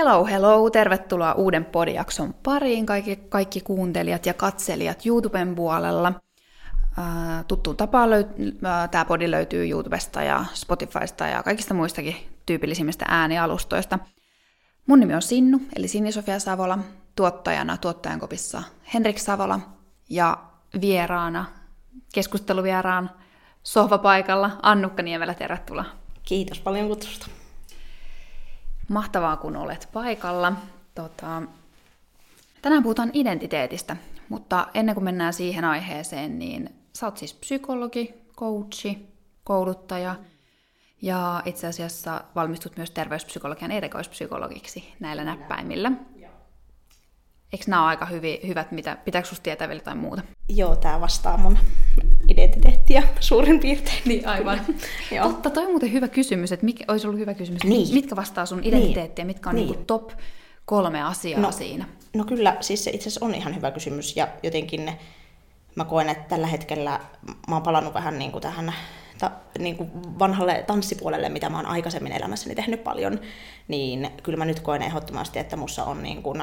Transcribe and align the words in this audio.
Hello, 0.00 0.24
hello! 0.24 0.70
Tervetuloa 0.70 1.32
uuden 1.32 1.64
podijakson 1.64 2.34
pariin 2.34 2.86
kaikki, 2.86 3.16
kaikki 3.16 3.60
kuuntelijat 3.60 4.26
ja 4.26 4.34
katselijat 4.34 5.06
YouTuben 5.06 5.54
puolella. 5.54 6.12
Tuttuun 7.48 7.76
tapaan 7.76 8.10
tämä 8.90 9.04
podi 9.04 9.30
löytyy 9.30 9.70
YouTubesta 9.70 10.22
ja 10.22 10.44
Spotifysta 10.54 11.26
ja 11.26 11.42
kaikista 11.42 11.74
muistakin 11.74 12.16
tyypillisimmistä 12.46 13.04
äänialustoista. 13.08 13.98
Mun 14.86 15.00
nimi 15.00 15.14
on 15.14 15.22
Sinnu, 15.22 15.60
eli 15.76 15.88
Sinni-Sofia 15.88 16.38
Savola, 16.38 16.78
tuottajana 17.16 17.76
tuottajan 17.76 18.20
kopissa 18.20 18.62
Henrik 18.94 19.18
Savola 19.18 19.60
ja 20.08 20.38
vieraana, 20.80 21.44
keskusteluvieraan 22.14 23.10
sohvapaikalla 23.62 24.50
Annukka 24.62 25.02
Niemelä, 25.02 25.34
tervetuloa. 25.34 25.84
Kiitos 26.22 26.60
paljon 26.60 26.88
kutsusta. 26.88 27.26
Mahtavaa, 28.90 29.36
kun 29.36 29.56
olet 29.56 29.88
paikalla. 29.92 30.52
Tota, 30.94 31.42
tänään 32.62 32.82
puhutaan 32.82 33.10
identiteetistä, 33.14 33.96
mutta 34.28 34.66
ennen 34.74 34.94
kuin 34.94 35.04
mennään 35.04 35.32
siihen 35.32 35.64
aiheeseen, 35.64 36.38
niin 36.38 36.74
sä 36.96 37.06
oot 37.06 37.16
siis 37.16 37.34
psykologi, 37.34 38.14
coachi, 38.36 38.98
kouluttaja 39.44 40.16
ja 41.02 41.42
itse 41.44 41.66
asiassa 41.66 42.24
valmistut 42.34 42.76
myös 42.76 42.90
terveyspsykologian 42.90 43.70
erikoispsykologiksi 43.70 44.94
näillä 45.00 45.24
näppäimillä. 45.24 45.92
Eikö 47.52 47.64
nämä 47.68 47.82
ole 47.82 47.88
aika 47.88 48.06
hyvi, 48.06 48.40
hyvät, 48.46 48.72
mitä, 48.72 48.96
pitääkö 49.04 49.28
sinusta 49.28 49.42
tietää 49.42 49.68
vielä 49.68 49.80
jotain 49.80 49.98
muuta? 49.98 50.22
Joo, 50.48 50.76
tämä 50.76 51.00
vastaa 51.00 51.36
mun 51.36 51.58
identiteettiä 52.28 53.02
suurin 53.20 53.60
piirtein. 53.60 54.02
Niin, 54.04 54.28
aivan. 54.28 54.60
Joo. 55.16 55.28
Totta, 55.28 55.50
toi 55.50 55.64
on 55.64 55.70
muuten 55.70 55.92
hyvä 55.92 56.08
kysymys, 56.08 56.52
että 56.52 56.64
mikä, 56.66 56.84
olisi 56.88 57.06
ollut 57.06 57.20
hyvä 57.20 57.34
kysymys, 57.34 57.64
Niin. 57.64 57.94
mitkä 57.94 58.16
vastaa 58.16 58.46
sun 58.46 58.60
identiteettiä, 58.64 59.24
mitkä 59.24 59.48
on 59.50 59.56
Niin. 59.56 59.70
niin. 59.72 59.86
top 59.86 60.10
kolme 60.64 61.02
asiaa 61.02 61.40
No. 61.40 61.52
siinä? 61.52 61.84
No 62.14 62.24
kyllä, 62.24 62.56
siis 62.60 62.84
se 62.84 62.90
itse 62.90 63.08
asiassa 63.08 63.26
on 63.26 63.34
ihan 63.34 63.56
hyvä 63.56 63.70
kysymys 63.70 64.16
ja 64.16 64.28
jotenkin 64.42 64.84
ne, 64.86 64.98
mä 65.74 65.84
koen, 65.84 66.08
että 66.08 66.28
tällä 66.28 66.46
hetkellä 66.46 67.00
mä 67.48 67.54
oon 67.54 67.62
palannut 67.62 67.94
vähän 67.94 68.18
niin 68.18 68.32
kuin 68.32 68.42
tähän 68.42 68.72
ta, 69.18 69.30
niin 69.58 69.76
kuin 69.76 69.90
vanhalle 70.18 70.64
tanssipuolelle, 70.66 71.28
mitä 71.28 71.48
mä 71.50 71.56
oon 71.56 71.66
aikaisemmin 71.66 72.12
elämässäni 72.12 72.54
tehnyt 72.54 72.84
paljon, 72.84 73.20
niin 73.68 74.10
kyllä 74.22 74.38
mä 74.38 74.44
nyt 74.44 74.60
koen 74.60 74.82
ehdottomasti, 74.82 75.38
että 75.38 75.56
mussa 75.56 75.84
on 75.84 76.02
niin 76.02 76.22
kuin, 76.22 76.42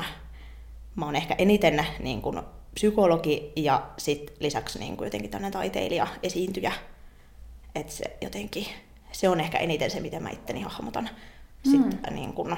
mä 0.97 1.05
oon 1.05 1.15
ehkä 1.15 1.35
eniten 1.37 1.85
niin 1.99 2.21
kuin 2.21 2.41
psykologi 2.73 3.51
ja 3.55 3.87
sit 3.97 4.33
lisäksi 4.39 4.79
niin 4.79 4.97
kuin 4.97 5.05
jotenkin 5.05 5.31
tämmöinen 5.31 5.51
taiteilija, 5.51 6.07
esiintyjä. 6.23 6.71
Että 7.75 7.93
se 7.93 8.17
jotenkin, 8.21 8.65
se 9.11 9.29
on 9.29 9.39
ehkä 9.39 9.57
eniten 9.57 9.91
se, 9.91 9.99
miten 9.99 10.23
mä 10.23 10.29
itteni 10.29 10.61
hahmotan. 10.61 11.09
Sitten 11.63 11.99
mm. 12.09 12.15
niin 12.15 12.33
kuin 12.33 12.57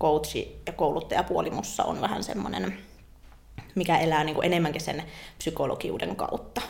coachi 0.00 0.62
ja 0.66 0.72
kouluttajapuoli 0.72 1.50
mussa 1.50 1.84
on 1.84 2.00
vähän 2.00 2.24
semmoinen, 2.24 2.78
mikä 3.74 3.98
elää 3.98 4.24
niin 4.24 4.34
kuin 4.34 4.46
enemmänkin 4.46 4.80
sen 4.80 5.02
psykologiuden 5.38 6.16
kautta. 6.16 6.62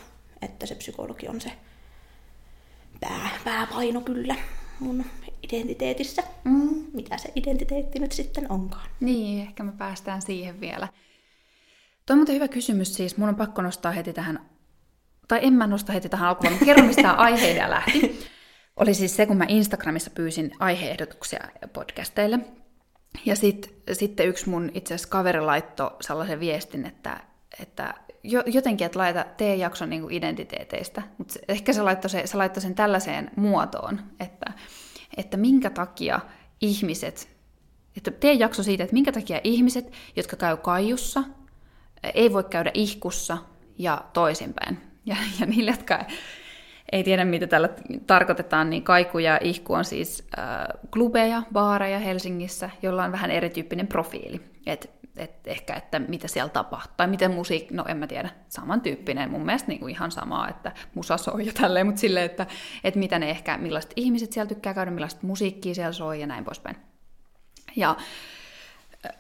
Että 0.43 0.67
se 0.67 0.75
psykologi 0.75 1.29
on 1.29 1.41
se 1.41 1.53
pää, 3.01 3.31
pääpaino 3.45 4.01
kyllä 4.01 4.35
mun 4.81 5.05
identiteetissä. 5.43 6.23
Mm. 6.45 6.85
Mitä 6.93 7.19
se 7.19 7.33
identiteetti 7.35 7.99
nyt 7.99 8.13
sitten 8.13 8.53
onkaan. 8.53 8.89
Niin, 9.01 9.43
ehkä 9.43 9.63
me 9.63 9.73
päästään 9.73 10.23
siihen 10.23 10.61
vielä. 10.61 10.89
Tuo 12.07 12.15
on 12.15 12.19
muuten 12.19 12.35
hyvä 12.35 12.49
kysymys 12.49 12.95
siis. 12.95 13.17
Mun 13.17 13.29
on 13.29 13.35
pakko 13.35 13.63
nostaa 13.63 13.93
heti 13.93 14.13
tähän, 14.13 14.51
tai 15.29 15.41
en 15.43 15.53
mä 15.53 15.67
nosta 15.67 15.93
heti 15.93 16.09
tähän 16.09 16.29
alkuun, 16.29 16.53
mutta 16.53 16.65
kerron 16.65 16.87
mistä 16.87 17.03
tämä 17.03 17.15
aiheidea 17.15 17.71
lähti. 17.71 18.21
Oli 18.77 18.95
siis 18.95 19.17
se, 19.17 19.27
kun 19.27 19.37
mä 19.37 19.45
Instagramissa 19.49 20.11
pyysin 20.11 20.53
aiheehdotuksia 20.59 21.49
podcasteille. 21.73 22.39
Ja 23.25 23.37
sit, 23.37 23.83
sitten 23.93 24.29
yksi 24.29 24.49
mun 24.49 24.71
itse 24.75 24.95
asiassa 24.95 25.09
kaveri 25.09 25.41
laittoi 25.41 25.97
sellaisen 26.01 26.41
viestin, 26.41 26.87
että, 26.87 27.21
että 27.61 27.95
jotenkin, 28.47 28.85
että 28.85 28.99
laita, 28.99 29.25
tee 29.37 29.57
jakson 29.57 29.91
niin 29.91 30.11
identiteeteistä. 30.11 31.03
Mutta 31.19 31.35
ehkä 31.49 31.73
se 31.73 31.83
laittoi, 31.83 32.11
se, 32.11 32.27
se 32.27 32.37
laittoi 32.37 32.63
sen 32.63 32.75
tällaiseen 32.75 33.31
muotoon, 33.37 34.01
että, 34.21 34.53
että 35.17 35.37
minkä 35.37 35.71
takia 35.71 36.21
ihmiset, 36.61 37.29
että 37.97 38.11
tee 38.11 38.33
jakso 38.33 38.63
siitä, 38.63 38.85
että 38.85 38.95
minkä 38.95 39.13
takia 39.13 39.41
ihmiset, 39.45 39.93
jotka 40.17 40.37
käy 40.37 40.57
kaijussa, 40.57 41.25
ei 42.15 42.33
voi 42.33 42.45
käydä 42.45 42.71
ihkussa 42.75 43.39
ja 43.79 44.05
toisinpäin. 44.13 44.79
Ja, 45.07 45.17
ja 45.41 45.47
niille, 45.47 45.71
jotka 45.71 46.05
ei 46.93 47.05
tiedä, 47.05 47.25
mitä 47.25 47.47
tällä 47.47 47.69
tarkoitetaan, 48.07 48.71
niin 48.71 48.83
kaiku 48.83 49.19
ja 49.19 49.39
ihku 49.43 49.73
on 49.73 49.85
siis 49.85 50.29
äh, 50.39 50.45
klubeja, 50.91 51.43
baareja 51.53 51.99
Helsingissä, 51.99 52.71
jolla 52.83 53.05
on 53.05 53.13
vähän 53.13 53.31
erityyppinen 53.31 53.87
profiili. 53.87 54.41
Et, 54.67 54.91
et 55.17 55.47
ehkä, 55.47 55.75
että 55.75 55.99
mitä 55.99 56.29
siellä 56.29 56.49
tapahtuu, 56.49 56.95
tai 56.97 57.07
miten 57.07 57.31
musiikki, 57.31 57.75
no 57.75 57.85
en 57.89 57.97
mä 57.97 58.07
tiedä, 58.07 58.31
samantyyppinen, 58.49 59.31
mun 59.31 59.47
mielestä 59.47 59.69
niin 59.69 59.81
kuin 59.81 59.91
ihan 59.91 60.11
samaa, 60.11 60.49
että 60.49 60.73
musa 60.95 61.17
soi 61.17 61.47
ja 61.47 61.53
tälleen, 61.53 61.87
mutta 61.87 62.01
silleen, 62.01 62.27
että, 62.27 62.47
että 62.85 62.99
mitä 62.99 63.19
ne 63.19 63.31
ehkä, 63.31 63.59
millaiset 63.59 63.93
ihmiset 63.97 64.33
siellä 64.33 64.49
tykkää 64.49 64.75
käydä, 64.75 64.91
millaista 64.91 65.27
musiikkia 65.27 65.75
siellä 65.75 65.93
soi 65.93 66.21
ja 66.21 66.27
näin 66.27 66.45
poispäin. 66.45 66.77
Ja 67.77 67.97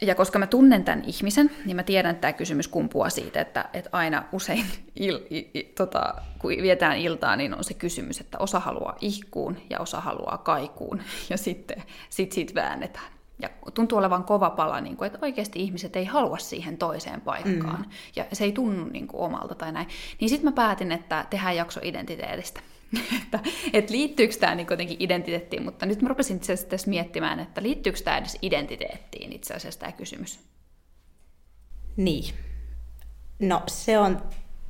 ja 0.00 0.14
koska 0.14 0.38
mä 0.38 0.46
tunnen 0.46 0.84
tämän 0.84 1.04
ihmisen, 1.04 1.50
niin 1.64 1.76
mä 1.76 1.82
tiedän, 1.82 2.10
että 2.10 2.20
tämä 2.20 2.32
kysymys 2.32 2.68
kumpuaa 2.68 3.10
siitä, 3.10 3.40
että, 3.40 3.68
että 3.72 3.90
aina 3.92 4.24
usein 4.32 4.66
il, 4.96 5.20
i, 5.30 5.50
i, 5.54 5.62
tota, 5.62 6.14
kun 6.38 6.50
vietään 6.50 6.96
iltaa, 6.98 7.36
niin 7.36 7.54
on 7.54 7.64
se 7.64 7.74
kysymys, 7.74 8.20
että 8.20 8.38
osa 8.38 8.60
haluaa 8.60 8.96
ihkuun 9.00 9.56
ja 9.70 9.80
osa 9.80 10.00
haluaa 10.00 10.38
kaikuun, 10.38 11.02
ja 11.30 11.38
sitten 11.38 11.82
sit 12.08 12.32
siitä 12.32 12.54
väännetään. 12.54 13.15
Ja 13.38 13.48
tuntuu 13.74 13.98
olevan 13.98 14.24
kova 14.24 14.50
pala, 14.50 14.80
niin 14.80 14.96
kuin, 14.96 15.06
että 15.06 15.18
oikeasti 15.22 15.60
ihmiset 15.60 15.96
ei 15.96 16.04
halua 16.04 16.38
siihen 16.38 16.78
toiseen 16.78 17.20
paikkaan, 17.20 17.80
mm. 17.80 17.90
ja 18.16 18.24
se 18.32 18.44
ei 18.44 18.52
tunnu 18.52 18.84
niin 18.84 19.06
kuin, 19.06 19.20
omalta 19.20 19.54
tai 19.54 19.72
näin. 19.72 19.88
Niin 20.20 20.28
sitten 20.28 20.44
mä 20.44 20.52
päätin, 20.52 20.92
että 20.92 21.26
tehdään 21.30 21.56
jakso 21.56 21.80
identiteetistä. 21.82 22.60
että, 23.22 23.38
että 23.72 23.92
liittyykö 23.92 24.34
tämä 24.40 24.54
niin 24.54 24.66
jotenkin 24.70 24.96
identiteettiin, 25.00 25.62
mutta 25.62 25.86
nyt 25.86 26.02
mä 26.02 26.08
rupesin 26.08 26.36
itse 26.36 26.52
asiassa 26.52 26.70
tässä 26.70 26.90
miettimään, 26.90 27.40
että 27.40 27.62
liittyykö 27.62 27.98
tämä 28.04 28.18
edes 28.18 28.38
identiteettiin 28.42 29.32
itse 29.32 29.54
asiassa 29.54 29.80
tämä 29.80 29.92
kysymys. 29.92 30.40
Niin. 31.96 32.34
No 33.38 33.62
se 33.66 33.98
on 33.98 34.22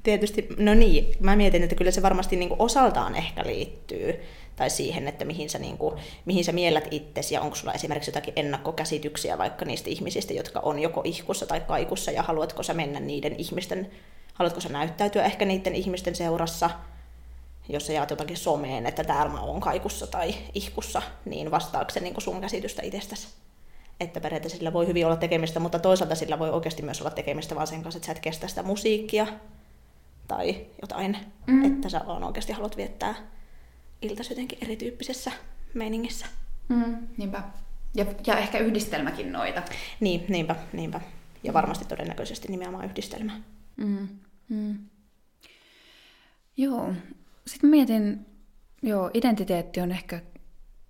tietysti, 0.06 0.48
no 0.58 0.74
niin, 0.74 1.12
mä 1.20 1.36
mietin, 1.36 1.62
että 1.62 1.74
kyllä 1.74 1.90
se 1.90 2.02
varmasti 2.02 2.36
niin 2.36 2.48
kuin 2.48 2.60
osaltaan 2.60 3.14
ehkä 3.14 3.42
liittyy, 3.46 4.20
tai 4.56 4.70
siihen, 4.70 5.08
että 5.08 5.24
mihin 5.24 5.50
sä, 5.50 5.58
niin 5.58 5.78
kuin, 5.78 5.94
mihin 6.24 6.44
sä 6.44 6.52
miellät 6.52 6.88
itsesi, 6.90 7.34
ja 7.34 7.40
onko 7.40 7.56
sulla 7.56 7.72
esimerkiksi 7.72 8.10
jotakin 8.10 8.32
ennakkokäsityksiä 8.36 9.38
vaikka 9.38 9.64
niistä 9.64 9.90
ihmisistä, 9.90 10.32
jotka 10.32 10.60
on 10.60 10.78
joko 10.78 11.02
ihkussa 11.04 11.46
tai 11.46 11.60
kaikussa, 11.60 12.10
ja 12.10 12.22
haluatko 12.22 12.62
sä 12.62 12.74
mennä 12.74 13.00
niiden 13.00 13.34
ihmisten, 13.38 13.90
haluatko 14.34 14.60
sä 14.60 14.68
näyttäytyä 14.68 15.24
ehkä 15.24 15.44
niiden 15.44 15.74
ihmisten 15.74 16.14
seurassa, 16.14 16.70
jos 17.68 17.86
sä 17.86 17.92
jaat 17.92 18.10
jotakin 18.10 18.36
someen, 18.36 18.86
että 18.86 19.04
täällä 19.04 19.32
mä 19.32 19.40
oon 19.40 19.60
kaikussa 19.60 20.06
tai 20.06 20.34
ihkussa, 20.54 21.02
niin 21.24 21.50
vastaako 21.50 21.90
se 21.90 22.00
niin 22.00 22.14
kuin 22.14 22.22
sun 22.22 22.40
käsitystä 22.40 22.82
itsestäsi? 22.82 23.28
Että 24.00 24.20
periaatteessa 24.20 24.58
sillä 24.58 24.72
voi 24.72 24.86
hyvin 24.86 25.06
olla 25.06 25.16
tekemistä, 25.16 25.60
mutta 25.60 25.78
toisaalta 25.78 26.14
sillä 26.14 26.38
voi 26.38 26.50
oikeasti 26.50 26.82
myös 26.82 27.00
olla 27.00 27.10
tekemistä 27.10 27.54
vaan 27.54 27.66
sen 27.66 27.82
kanssa, 27.82 27.98
että 27.98 28.06
sä 28.06 28.12
et 28.12 28.20
kestä 28.20 28.48
sitä 28.48 28.62
musiikkia 28.62 29.26
tai 30.28 30.66
jotain, 30.82 31.16
mm. 31.46 31.64
että 31.64 31.88
sä 31.88 32.00
vaan 32.06 32.24
oikeasti 32.24 32.52
haluat 32.52 32.76
viettää 32.76 33.14
iltasi 34.02 34.32
jotenkin 34.32 34.58
erityyppisessä 34.62 35.32
meiningissä. 35.74 36.26
Mm, 36.68 37.08
niinpä. 37.16 37.42
Ja, 37.94 38.06
ja 38.26 38.38
ehkä 38.38 38.58
yhdistelmäkin 38.58 39.32
noita. 39.32 39.62
Niin, 40.00 40.24
niinpä, 40.28 40.56
niinpä. 40.72 41.00
Ja 41.42 41.52
varmasti 41.52 41.84
todennäköisesti 41.84 42.48
nimenomaan 42.48 42.84
yhdistelmä. 42.84 43.40
Mm, 43.76 44.08
mm. 44.48 44.78
Joo. 46.56 46.92
Sitten 47.46 47.70
mietin, 47.70 48.26
joo, 48.82 49.10
identiteetti 49.14 49.80
on 49.80 49.92
ehkä 49.92 50.20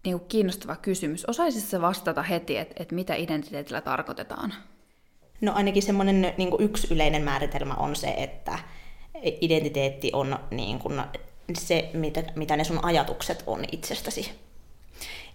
niinku 0.04 0.26
kiinnostava 0.26 0.76
kysymys. 0.76 1.24
Osaisitko 1.24 1.70
sä 1.70 1.80
vastata 1.80 2.22
heti, 2.22 2.56
että 2.56 2.74
et 2.82 2.92
mitä 2.92 3.14
identiteetillä 3.14 3.80
tarkoitetaan? 3.80 4.54
No 5.40 5.52
ainakin 5.52 5.82
semmoinen 5.82 6.34
niin 6.38 6.50
yksi 6.58 6.94
yleinen 6.94 7.22
määritelmä 7.22 7.74
on 7.74 7.96
se, 7.96 8.08
että 8.08 8.58
identiteetti 9.22 10.10
on 10.12 10.38
niin 10.50 10.78
kuin 10.78 11.02
se, 11.54 11.90
mitä, 11.92 12.22
mitä 12.34 12.56
ne 12.56 12.64
sun 12.64 12.84
ajatukset 12.84 13.42
on 13.46 13.64
itsestäsi. 13.72 14.30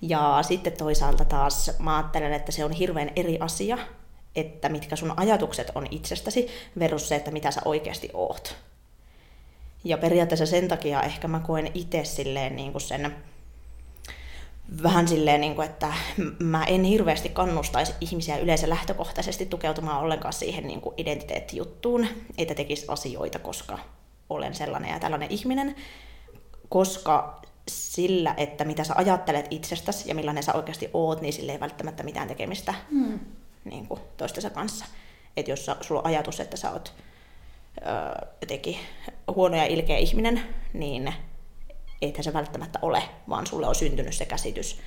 Ja 0.01 0.39
sitten 0.41 0.73
toisaalta 0.73 1.25
taas 1.25 1.71
mä 1.79 1.97
ajattelen, 1.97 2.33
että 2.33 2.51
se 2.51 2.65
on 2.65 2.71
hirveän 2.71 3.11
eri 3.15 3.37
asia, 3.39 3.77
että 4.35 4.69
mitkä 4.69 4.95
sun 4.95 5.13
ajatukset 5.17 5.71
on 5.75 5.87
itsestäsi 5.91 6.47
versus 6.79 7.09
se, 7.09 7.15
että 7.15 7.31
mitä 7.31 7.51
sä 7.51 7.61
oikeasti 7.65 8.09
oot. 8.13 8.55
Ja 9.83 9.97
periaatteessa 9.97 10.45
sen 10.45 10.67
takia 10.67 11.01
ehkä 11.01 11.27
mä 11.27 11.39
koen 11.39 11.71
itse 11.73 12.03
silleen 12.03 12.55
niin 12.55 12.71
kuin 12.71 12.81
sen 12.81 13.15
vähän 14.83 15.07
silleen, 15.07 15.41
niin 15.41 15.55
kuin, 15.55 15.65
että 15.65 15.93
mä 16.39 16.63
en 16.63 16.83
hirveästi 16.83 17.29
kannustaisi 17.29 17.93
ihmisiä 18.01 18.37
yleensä 18.37 18.69
lähtökohtaisesti 18.69 19.45
tukeutumaan 19.45 20.01
ollenkaan 20.01 20.33
siihen 20.33 20.67
niin 20.67 20.81
kuin 20.81 20.95
identiteettijuttuun, 20.97 22.07
että 22.37 22.55
tekisi 22.55 22.85
asioita, 22.87 23.39
koska 23.39 23.79
olen 24.29 24.55
sellainen 24.55 24.91
ja 24.91 24.99
tällainen 24.99 25.31
ihminen, 25.31 25.75
koska 26.69 27.41
sillä, 27.67 28.33
että 28.37 28.65
mitä 28.65 28.83
sä 28.83 28.93
ajattelet 28.97 29.47
itsestäsi 29.49 30.09
ja 30.09 30.15
millainen 30.15 30.43
sä 30.43 30.53
oikeasti 30.53 30.89
oot, 30.93 31.21
niin 31.21 31.33
sille 31.33 31.51
ei 31.51 31.59
välttämättä 31.59 32.03
mitään 32.03 32.27
tekemistä 32.27 32.73
mm. 32.91 33.19
niin 33.65 33.87
kuin 33.87 34.01
toistensa 34.17 34.49
kanssa. 34.49 34.85
Että 35.37 35.51
jos 35.51 35.71
sulla 35.81 36.01
on 36.01 36.07
ajatus, 36.07 36.39
että 36.39 36.57
sä 36.57 36.71
oot 36.71 36.93
öö, 37.87 38.27
jotenkin 38.41 38.77
huono 39.35 39.57
ja 39.57 39.65
ilkeä 39.65 39.97
ihminen, 39.97 40.41
niin 40.73 41.13
eihän 42.01 42.23
se 42.23 42.33
välttämättä 42.33 42.79
ole, 42.81 43.03
vaan 43.29 43.47
sulle 43.47 43.67
on 43.67 43.75
syntynyt 43.75 44.15
se 44.15 44.25
käsitys 44.25 44.79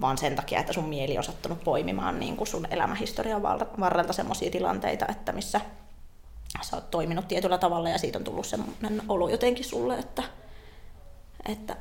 vaan 0.00 0.18
sen 0.18 0.36
takia, 0.36 0.60
että 0.60 0.72
sun 0.72 0.88
mieli 0.88 1.18
on 1.18 1.24
sattunut 1.24 1.64
poimimaan 1.64 2.20
niin 2.20 2.36
kuin 2.36 2.48
sun 2.48 2.66
elämähistorian 2.70 3.42
varrelta 3.80 4.12
sellaisia 4.12 4.50
tilanteita, 4.50 5.06
että 5.08 5.32
missä 5.32 5.60
sä 6.62 6.76
oot 6.76 6.90
toiminut 6.90 7.28
tietyllä 7.28 7.58
tavalla 7.58 7.88
ja 7.88 7.98
siitä 7.98 8.18
on 8.18 8.24
tullut 8.24 8.46
semmoinen 8.46 9.02
olo 9.08 9.28
jotenkin 9.28 9.64
sulle, 9.64 9.98
että, 9.98 10.22
että, 11.48 11.76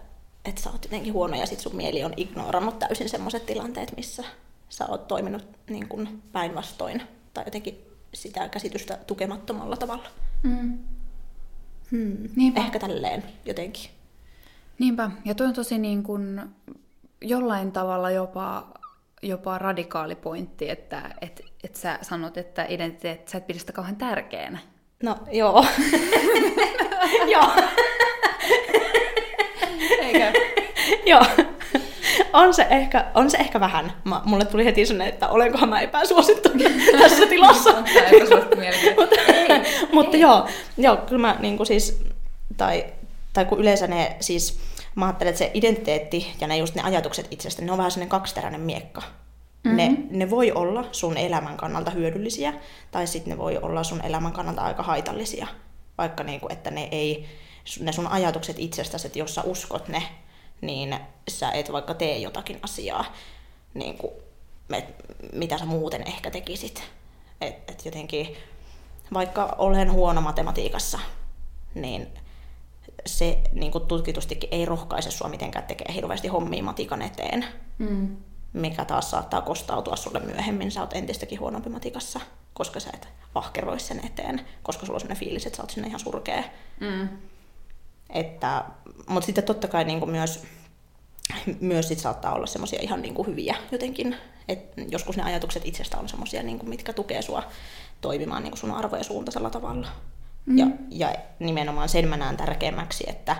että 0.45 0.61
sä 0.61 0.69
oot 0.69 0.83
jotenkin 0.83 1.13
huono 1.13 1.35
ja 1.35 1.45
sit 1.45 1.59
sun 1.59 1.75
mieli 1.75 2.03
on 2.03 2.13
ignorannut 2.17 2.79
täysin 2.79 3.09
semmoiset 3.09 3.45
tilanteet, 3.45 3.97
missä 3.97 4.23
sä 4.69 4.85
oot 4.87 5.07
toiminut 5.07 5.47
niin 5.69 5.87
kuin 5.87 6.23
päinvastoin 6.31 7.01
tai 7.33 7.43
jotenkin 7.47 7.81
sitä 8.13 8.49
käsitystä 8.49 8.97
tukemattomalla 9.07 9.77
tavalla. 9.77 10.09
Mm. 10.43 10.79
Hmm. 11.91 12.29
Niinpä. 12.35 12.61
Ehkä 12.61 12.79
tälleen 12.79 13.23
jotenkin. 13.45 14.00
Niinpä, 14.79 15.11
ja 15.25 15.35
tuo 15.35 15.47
on 15.47 15.53
tosi 15.53 15.77
niin 15.77 16.03
kuin 16.03 16.41
jollain 17.21 17.71
tavalla 17.71 18.11
jopa, 18.11 18.67
jopa 19.21 19.57
radikaali 19.57 20.15
pointti, 20.15 20.69
että 20.69 21.15
et, 21.21 21.41
et 21.63 21.75
sä 21.75 21.99
sanot, 22.01 22.37
että 22.37 22.65
identiteetti, 22.69 23.31
sä 23.31 23.37
et 23.37 23.47
pidä 23.47 23.59
sitä 23.59 23.73
kauhean 23.73 23.95
tärkeänä. 23.95 24.59
No, 25.03 25.15
joo. 25.31 25.65
joo. 27.33 27.51
Eikö? 29.99 30.31
joo. 31.05 31.25
On 32.33 32.53
se, 32.53 32.67
ehkä, 32.69 33.05
on 33.15 33.29
se 33.29 33.37
ehkä 33.37 33.59
vähän. 33.59 33.93
Mä, 34.03 34.21
mulle 34.25 34.45
tuli 34.45 34.65
heti 34.65 34.85
sellainen, 34.85 35.13
että 35.13 35.27
olenkohan 35.29 35.69
mä 35.69 35.81
epäsuosittu 35.81 36.49
tässä 37.01 37.25
tilassa. 37.25 37.73
mutta, 38.97 39.15
mutta 39.91 40.17
joo, 40.17 40.47
joo, 40.77 40.97
kyllä 40.97 41.21
mä 41.21 41.35
niin 41.39 41.57
kuin 41.57 41.67
siis, 41.67 42.03
tai, 42.57 42.85
tai 43.33 43.45
kun 43.45 43.59
yleensä 43.59 43.87
ne 43.87 44.15
siis, 44.19 44.59
mä 44.95 45.05
ajattelen, 45.05 45.29
että 45.29 45.39
se 45.39 45.51
identiteetti 45.53 46.33
ja 46.41 46.47
ne 46.47 46.57
just 46.57 46.75
ne 46.75 46.81
ajatukset 46.81 47.27
itsestä, 47.31 47.61
ne 47.61 47.71
on 47.71 47.77
vähän 47.77 47.91
sellainen 47.91 48.09
kaksiteräinen 48.09 48.61
miekka. 48.61 49.01
Mm-hmm. 49.63 49.77
Ne, 49.77 49.97
ne 50.09 50.29
voi 50.29 50.51
olla 50.51 50.85
sun 50.91 51.17
elämän 51.17 51.57
kannalta 51.57 51.91
hyödyllisiä, 51.91 52.53
tai 52.91 53.07
sitten 53.07 53.31
ne 53.31 53.37
voi 53.37 53.57
olla 53.57 53.83
sun 53.83 54.05
elämän 54.05 54.33
kannalta 54.33 54.61
aika 54.61 54.83
haitallisia. 54.83 55.47
Vaikka 55.97 56.23
niinku, 56.23 56.47
että 56.49 56.71
ne 56.71 56.87
ei, 56.91 57.25
ne 57.79 57.91
sun 57.91 58.07
ajatukset 58.07 58.55
itsestäsi, 58.59 59.07
että 59.07 59.19
jos 59.19 59.35
sä 59.35 59.41
uskot 59.41 59.87
ne, 59.87 60.03
niin 60.61 60.95
sä 61.29 61.51
et 61.51 61.71
vaikka 61.71 61.93
tee 61.93 62.17
jotakin 62.17 62.59
asiaa, 62.63 63.05
niin 63.73 63.97
kuin, 63.97 64.13
et, 64.73 64.85
mitä 65.33 65.57
sä 65.57 65.65
muuten 65.65 66.07
ehkä 66.07 66.31
tekisit. 66.31 66.83
Et, 67.41 67.55
et 67.69 67.85
jotenkin, 67.85 68.37
vaikka 69.13 69.55
olen 69.57 69.91
huono 69.91 70.21
matematiikassa, 70.21 70.99
niin 71.75 72.07
se 73.05 73.39
niin 73.51 73.71
kuin 73.71 73.85
tutkitustikin 73.85 74.49
ei 74.51 74.65
rohkaise 74.65 75.11
sua 75.11 75.29
mitenkään 75.29 75.65
tekemään 75.65 75.95
hirveästi 75.95 76.27
hommia 76.27 76.63
matikan 76.63 77.01
eteen. 77.01 77.45
Mm. 77.77 78.17
Mikä 78.53 78.85
taas 78.85 79.11
saattaa 79.11 79.41
kostautua 79.41 79.95
sulle 79.95 80.19
myöhemmin. 80.19 80.71
Sä 80.71 80.81
oot 80.81 80.93
entistäkin 80.93 81.39
huonompi 81.39 81.69
matikassa, 81.69 82.19
koska 82.53 82.79
sä 82.79 82.89
et 82.93 83.07
ahkeroi 83.35 83.79
sen 83.79 84.05
eteen, 84.05 84.45
koska 84.63 84.85
sulla 84.85 84.97
on 84.97 85.01
sellainen 85.01 85.25
fiilis, 85.25 85.45
että 85.45 85.57
sä 85.57 85.63
oot 85.63 85.69
sinne 85.69 85.87
ihan 85.87 85.99
surkea. 85.99 86.43
Mm. 86.79 87.09
Että, 88.09 88.65
mutta 89.09 89.25
sitten 89.25 89.43
totta 89.43 89.67
kai 89.67 89.83
niin 89.83 89.99
kuin 89.99 90.11
myös, 90.11 90.43
myös 91.59 91.87
sit 91.87 91.99
saattaa 91.99 92.33
olla 92.33 92.47
semmoisia 92.47 92.79
ihan 92.81 93.01
niin 93.01 93.13
kuin 93.13 93.27
hyviä 93.27 93.55
jotenkin. 93.71 94.15
Et 94.47 94.73
joskus 94.89 95.17
ne 95.17 95.23
ajatukset 95.23 95.65
itsestä 95.65 95.97
on 95.97 96.09
semmoisia, 96.09 96.43
niin 96.43 96.69
mitkä 96.69 96.93
tukee 96.93 97.21
sua 97.21 97.43
toimimaan 98.01 98.43
niin 98.43 98.51
kuin 98.51 98.59
sun 98.59 98.71
arvojen 98.71 99.03
suuntaisella 99.03 99.49
tavalla. 99.49 99.87
Mm. 100.45 100.57
Ja, 100.57 100.67
ja 100.89 101.15
nimenomaan 101.39 101.89
sen 101.89 102.07
mä 102.07 102.17
näen 102.17 102.37
tärkeämmäksi, 102.37 103.03
että, 103.07 103.35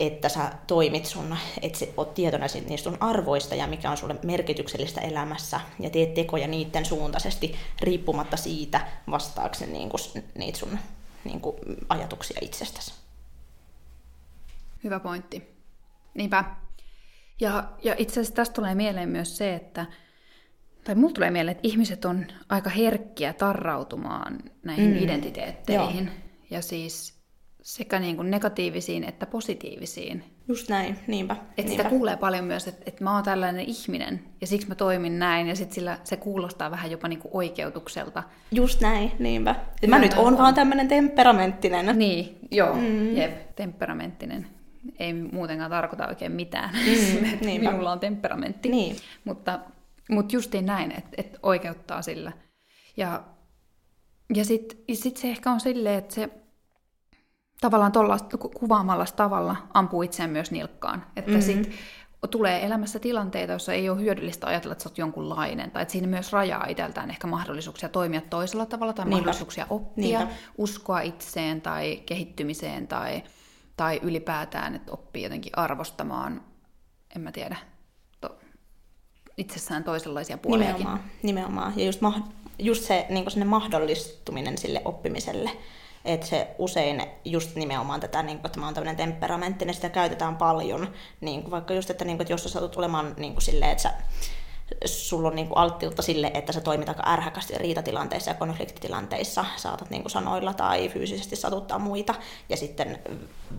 että 0.00 0.28
sä 0.28 0.52
toimit 0.66 1.06
sun, 1.06 1.36
että 1.62 1.78
sä 1.78 1.86
oot 1.96 2.14
tietoinen 2.14 2.50
niistä 2.68 2.90
sun 2.90 2.98
arvoista 3.00 3.54
ja 3.54 3.66
mikä 3.66 3.90
on 3.90 3.96
sulle 3.96 4.16
merkityksellistä 4.22 5.00
elämässä 5.00 5.60
ja 5.80 5.90
teet 5.90 6.14
tekoja 6.14 6.48
niiden 6.48 6.84
suuntaisesti 6.84 7.54
riippumatta 7.80 8.36
siitä 8.36 8.88
vastaako 9.10 9.54
niin 9.66 9.88
kuin, 9.88 10.24
niitä 10.34 10.58
sun 10.58 10.78
niin 11.24 11.40
kuin, 11.40 11.56
ajatuksia 11.88 12.38
itsestäsi. 12.40 12.94
Hyvä 14.84 15.00
pointti. 15.00 15.58
Niinpä. 16.14 16.44
Ja, 17.40 17.64
ja 17.82 17.94
itse 17.98 18.12
asiassa 18.12 18.34
tästä 18.34 18.54
tulee 18.54 18.74
mieleen 18.74 19.08
myös 19.08 19.36
se, 19.36 19.54
että 19.54 19.86
tai 20.88 20.94
mulle 20.94 21.12
tulee 21.12 21.30
mieleen, 21.30 21.56
että 21.56 21.68
ihmiset 21.68 22.04
on 22.04 22.26
aika 22.48 22.70
herkkiä 22.70 23.32
tarrautumaan 23.32 24.38
näihin 24.64 24.90
mm. 24.90 24.96
identiteetteihin. 24.96 26.04
Joo. 26.04 26.14
Ja 26.50 26.62
siis 26.62 27.14
sekä 27.62 27.98
niin 27.98 28.16
kuin 28.16 28.30
negatiivisiin 28.30 29.04
että 29.04 29.26
positiivisiin. 29.26 30.24
Just 30.48 30.68
näin, 30.68 30.98
niinpä. 31.06 31.36
Että 31.58 31.70
sitä 31.72 31.84
kuulee 31.84 32.16
paljon 32.16 32.44
myös, 32.44 32.68
että, 32.68 32.82
että 32.86 33.04
mä 33.04 33.14
oon 33.14 33.24
tällainen 33.24 33.64
ihminen 33.64 34.24
ja 34.40 34.46
siksi 34.46 34.68
mä 34.68 34.74
toimin 34.74 35.18
näin 35.18 35.48
ja 35.48 35.56
sitten 35.56 35.74
sillä 35.74 35.98
se 36.04 36.16
kuulostaa 36.16 36.70
vähän 36.70 36.90
jopa 36.90 37.08
niin 37.08 37.18
kuin 37.18 37.32
oikeutukselta. 37.34 38.22
Just 38.50 38.80
näin, 38.80 39.12
niinpä. 39.18 39.54
mä, 39.86 39.96
mä 39.96 39.98
nyt 39.98 40.14
oon 40.16 40.38
vaan 40.38 40.54
tämmöinen 40.54 40.88
temperamenttinen. 40.88 41.98
Niin, 41.98 42.38
joo, 42.50 42.74
mm. 42.74 43.16
jep, 43.16 43.56
temperamenttinen. 43.56 44.46
Ei 44.98 45.12
muutenkaan 45.12 45.70
tarkoita 45.70 46.08
oikein 46.08 46.32
mitään. 46.32 46.70
Mm, 46.70 47.46
Minulla 47.46 47.92
on 47.92 48.00
temperamentti. 48.00 48.68
Niin. 48.68 48.96
Mutta 49.24 49.58
mutta 50.08 50.36
justiin 50.36 50.66
näin, 50.66 50.92
että 50.92 51.10
et 51.16 51.38
oikeuttaa 51.42 52.02
sillä. 52.02 52.32
Ja, 52.96 53.24
ja 54.34 54.44
sitten 54.44 54.78
sit 54.92 55.16
se 55.16 55.30
ehkä 55.30 55.50
on 55.50 55.60
silleen, 55.60 55.98
että 55.98 56.14
se 56.14 56.30
tavallaan 57.60 57.92
tuolla 57.92 58.18
kuvaamalla 58.60 59.06
tavalla 59.16 59.56
ampuu 59.74 60.02
itseään 60.02 60.30
myös 60.30 60.50
nilkkaan. 60.50 61.06
Että 61.16 61.30
mm-hmm. 61.30 61.42
sitten 61.42 61.74
tulee 62.30 62.66
elämässä 62.66 62.98
tilanteita, 62.98 63.52
joissa 63.52 63.72
ei 63.72 63.90
ole 63.90 64.00
hyödyllistä 64.00 64.46
ajatella, 64.46 64.72
että 64.72 64.82
sä 64.82 64.88
oot 64.88 64.98
jonkunlainen, 64.98 65.70
tai 65.70 65.82
että 65.82 65.92
siinä 65.92 66.06
myös 66.06 66.32
rajaa 66.32 66.66
itseltään 66.66 67.10
ehkä 67.10 67.26
mahdollisuuksia 67.26 67.88
toimia 67.88 68.20
toisella 68.20 68.66
tavalla, 68.66 68.92
tai 68.92 69.04
Niinpä. 69.04 69.16
mahdollisuuksia 69.16 69.66
oppia, 69.70 70.18
Niinpä. 70.18 70.34
uskoa 70.58 71.00
itseen 71.00 71.60
tai 71.60 72.02
kehittymiseen, 72.06 72.88
tai, 72.88 73.22
tai 73.76 74.00
ylipäätään, 74.02 74.74
että 74.74 74.92
oppii 74.92 75.22
jotenkin 75.22 75.58
arvostamaan, 75.58 76.42
en 77.16 77.22
mä 77.22 77.32
tiedä, 77.32 77.56
itsessään 79.38 79.84
toisenlaisia 79.84 80.38
puolia. 80.38 80.66
Nimenomaan, 80.66 81.00
nimenomaan. 81.22 81.72
Ja 81.76 81.84
just, 81.84 82.00
ma- 82.00 82.28
just 82.58 82.84
se 82.84 83.06
niin 83.08 83.46
mahdollistuminen 83.46 84.58
sille 84.58 84.82
oppimiselle, 84.84 85.50
että 86.04 86.26
se 86.26 86.48
usein 86.58 87.02
just 87.24 87.54
nimenomaan 87.54 88.00
tätä, 88.00 88.22
niin 88.22 88.38
kuin, 88.38 88.46
että 88.46 88.60
mä 88.60 88.66
oon 88.66 88.74
tämmöinen 88.74 88.96
temperamenttinen, 88.96 89.74
sitä 89.74 89.88
käytetään 89.88 90.36
paljon, 90.36 90.94
niin 91.20 91.42
kuin, 91.42 91.50
vaikka 91.50 91.74
just, 91.74 91.90
että, 91.90 92.04
niin 92.04 92.16
kuin, 92.16 92.22
että 92.22 92.32
jos 92.32 92.42
sä 92.42 92.48
satut 92.48 92.76
olemaan 92.76 93.14
niin 93.16 93.32
kuin 93.32 93.42
silleen, 93.42 93.70
että 93.70 93.82
sä, 93.82 93.92
sulla 94.84 95.28
on 95.28 95.36
niin 95.36 95.48
kuin 95.48 95.58
alttiutta 95.58 96.02
sille, 96.02 96.30
että 96.34 96.52
sä 96.52 96.60
toimit 96.60 96.88
aika 96.88 97.12
ärhäkästi 97.12 97.58
riitatilanteissa 97.58 98.30
ja 98.30 98.34
konfliktitilanteissa, 98.34 99.44
saatat 99.56 99.90
niin 99.90 100.02
kuin 100.02 100.10
sanoilla 100.10 100.54
tai 100.54 100.88
fyysisesti 100.88 101.36
satuttaa 101.36 101.78
muita, 101.78 102.14
ja 102.48 102.56
sitten 102.56 102.98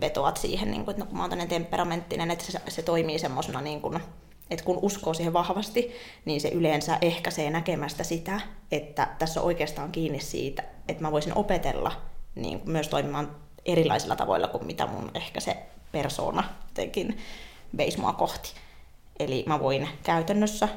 vetoat 0.02 0.38
siihen, 0.38 0.72
niin 0.72 0.86
kuin, 0.86 0.94
että 0.94 1.04
no, 1.04 1.10
kun 1.10 1.18
mä 1.18 1.24
oon 1.24 1.48
temperamenttinen, 1.50 2.32
että 2.32 2.46
se, 2.46 2.62
se 2.68 2.82
toimii 2.82 3.20
semmoisena 3.20 3.62
niin 3.62 3.82
kuin, 3.82 4.00
että 4.52 4.66
kun 4.66 4.80
uskoo 4.82 5.14
siihen 5.14 5.34
vahvasti, 5.34 5.96
niin 6.26 6.42
se 6.42 6.50
yleensä 6.50 6.98
ehkäisee 7.02 7.50
näkemästä 7.50 8.04
sitä, 8.04 8.42
että 8.72 9.08
tässä 9.20 9.40
on 9.40 9.46
oikeastaan 9.46 9.92
kiinni 9.92 10.20
siitä, 10.20 10.64
että 10.88 11.04
mä 11.04 11.12
voisin 11.12 11.38
opetella 11.38 11.92
niin 12.36 12.62
myös 12.66 12.88
toimimaan 12.88 13.36
erilaisilla 13.66 14.16
tavoilla 14.16 14.48
kuin 14.48 14.66
mitä 14.66 14.88
mun 14.88 15.12
ehkä 15.14 15.40
se 15.40 15.58
persona 15.92 16.44
jotenkin 16.68 17.18
veisi 17.78 18.00
mua 18.00 18.14
kohti. 18.14 18.54
Eli 19.20 19.44
mä 19.48 19.60
voin 19.60 19.90
käytännössä 20.04 20.70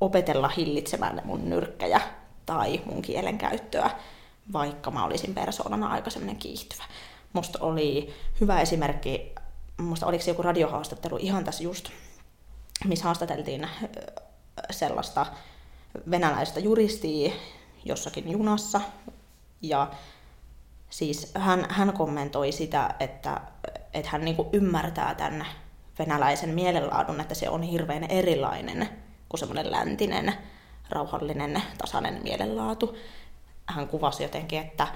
opetella 0.00 0.48
hillitsemään 0.48 1.22
mun 1.24 1.50
nyrkkejä 1.50 2.00
tai 2.46 2.80
mun 2.84 3.02
kielenkäyttöä, 3.02 3.90
vaikka 4.52 4.90
mä 4.90 5.04
olisin 5.04 5.34
persoonana 5.34 5.88
aika 5.88 6.10
semmoinen 6.10 6.36
kiihtyvä. 6.36 6.84
Musta 7.32 7.58
oli 7.62 8.14
hyvä 8.40 8.60
esimerkki, 8.60 9.32
musta 9.78 10.06
oliko 10.06 10.24
se 10.24 10.30
joku 10.30 10.42
radiohaastattelu 10.42 11.16
ihan 11.16 11.44
tässä 11.44 11.64
just 11.64 11.90
missä 12.84 13.04
haastateltiin 13.04 13.68
sellaista 14.70 15.26
venäläistä 16.10 16.60
juristia 16.60 17.32
jossakin 17.84 18.30
junassa. 18.30 18.80
Ja 19.62 19.90
siis 20.90 21.32
hän, 21.34 21.66
hän 21.68 21.92
kommentoi 21.92 22.52
sitä, 22.52 22.94
että, 23.00 23.40
että 23.94 24.10
hän 24.10 24.24
niin 24.24 24.36
ymmärtää 24.52 25.14
tämän 25.14 25.46
venäläisen 25.98 26.50
mielenlaadun, 26.50 27.20
että 27.20 27.34
se 27.34 27.48
on 27.48 27.62
hirveän 27.62 28.04
erilainen 28.04 28.88
kuin 29.28 29.38
semmoinen 29.38 29.70
läntinen, 29.70 30.34
rauhallinen, 30.90 31.62
tasainen 31.78 32.22
mielenlaatu. 32.22 32.96
Hän 33.66 33.88
kuvasi 33.88 34.22
jotenkin, 34.22 34.60
että 34.60 34.88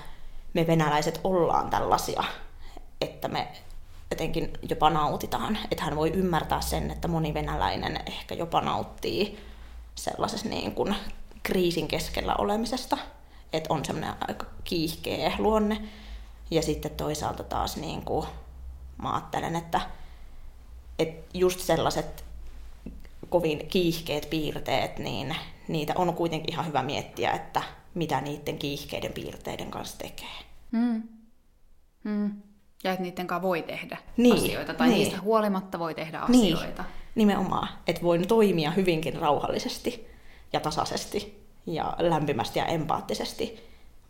me 0.55 0.67
venäläiset 0.67 1.21
ollaan 1.25 1.71
tällaisia, 1.71 2.25
että 3.01 3.29
me 3.29 3.49
jotenkin 4.11 4.51
jopa 4.71 4.91
nautitaan. 4.91 5.59
Että 5.71 5.85
hän 5.85 5.97
voi 5.97 6.11
ymmärtää 6.11 6.61
sen, 6.61 6.91
että 6.91 7.09
moni 7.09 7.35
venäläinen 7.35 8.01
ehkä 8.07 8.35
jopa 8.35 8.61
nauttii 8.61 9.39
sellaisessa 9.95 10.49
niin 10.49 10.75
kuin 10.75 10.95
kriisin 11.43 11.89
keskellä 11.89 12.35
olemisesta. 12.39 12.99
Että 13.53 13.75
on 13.75 13.85
semmoinen 13.85 14.15
aika 14.29 14.47
kiihkeä 14.65 15.33
luonne. 15.39 15.83
Ja 16.51 16.63
sitten 16.63 16.91
toisaalta 16.91 17.45
taas 17.45 17.77
niin 17.77 18.03
kuin, 18.03 18.27
mä 19.03 19.13
ajattelen, 19.13 19.57
että, 19.57 19.81
että 20.99 21.39
just 21.39 21.61
sellaiset 21.61 22.25
kovin 23.29 23.67
kiihkeät 23.69 24.31
piirteet, 24.31 24.99
niin 24.99 25.37
niitä 25.69 25.93
on 25.97 26.15
kuitenkin 26.15 26.53
ihan 26.53 26.67
hyvä 26.67 26.83
miettiä, 26.83 27.31
että 27.31 27.63
mitä 27.95 28.21
niiden 28.21 28.59
kiihkeiden 28.59 29.13
piirteiden 29.13 29.71
kanssa 29.71 29.99
tekee. 29.99 30.37
Mm. 30.71 31.03
Mm. 32.05 32.43
Ja 32.87 32.93
että 32.93 33.03
niiden 33.03 33.27
kanssa 33.27 33.43
voi 33.43 33.63
tehdä 33.63 33.99
niin, 34.17 34.37
asioita, 34.37 34.75
tai 34.75 34.89
niin. 34.89 34.99
niistä 34.99 35.21
huolimatta 35.21 35.79
voi 35.79 35.95
tehdä 35.95 36.23
niin. 36.29 36.55
asioita. 36.55 36.83
Niin, 36.83 36.93
nimenomaan. 37.15 37.69
Että 37.87 38.03
voin 38.03 38.29
toimia 38.29 38.71
hyvinkin 38.71 39.15
rauhallisesti 39.15 40.07
ja 40.53 40.61
tasaisesti 40.61 41.47
ja 41.67 41.97
lämpimästi 41.99 42.59
ja 42.59 42.67
empaattisesti, 42.67 43.61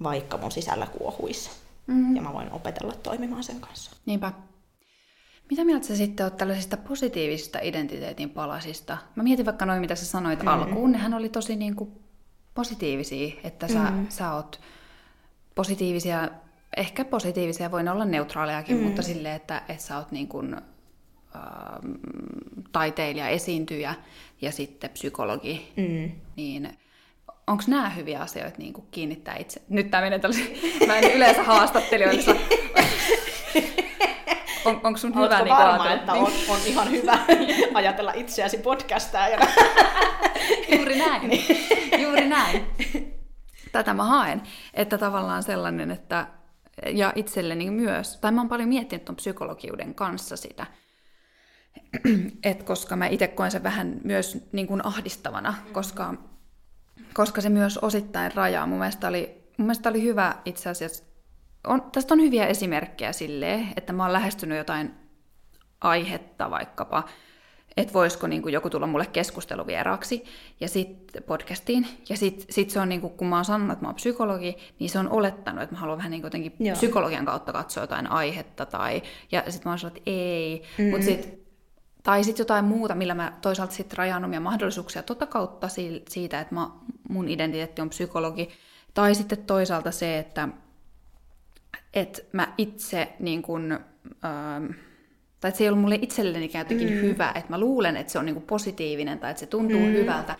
vaikka 0.02 0.38
mun 0.38 0.52
sisällä 0.52 0.86
kuohuisi. 0.86 1.50
Mm. 1.86 2.16
Ja 2.16 2.22
mä 2.22 2.32
voin 2.32 2.52
opetella 2.52 2.92
toimimaan 3.02 3.44
sen 3.44 3.60
kanssa. 3.60 3.90
Niinpä. 4.06 4.32
Mitä 5.50 5.64
mieltä 5.64 5.86
sä 5.86 5.96
sitten 5.96 6.24
oot 6.24 6.36
tällaisista 6.36 6.76
positiivisista 6.76 7.58
identiteetin 7.62 8.30
palasista? 8.30 8.98
Mä 9.14 9.22
mietin 9.22 9.46
vaikka 9.46 9.66
noin, 9.66 9.80
mitä 9.80 9.94
sä 9.94 10.04
sanoit 10.06 10.42
mm. 10.42 10.48
alkuun. 10.48 10.92
Nehän 10.92 11.14
oli 11.14 11.28
tosi 11.28 11.56
niin 11.56 11.76
kuin 11.76 11.92
positiivisia, 12.54 13.34
että 13.44 13.68
sä, 13.68 13.90
mm. 13.90 14.06
sä 14.08 14.32
oot 14.32 14.60
positiivisia, 15.54 16.28
ehkä 16.76 17.04
positiivisia, 17.04 17.70
voi 17.70 17.88
olla 17.88 18.04
neutraalejakin, 18.04 18.76
mm. 18.76 18.82
mutta 18.82 19.02
silleen, 19.02 19.36
että, 19.36 19.62
että 19.68 19.82
sä 19.82 19.96
oot 19.96 20.12
niin 20.12 20.28
kuin, 20.28 20.54
äh, 20.54 20.62
taiteilija, 22.72 23.28
esiintyjä 23.28 23.94
ja 24.40 24.52
sitten 24.52 24.90
psykologi, 24.90 25.72
mm. 25.76 26.12
niin 26.36 26.78
onko 27.46 27.64
nämä 27.66 27.90
hyviä 27.90 28.20
asioita 28.20 28.58
niin 28.58 28.72
kuin 28.72 28.86
kiinnittää 28.90 29.36
itse? 29.36 29.62
Nyt 29.68 29.90
tämä 29.90 30.00
menee 30.00 30.18
tällaisen, 30.18 30.46
mä 30.86 30.96
en 30.96 31.12
yleensä 31.12 31.42
haastattelijoissa 31.42 32.34
on, 34.64 34.80
onko 34.84 34.98
sun 34.98 35.14
hyvä 35.14 35.42
niin 35.42 35.56
varma, 35.56 35.92
että 35.92 36.12
on, 36.12 36.32
on 36.48 36.58
ihan 36.66 36.90
hyvä 36.90 37.18
ajatella 37.74 38.12
itseäsi 38.12 38.58
podcastaa? 38.58 39.28
Ja... 39.28 39.38
Juuri 40.76 40.98
näin. 40.98 41.30
Juuri 41.98 42.28
näin. 42.28 42.66
Tätä 43.72 43.94
mä 43.94 44.04
haen. 44.04 44.42
Että 44.74 44.98
tavallaan 44.98 45.42
sellainen, 45.42 45.90
että 45.90 46.26
ja 46.92 47.12
itselleni 47.14 47.70
myös, 47.70 48.16
tai 48.16 48.32
mä 48.32 48.40
oon 48.40 48.48
paljon 48.48 48.68
miettinyt 48.68 49.04
tuon 49.04 49.16
psykologiuden 49.16 49.94
kanssa 49.94 50.36
sitä, 50.36 50.66
että 52.44 52.64
koska 52.64 52.96
mä 52.96 53.06
itse 53.06 53.28
koen 53.28 53.50
sen 53.50 53.62
vähän 53.62 54.00
myös 54.04 54.48
niin 54.52 54.66
kuin 54.66 54.86
ahdistavana, 54.86 55.54
koska, 55.72 56.14
koska 57.14 57.40
se 57.40 57.48
myös 57.48 57.78
osittain 57.78 58.34
rajaa. 58.34 58.66
Mun 58.66 58.78
mielestä 58.78 59.08
oli, 59.08 59.50
mun 59.58 59.66
mielestä 59.66 59.88
oli 59.88 60.02
hyvä 60.02 60.36
itse 60.44 60.70
asiassa 60.70 61.04
on, 61.66 61.82
tästä 61.92 62.14
on 62.14 62.20
hyviä 62.20 62.46
esimerkkejä 62.46 63.12
silleen, 63.12 63.68
että 63.76 63.92
mä 63.92 64.02
oon 64.02 64.12
lähestynyt 64.12 64.58
jotain 64.58 64.94
aihetta 65.80 66.50
vaikkapa, 66.50 67.04
että 67.76 67.94
voisiko 67.94 68.26
niin 68.26 68.42
kuin 68.42 68.52
joku 68.52 68.70
tulla 68.70 68.86
mulle 68.86 69.06
keskusteluvieraaksi 69.06 70.24
ja 70.60 70.68
sitten 70.68 71.22
podcastiin. 71.22 71.86
Ja 72.08 72.16
sitten 72.16 72.46
sit 72.50 72.70
se 72.70 72.80
on, 72.80 72.88
niin 72.88 73.00
kuin, 73.00 73.12
kun 73.12 73.26
mä 73.26 73.36
oon 73.36 73.44
sanonut, 73.44 73.72
että 73.72 73.84
mä 73.84 73.88
oon 73.88 73.94
psykologi, 73.94 74.56
niin 74.78 74.90
se 74.90 74.98
on 74.98 75.08
olettanut, 75.08 75.62
että 75.62 75.74
mä 75.74 75.80
haluan 75.80 75.98
vähän 75.98 76.10
niin 76.10 76.20
kuin 76.20 76.26
jotenkin 76.26 76.56
Joo. 76.60 76.76
psykologian 76.76 77.24
kautta 77.24 77.52
katsoa 77.52 77.82
jotain 77.82 78.10
aihetta. 78.10 78.66
Tai, 78.66 79.02
ja 79.32 79.42
sitten 79.48 79.62
mä 79.64 79.70
oon 79.70 79.78
sanonut, 79.78 79.98
että 79.98 80.10
ei. 80.10 80.62
Mm-hmm. 80.78 80.90
Mut 80.90 81.02
sit, 81.02 81.46
tai 82.02 82.24
sitten 82.24 82.44
jotain 82.44 82.64
muuta, 82.64 82.94
millä 82.94 83.14
mä 83.14 83.32
toisaalta 83.42 83.74
sitten 83.74 83.98
rajaan 83.98 84.24
omia 84.24 84.40
mahdollisuuksia 84.40 85.02
tota 85.02 85.26
kautta 85.26 85.68
siitä, 86.08 86.40
että 86.40 86.54
mä, 86.54 86.70
mun 87.08 87.28
identiteetti 87.28 87.82
on 87.82 87.90
psykologi. 87.90 88.48
Tai 88.94 89.14
sitten 89.14 89.38
toisaalta 89.38 89.90
se, 89.90 90.18
että 90.18 90.48
että 91.94 92.22
mä 92.32 92.52
itse 92.58 93.12
niin 93.18 93.42
kun, 93.42 93.72
ähm, 94.24 94.66
tai 95.40 95.48
että 95.48 95.58
se 95.58 95.64
ei 95.64 95.68
ollut 95.68 95.80
mulle 95.80 95.98
itselleni 96.02 96.50
jotenkin 96.54 96.88
mm. 96.88 97.00
hyvä, 97.00 97.32
että 97.34 97.50
mä 97.50 97.60
luulen, 97.60 97.96
että 97.96 98.12
se 98.12 98.18
on 98.18 98.26
niin 98.26 98.42
positiivinen 98.42 99.18
tai 99.18 99.30
että 99.30 99.40
se 99.40 99.46
tuntuu 99.46 99.80
mm. 99.80 99.92
hyvältä. 99.92 100.36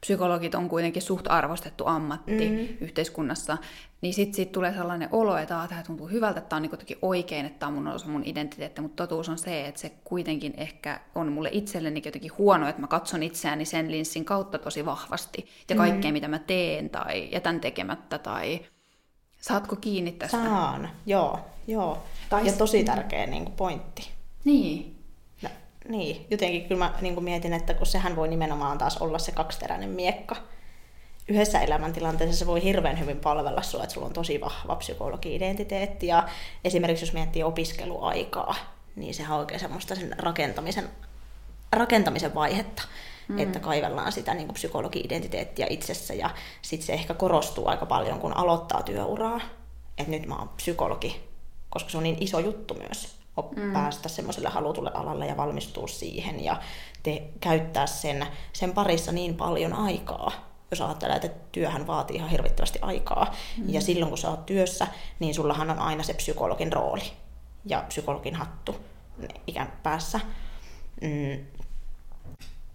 Psykologit 0.00 0.54
on 0.54 0.68
kuitenkin 0.68 1.02
suht 1.02 1.26
arvostettu 1.28 1.86
ammatti 1.86 2.48
mm. 2.48 2.84
yhteiskunnassa, 2.84 3.58
niin 4.00 4.14
sitten 4.14 4.34
sit 4.34 4.52
tulee 4.52 4.72
sellainen 4.74 5.08
olo, 5.12 5.36
että 5.36 5.66
tämä 5.68 5.82
tuntuu 5.82 6.08
hyvältä, 6.08 6.38
että 6.38 6.48
tämä 6.48 6.58
on 6.58 6.62
niin 6.62 6.70
jotenkin 6.70 6.98
oikein, 7.02 7.46
että 7.46 7.58
tämä 7.58 7.68
on 7.68 7.74
mun 7.74 7.88
osa 7.88 8.08
mun 8.08 8.22
identiteetti, 8.24 8.80
mutta 8.80 9.06
totuus 9.06 9.28
on 9.28 9.38
se, 9.38 9.66
että 9.66 9.80
se 9.80 9.92
kuitenkin 10.04 10.54
ehkä 10.56 11.00
on 11.14 11.32
mulle 11.32 11.48
itselleni 11.52 12.02
jotenkin 12.04 12.32
huono, 12.38 12.68
että 12.68 12.80
mä 12.80 12.86
katson 12.86 13.22
itseäni 13.22 13.64
sen 13.64 13.90
linssin 13.90 14.24
kautta 14.24 14.58
tosi 14.58 14.84
vahvasti, 14.84 15.46
ja 15.68 15.74
mm. 15.74 15.78
kaikkea 15.78 16.10
mm. 16.10 16.12
mitä 16.12 16.28
mä 16.28 16.38
teen 16.38 16.90
tai 16.90 17.28
jätän 17.32 17.60
tekemättä 17.60 18.18
tai 18.18 18.60
Saatko 19.40 19.76
kiinni 19.76 20.12
tästä? 20.12 20.36
Saan, 20.36 20.90
joo. 21.06 21.40
joo. 21.66 22.02
Tai 22.28 22.46
ja 22.46 22.52
tosi 22.52 22.84
tärkeä 22.84 23.26
niin 23.26 23.52
pointti. 23.52 24.15
Niin. 24.46 24.96
No, 25.42 25.48
niin, 25.88 26.26
jotenkin 26.30 26.68
kyllä 26.68 26.78
mä 26.78 26.94
niin 27.00 27.24
mietin, 27.24 27.52
että 27.52 27.74
kun 27.74 27.86
sehän 27.86 28.16
voi 28.16 28.28
nimenomaan 28.28 28.78
taas 28.78 28.96
olla 28.96 29.18
se 29.18 29.32
kaksiteräinen 29.32 29.90
miekka. 29.90 30.36
Yhdessä 31.28 31.60
elämäntilanteessa 31.60 32.36
se 32.36 32.46
voi 32.46 32.62
hirveän 32.62 33.00
hyvin 33.00 33.20
palvella 33.20 33.62
sinua, 33.62 33.84
että 33.84 33.94
sulla 33.94 34.06
on 34.06 34.12
tosi 34.12 34.40
vahva 34.40 34.76
psykologi-identiteetti. 34.76 36.06
Ja 36.06 36.28
esimerkiksi 36.64 37.04
jos 37.04 37.12
miettii 37.12 37.42
opiskeluaikaa, 37.42 38.54
niin 38.96 39.14
sehän 39.14 39.34
on 39.34 39.40
oikein 39.40 39.60
semmoista 39.60 39.94
sen 39.94 40.14
rakentamisen, 40.18 40.88
rakentamisen 41.72 42.34
vaihetta 42.34 42.82
mm. 43.28 43.38
että 43.38 43.60
kaivellaan 43.60 44.12
sitä 44.12 44.34
niin 44.34 44.46
kuin 44.46 44.54
psykologi-identiteettiä 44.54 45.66
itsessä 45.70 46.14
ja 46.14 46.30
sitten 46.62 46.86
se 46.86 46.92
ehkä 46.92 47.14
korostuu 47.14 47.66
aika 47.66 47.86
paljon, 47.86 48.20
kun 48.20 48.36
aloittaa 48.36 48.82
työuraa, 48.82 49.40
että 49.98 50.10
nyt 50.10 50.26
mä 50.26 50.36
oon 50.36 50.48
psykologi, 50.48 51.20
koska 51.70 51.90
se 51.90 51.96
on 51.96 52.02
niin 52.02 52.22
iso 52.22 52.38
juttu 52.38 52.74
myös 52.74 53.16
mm. 53.56 53.72
päästä 53.72 54.08
semmoiselle 54.08 54.48
halutulle 54.48 54.90
alalle 54.94 55.26
ja 55.26 55.36
valmistua 55.36 55.86
siihen 55.86 56.44
ja 56.44 56.56
te, 57.02 57.22
käyttää 57.40 57.86
sen, 57.86 58.26
sen 58.52 58.72
parissa 58.72 59.12
niin 59.12 59.34
paljon 59.34 59.72
aikaa, 59.72 60.32
jos 60.70 60.80
ajattelee, 60.80 61.16
että 61.16 61.30
työhän 61.52 61.86
vaatii 61.86 62.16
ihan 62.16 62.30
hirvittävästi 62.30 62.78
aikaa. 62.82 63.34
Mm. 63.56 63.64
Ja 63.68 63.80
silloin 63.80 64.08
kun 64.08 64.18
sä 64.18 64.30
oot 64.30 64.46
työssä, 64.46 64.86
niin 65.18 65.34
sullahan 65.34 65.70
on 65.70 65.78
aina 65.78 66.02
se 66.02 66.14
psykologin 66.14 66.72
rooli 66.72 67.12
ja 67.64 67.84
psykologin 67.88 68.34
hattu 68.34 68.76
ikään 69.46 69.72
päässä. 69.82 70.20
Mm, 71.02 71.46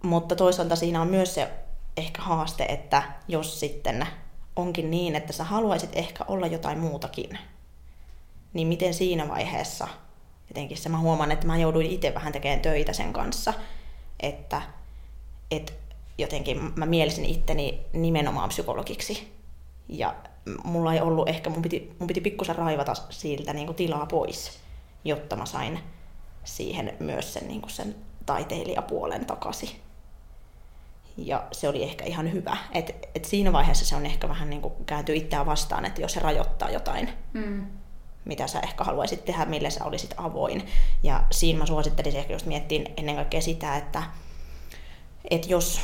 mutta 0.02 0.36
toisaalta 0.36 0.76
siinä 0.76 1.02
on 1.02 1.08
myös 1.08 1.34
se 1.34 1.50
ehkä 1.96 2.22
haaste, 2.22 2.64
että 2.64 3.02
jos 3.28 3.60
sitten 3.60 4.06
onkin 4.56 4.90
niin, 4.90 5.16
että 5.16 5.32
sä 5.32 5.44
haluaisit 5.44 5.90
ehkä 5.92 6.24
olla 6.28 6.46
jotain 6.46 6.78
muutakin, 6.78 7.38
niin 8.52 8.68
miten 8.68 8.94
siinä 8.94 9.28
vaiheessa, 9.28 9.88
jotenkin 10.52 10.78
se 10.78 10.88
mä 10.88 10.98
huomaan, 10.98 11.32
että 11.32 11.46
mä 11.46 11.58
jouduin 11.58 11.86
itse 11.86 12.14
vähän 12.14 12.32
tekemään 12.32 12.60
töitä 12.60 12.92
sen 12.92 13.12
kanssa, 13.12 13.54
että, 14.20 14.62
että 15.50 15.72
jotenkin 16.18 16.72
mä 16.76 16.86
mielisin 16.86 17.24
itteni 17.24 17.80
nimenomaan 17.92 18.48
psykologiksi. 18.48 19.32
Ja 19.88 20.14
mulla 20.64 20.94
ei 20.94 21.00
ollut 21.00 21.28
ehkä, 21.28 21.50
mun 21.50 21.62
piti, 21.62 21.96
mun 21.98 22.06
piti 22.06 22.20
pikkusen 22.20 22.56
raivata 22.56 22.94
siltä 23.10 23.52
niin 23.52 23.66
kuin 23.66 23.76
tilaa 23.76 24.06
pois, 24.06 24.58
jotta 25.04 25.36
mä 25.36 25.46
sain 25.46 25.78
siihen 26.44 26.96
myös 27.00 27.34
sen, 27.34 27.48
niin 27.48 27.60
kuin 27.60 27.70
sen 27.70 27.94
taiteilijapuolen 28.26 29.26
takaisin. 29.26 29.70
Ja 31.16 31.44
se 31.52 31.68
oli 31.68 31.82
ehkä 31.82 32.04
ihan 32.04 32.32
hyvä. 32.32 32.56
Et, 32.72 33.08
et 33.14 33.24
siinä 33.24 33.52
vaiheessa 33.52 33.84
se 33.84 33.96
on 33.96 34.06
ehkä 34.06 34.28
vähän 34.28 34.50
niin 34.50 34.62
kääntyy 34.86 35.16
itseään 35.16 35.46
vastaan, 35.46 35.84
että 35.84 36.00
jos 36.00 36.12
se 36.12 36.20
rajoittaa 36.20 36.70
jotain, 36.70 37.08
mm. 37.32 37.66
Mitä 38.24 38.46
sä 38.46 38.60
ehkä 38.60 38.84
haluaisit 38.84 39.24
tehdä, 39.24 39.44
millä 39.44 39.70
sä 39.70 39.84
olisit 39.84 40.14
avoin. 40.16 40.66
Ja 41.02 41.24
siinä 41.30 41.58
mä 41.58 41.66
suosittelisin 41.66 42.20
ehkä 42.20 42.32
just 42.32 42.46
miettiä 42.46 42.84
ennen 42.96 43.16
kaikkea 43.16 43.40
sitä, 43.40 43.76
että, 43.76 44.02
että 45.30 45.48
jos, 45.48 45.80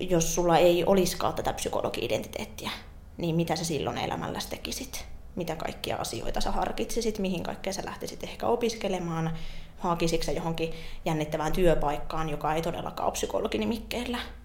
jos 0.00 0.34
sulla 0.34 0.58
ei 0.58 0.84
olisikaan 0.84 1.34
tätä 1.34 1.52
psykologi-identiteettiä, 1.52 2.70
niin 3.16 3.36
mitä 3.36 3.56
sä 3.56 3.64
silloin 3.64 3.98
elämälläsi 3.98 4.50
tekisit? 4.50 5.04
Mitä 5.36 5.56
kaikkia 5.56 5.96
asioita 5.96 6.40
sä 6.40 6.50
harkitsisit, 6.50 7.18
mihin 7.18 7.42
kaikkea 7.42 7.72
sä 7.72 7.82
lähtisit 7.84 8.24
ehkä 8.24 8.46
opiskelemaan, 8.46 9.38
hakisitko 9.78 10.30
johonkin 10.30 10.72
jännittävään 11.04 11.52
työpaikkaan, 11.52 12.28
joka 12.28 12.54
ei 12.54 12.62
todellakaan 12.62 13.06
ole 13.06 13.12
psykologimikkeellä. 13.12 14.18
Et, 14.18 14.39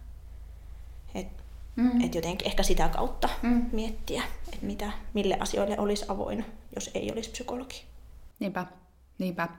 mm. 1.76 2.02
et 2.02 2.16
jotenkin 2.16 2.48
ehkä 2.48 2.64
sitä 2.64 2.90
kautta 2.90 3.30
mm. 3.42 3.66
miettiä, 3.72 4.24
että 4.54 4.66
mitä, 4.66 4.92
mille 5.14 5.38
asioille 5.40 5.80
olisi 5.80 6.06
avoin, 6.08 6.46
jos 6.76 6.92
ei 6.94 7.12
olisi 7.12 7.30
psykologi. 7.30 7.84
Niinpä, 8.40 8.66
niinpä. 9.18 9.50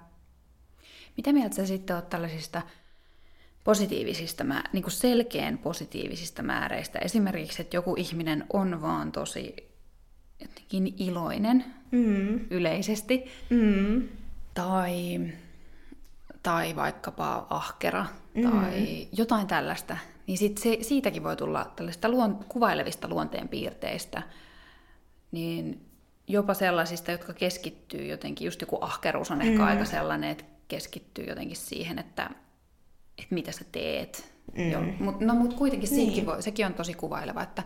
Mitä 1.17 1.33
mieltä 1.33 1.57
sä 1.57 1.67
sitten 1.67 1.97
oot 1.97 2.09
tällaisista 2.11 2.63
positiivisista, 3.65 4.45
niin 4.73 4.83
kuin 4.83 4.93
selkeän 4.93 5.59
positiivisista 5.59 6.43
määreistä? 6.43 6.99
Esimerkiksi, 6.99 7.63
että 7.63 7.77
joku 7.77 7.95
ihminen 7.99 8.45
on 8.53 8.83
vaan 8.83 9.13
tosi 9.13 9.55
jotenkin 10.41 10.95
iloinen 10.99 11.65
mm. 11.91 12.41
yleisesti. 12.51 13.25
Mm 13.51 14.09
tai, 14.57 15.21
tai 16.43 16.77
vaikkapa 16.77 17.47
ahkera 17.51 18.07
mm. 18.35 18.51
tai 18.51 19.09
jotain 19.13 19.47
tällaista, 19.47 19.97
niin 20.27 20.39
sit 20.39 20.59
se, 20.59 20.79
siitäkin 20.81 21.23
voi 21.25 21.37
tulla 21.37 21.73
tällaista 21.77 22.09
luon, 22.09 22.45
kuvailevista 22.49 23.09
luonteenpiirteistä, 23.09 24.23
niin 25.33 25.87
jopa 26.29 26.55
sellaisista, 26.55 27.13
jotka 27.13 27.33
keskittyy 27.33 28.07
jotenkin, 28.07 28.45
just 28.45 28.61
joku 28.61 28.79
ahkeruus 28.81 29.31
on 29.31 29.43
ehkä 29.43 29.59
mm. 29.59 29.65
aika 29.65 29.85
sellainen, 29.85 30.31
että 30.31 30.45
keskittyy 30.69 31.25
jotenkin 31.25 31.57
siihen, 31.57 31.99
että, 31.99 32.31
että 33.19 33.35
mitä 33.35 33.53
sä 33.53 33.65
teet. 33.73 34.33
Mm. 34.57 35.05
Mut, 35.05 35.21
no 35.21 35.35
mutta 35.35 35.57
kuitenkin 35.57 35.91
niin. 35.91 36.27
voi, 36.27 36.43
sekin 36.43 36.67
on 36.67 36.75
tosi 36.75 36.95
kuvaileva, 36.95 37.43
että 37.43 37.63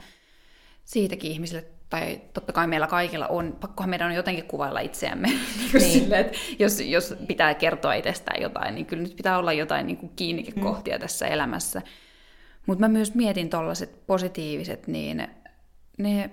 siitäkin 0.85 1.31
ihmisille, 1.31 1.65
tai 1.91 2.21
totta 2.33 2.53
kai 2.53 2.67
meillä 2.67 2.87
kaikilla 2.87 3.27
on, 3.27 3.57
pakkohan 3.61 3.91
meidän 3.91 4.09
on 4.09 4.15
jotenkin 4.15 4.45
kuvailla 4.45 4.81
itseämme, 4.81 5.29
niin. 5.29 5.39
niin. 5.73 5.93
sille, 5.93 6.19
että 6.19 6.39
jos, 6.59 6.81
jos 6.81 7.15
pitää 7.27 7.55
kertoa 7.55 7.95
itsestään 7.95 8.43
jotain, 8.43 8.75
niin 8.75 8.87
kyllä 8.87 9.03
nyt 9.03 9.17
pitää 9.17 9.39
olla 9.39 9.53
jotain 9.53 9.87
niin 9.87 9.97
kuin 9.97 10.13
kiinnikekohtia 10.17 10.97
mm. 10.97 11.01
tässä 11.01 11.27
elämässä. 11.27 11.83
Mutta 12.67 12.81
mä 12.81 12.89
myös 12.89 13.15
mietin 13.15 13.51
tuollaiset 13.51 14.07
positiiviset, 14.07 14.87
niin 14.87 15.29
ne 15.99 16.31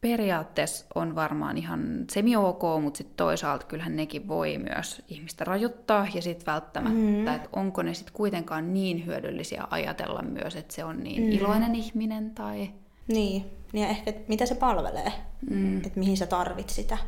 periaatteessa 0.00 0.86
on 0.94 1.14
varmaan 1.14 1.58
ihan 1.58 2.04
semi-ok, 2.10 2.62
mutta 2.82 2.98
sitten 2.98 3.16
toisaalta 3.16 3.66
kyllähän 3.66 3.96
nekin 3.96 4.28
voi 4.28 4.58
myös 4.58 5.02
ihmistä 5.08 5.44
rajoittaa 5.44 6.06
ja 6.14 6.22
sitten 6.22 6.46
välttämättä, 6.46 6.98
mm. 6.98 7.28
että 7.28 7.48
onko 7.52 7.82
ne 7.82 7.94
sitten 7.94 8.14
kuitenkaan 8.14 8.74
niin 8.74 9.06
hyödyllisiä 9.06 9.64
ajatella 9.70 10.22
myös, 10.22 10.56
että 10.56 10.74
se 10.74 10.84
on 10.84 11.02
niin 11.02 11.22
mm. 11.22 11.30
iloinen 11.30 11.74
ihminen 11.74 12.30
tai... 12.30 12.70
Niin, 13.08 13.44
ja 13.72 13.88
ehkä 13.88 14.12
mitä 14.28 14.46
se 14.46 14.54
palvelee, 14.54 15.12
mm. 15.50 15.76
että 15.76 15.98
mihin 15.98 16.16
sä 16.16 16.26
tarvit 16.26 16.70
sitä. 16.70 16.98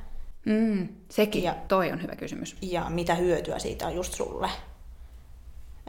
Mm, 0.47 0.89
sekin, 1.09 1.43
ja, 1.43 1.55
toi 1.69 1.93
on 1.93 2.03
hyvä 2.03 2.17
kysymys. 2.17 2.57
Ja 2.63 2.87
mitä 2.91 3.15
hyötyä 3.15 3.59
siitä 3.59 3.87
on 3.87 3.95
just 3.95 4.15
sulle 4.15 4.49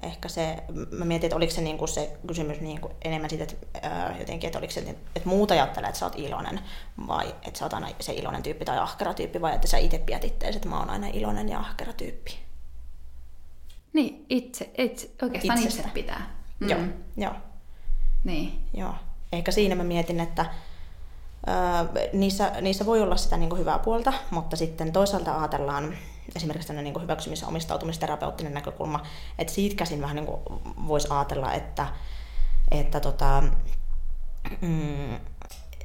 ehkä 0.02 0.30
se, 0.30 0.64
mä 0.92 1.06
mietin, 1.06 1.28
että 1.28 1.36
oliko 1.36 1.54
se, 1.54 1.62
niin 1.62 1.78
kuin 1.78 1.90
se 1.90 2.18
kysymys 2.28 2.60
niin 2.62 2.82
kuin 2.82 2.94
enemmän 3.06 3.30
siitä, 3.30 3.44
että 3.44 3.80
ää, 3.82 4.16
jotenkin, 4.20 4.48
että 4.48 4.60
oliko 4.60 4.74
se, 4.74 4.80
että 5.16 5.30
muut 5.30 5.52
ajattelee, 5.52 5.88
että 5.90 6.00
sä 6.00 6.06
oot 6.06 6.20
iloinen, 6.20 6.60
vai 7.08 7.36
että 7.44 7.60
sä 7.60 7.66
oot 7.66 7.74
aina 7.74 7.90
se 8.00 8.14
iloinen 8.14 8.44
tyyppi 8.44 8.66
tai 8.66 8.78
ahkera 8.78 9.14
tyyppi, 9.14 9.42
vai 9.42 9.56
että 9.56 9.68
sä 9.68 9.78
itse 9.78 9.98
pidät 9.98 10.24
itteesi, 10.24 10.58
että 10.58 10.70
mä 10.70 10.80
oon 10.80 10.90
aina 10.90 11.08
iloinen 11.08 11.50
ja 11.50 11.60
ahkera 11.60 11.94
tyyppi. 11.94 12.40
Niin, 13.94 14.26
itse, 14.30 14.70
itse 14.78 15.10
oikeastaan 15.22 15.60
Itsestä. 15.60 15.82
itse 15.82 15.94
pitää. 15.94 16.36
Mm. 16.60 16.70
Joo, 16.70 16.80
joo. 17.18 17.34
Niin. 18.24 18.60
Joo. 18.74 18.94
Ehkä 19.32 19.52
siinä 19.52 19.76
mä 19.76 19.84
mietin, 19.84 20.20
että 20.20 20.46
Öö, 21.48 22.08
niissä, 22.14 22.52
niissä 22.62 22.86
voi 22.86 23.02
olla 23.02 23.18
sitä 23.18 23.38
niin 23.38 23.50
kuin 23.50 23.60
hyvää 23.60 23.80
puolta, 23.80 24.14
mutta 24.32 24.56
sitten 24.56 24.92
toisaalta 24.92 25.40
ajatellaan 25.40 25.94
esimerkiksi 26.36 26.68
tämmöinen 26.68 26.94
niin 26.94 27.04
hyväksymis- 27.04 27.42
ja 27.42 27.48
omistautumisterapeuttinen 27.48 28.54
näkökulma, 28.54 29.04
että 29.40 29.54
siitä 29.54 29.76
käsin 29.76 30.02
vähän 30.02 30.16
niin 30.16 30.28
voisi 30.88 31.08
ajatella, 31.12 31.54
että, 31.54 31.88
että 32.72 33.00
tota, 33.00 33.44
mm, 34.62 35.20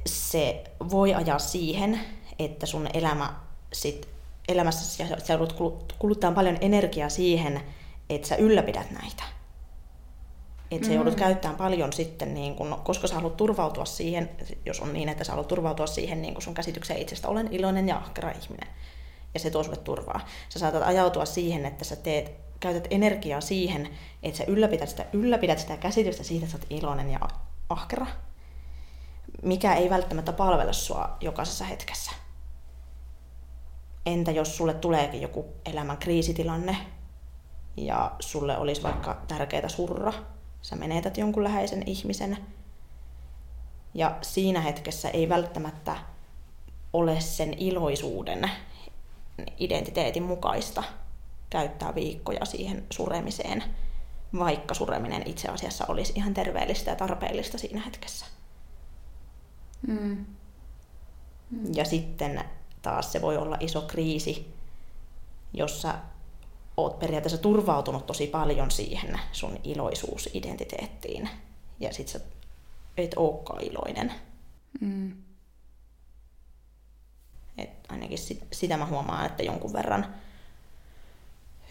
se 0.05 0.63
voi 0.91 1.13
ajaa 1.13 1.39
siihen, 1.39 1.99
että 2.39 2.65
sun 2.65 2.87
elämä 2.93 3.33
sit, 3.73 4.07
elämässä 4.47 5.05
sä 5.23 5.33
joudut 5.33 5.83
kuluttaa 5.99 6.31
paljon 6.31 6.57
energiaa 6.61 7.09
siihen, 7.09 7.61
että 8.09 8.27
sä 8.27 8.35
ylläpidät 8.35 8.91
näitä. 8.91 9.23
Että 10.71 10.87
sä 10.87 10.93
joudut 10.93 11.13
mm. 11.13 11.19
käyttämään 11.19 11.57
paljon 11.57 11.93
sitten, 11.93 12.33
niin 12.33 12.55
kun, 12.55 12.81
koska 12.83 13.07
sä 13.07 13.15
haluat 13.15 13.37
turvautua 13.37 13.85
siihen, 13.85 14.29
jos 14.65 14.79
on 14.79 14.93
niin, 14.93 15.09
että 15.09 15.23
sä 15.23 15.31
haluat 15.31 15.47
turvautua 15.47 15.87
siihen 15.87 16.21
niin 16.21 16.33
kun 16.33 16.41
sun 16.41 16.53
käsitykseen 16.53 17.01
itsestä, 17.01 17.27
olen 17.27 17.53
iloinen 17.53 17.87
ja 17.87 17.97
ahkera 17.97 18.31
ihminen 18.31 18.67
ja 19.33 19.39
se 19.39 19.49
tuo 19.49 19.63
sulle 19.63 19.77
turvaa. 19.77 20.19
Sä 20.49 20.59
saatat 20.59 20.83
ajautua 20.83 21.25
siihen, 21.25 21.65
että 21.65 21.85
sä 21.85 21.95
teet, 21.95 22.31
käytät 22.59 22.87
energiaa 22.89 23.41
siihen, 23.41 23.89
että 24.23 24.37
sä 24.37 24.43
ylläpidät 24.43 24.89
sitä, 24.89 25.05
ylläpidät 25.13 25.59
sitä 25.59 25.77
käsitystä 25.77 26.23
siitä, 26.23 26.45
että 26.45 26.57
sä 26.57 26.63
oot 26.63 26.79
iloinen 26.79 27.09
ja 27.09 27.19
ahkera, 27.69 28.07
mikä 29.43 29.73
ei 29.73 29.89
välttämättä 29.89 30.33
palvele 30.33 30.73
sua 30.73 31.17
jokaisessa 31.21 31.65
hetkessä. 31.65 32.11
Entä 34.05 34.31
jos 34.31 34.57
sulle 34.57 34.73
tuleekin 34.73 35.21
joku 35.21 35.45
elämän 35.65 35.97
kriisitilanne 35.97 36.77
ja 37.77 38.11
sulle 38.19 38.57
olisi 38.57 38.83
vaikka 38.83 39.21
tärkeää 39.27 39.69
surra, 39.69 40.13
sä 40.61 40.75
menetät 40.75 41.17
jonkun 41.17 41.43
läheisen 41.43 41.83
ihmisen 41.85 42.37
ja 43.93 44.17
siinä 44.21 44.61
hetkessä 44.61 45.09
ei 45.09 45.29
välttämättä 45.29 45.95
ole 46.93 47.21
sen 47.21 47.53
iloisuuden 47.53 48.51
identiteetin 49.57 50.23
mukaista 50.23 50.83
käyttää 51.49 51.95
viikkoja 51.95 52.45
siihen 52.45 52.85
suremiseen, 52.89 53.63
vaikka 54.39 54.73
sureminen 54.73 55.23
itse 55.25 55.47
asiassa 55.47 55.85
olisi 55.87 56.13
ihan 56.15 56.33
terveellistä 56.33 56.91
ja 56.91 56.95
tarpeellista 56.95 57.57
siinä 57.57 57.81
hetkessä. 57.85 58.25
Mm. 59.87 60.25
Mm. 61.49 61.73
Ja 61.75 61.85
sitten 61.85 62.43
taas 62.81 63.11
se 63.11 63.21
voi 63.21 63.37
olla 63.37 63.57
iso 63.59 63.81
kriisi, 63.81 64.53
jossa 65.53 65.95
oot 66.77 66.99
periaatteessa 66.99 67.41
turvautunut 67.41 68.05
tosi 68.05 68.27
paljon 68.27 68.71
siihen 68.71 69.19
sun 69.31 69.57
iloisuusidentiteettiin. 69.63 71.29
Ja 71.79 71.93
sit 71.93 72.07
sä 72.07 72.19
et 72.97 73.13
olekaan 73.15 73.63
iloinen. 73.63 74.13
Mm. 74.81 75.28
Et 77.59 77.69
ainakin 77.89 78.17
sit, 78.17 78.47
sitä 78.51 78.77
mä 78.77 78.85
huomaan, 78.85 79.25
että 79.25 79.43
jonkun 79.43 79.73
verran, 79.73 80.15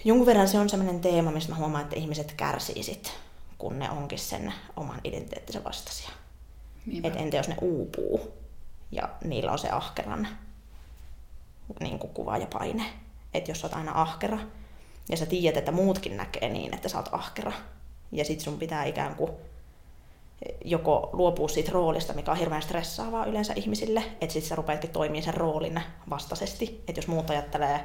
jonkun 0.05 0.27
verran 0.27 0.49
se 0.49 0.59
on 0.59 0.69
sellainen 0.69 1.01
teema, 1.01 1.31
missä 1.31 1.51
mä 1.51 1.57
huomaan, 1.57 1.85
että 1.85 1.97
ihmiset 1.97 2.33
kärsii 2.33 2.83
sit, 2.83 3.15
kun 3.59 3.79
ne 3.79 3.91
onkin 3.91 4.19
sen 4.19 4.53
oman 4.77 5.01
identiteettisen 5.05 5.65
vastaisia. 5.65 6.11
Et 7.05 7.17
entä 7.17 7.37
jos 7.37 7.49
ne 7.49 7.57
uupuu 7.61 8.33
ja 8.93 9.09
niillä 9.25 9.53
on 9.53 9.59
se 9.59 9.71
ahkeran 9.71 10.29
niin 11.81 11.99
kuin 11.99 12.15
kuva 12.15 12.39
ja 12.39 12.47
paine. 12.47 12.85
Että 13.35 13.51
jos 13.51 13.61
sä 13.61 13.67
oot 13.67 13.75
aina 13.75 14.03
ahkera 14.03 14.39
ja 15.09 15.17
sä 15.17 15.27
tiedät, 15.27 15.57
että 15.57 15.73
muutkin 15.73 16.17
näkee 16.17 16.49
niin, 16.49 16.75
että 16.75 16.89
sä 16.89 16.99
oot 16.99 17.09
ahkera 17.13 17.53
ja 18.13 18.25
sit 18.25 18.41
sun 18.41 18.59
pitää 18.59 18.85
ikään 18.85 19.15
kuin 19.15 19.33
joko 20.65 21.11
luopua 21.13 21.49
siitä 21.49 21.73
roolista, 21.73 22.13
mikä 22.13 22.31
on 22.31 22.37
hirveän 22.37 22.63
stressaavaa 22.63 23.25
yleensä 23.25 23.53
ihmisille, 23.57 24.03
että 24.21 24.33
sitten 24.33 24.49
sä 24.49 24.57
rupeatkin 24.57 24.91
toimimaan 24.91 25.23
sen 25.23 25.35
roolin 25.35 25.83
vastaisesti. 26.11 26.85
Että 26.89 26.99
jos 26.99 27.09
muut 27.09 27.31
ajattelee, 27.31 27.81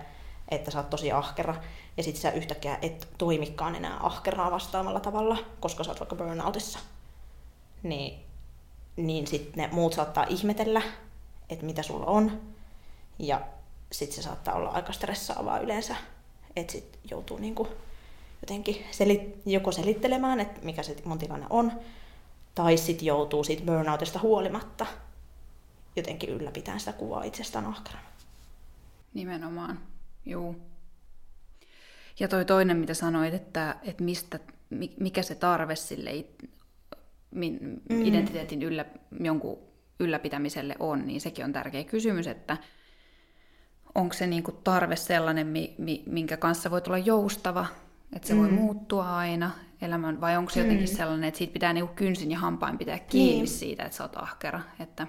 että 0.50 0.72
sä 0.72 0.80
oot 0.80 0.90
tosi 0.90 1.12
ahkera, 1.12 1.56
ja 1.98 2.04
sitten 2.04 2.22
sä 2.22 2.32
yhtäkkiä 2.32 2.78
et 2.82 3.08
toimikaan 3.18 3.76
enää 3.76 3.98
ahkeraa 4.00 4.52
vastaavalla 4.52 5.00
tavalla, 5.00 5.38
koska 5.60 5.84
sä 5.84 5.92
oot 5.92 6.00
vaikka 6.00 6.16
burnoutissa, 6.16 6.80
niin, 7.84 8.20
niin 8.96 9.28
sitten 9.28 9.54
ne 9.56 9.70
muut 9.72 9.94
saattaa 9.94 10.26
ihmetellä, 10.30 10.82
että 11.50 11.66
mitä 11.66 11.84
sulla 11.84 12.06
on, 12.06 12.42
ja 13.20 13.42
sitten 13.92 14.16
se 14.16 14.22
saattaa 14.22 14.56
olla 14.56 14.70
aika 14.70 14.94
stressaavaa 14.94 15.60
yleensä, 15.60 15.96
että 16.56 16.72
sitten 16.72 17.00
joutuu 17.12 17.38
niinku 17.38 17.68
jotenkin 18.42 18.86
selit- 18.92 19.42
joko 19.46 19.72
selittelemään, 19.72 20.40
että 20.40 20.62
mikä 20.64 20.84
se 20.84 20.96
mun 21.06 21.20
tilanne 21.20 21.46
on, 21.50 21.72
tai 22.56 22.78
sitten 22.78 23.06
joutuu 23.06 23.44
siitä 23.44 23.64
burnoutista 23.66 24.20
huolimatta 24.20 24.86
jotenkin 25.96 26.30
ylläpitämään 26.30 26.80
sitä 26.80 26.94
kuvaa 26.94 27.24
itsestään 27.24 27.66
ahkerana. 27.66 28.06
Nimenomaan, 29.14 29.80
juu. 30.26 30.56
Ja 32.20 32.28
toi 32.28 32.46
toinen, 32.46 32.78
mitä 32.78 32.94
sanoit, 32.94 33.34
että, 33.34 33.76
että 33.84 34.04
mistä, 34.04 34.40
mikä 35.00 35.22
se 35.22 35.36
tarve 35.36 35.76
sille 35.76 36.26
mm. 37.32 37.80
identiteetin 37.90 38.64
yllä, 38.64 38.86
jonkun 39.20 39.60
ylläpitämiselle 40.00 40.76
on, 40.80 41.08
niin 41.08 41.22
sekin 41.22 41.46
on 41.46 41.54
tärkeä 41.54 41.84
kysymys, 41.84 42.28
että 42.28 42.58
onko 43.96 44.14
se 44.14 44.28
niinku 44.28 44.52
tarve 44.52 44.96
sellainen, 44.96 45.54
minkä 46.06 46.38
kanssa 46.38 46.72
voi 46.72 46.82
tulla 46.82 46.98
joustava, 46.98 47.66
että 48.16 48.28
se 48.28 48.34
mm. 48.34 48.40
voi 48.40 48.52
muuttua 48.52 49.18
aina, 49.18 49.52
elämän, 49.82 50.22
vai 50.22 50.38
onko 50.38 50.50
se 50.50 50.60
mm. 50.60 50.66
jotenkin 50.66 50.96
sellainen, 50.96 51.28
että 51.28 51.38
siitä 51.38 51.54
pitää 51.54 51.74
niinku 51.74 51.94
kynsin 51.96 52.32
ja 52.32 52.40
hampain 52.40 52.78
pitää 52.78 53.00
kiinni 53.00 53.36
niin. 53.36 53.48
siitä, 53.48 53.84
että 53.84 53.98
sä 53.98 54.04
oot 54.04 54.18
ahkera. 54.18 54.62
Että... 54.80 55.08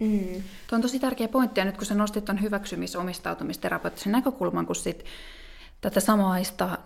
Mm. 0.00 0.42
Tuo 0.66 0.76
on 0.76 0.82
tosi 0.82 0.98
tärkeä 0.98 1.28
pointti, 1.28 1.60
ja 1.60 1.64
nyt 1.64 1.76
kun 1.76 1.86
sä 1.86 1.94
nostit 1.94 2.24
tuon 2.24 2.38
hyväksymis- 2.38 3.00
omistautumisterapeuttisen 3.00 4.12
näkökulman, 4.12 4.66
kun 4.66 4.76
sit 4.76 5.04
tätä 5.80 6.00
samaista 6.00 6.78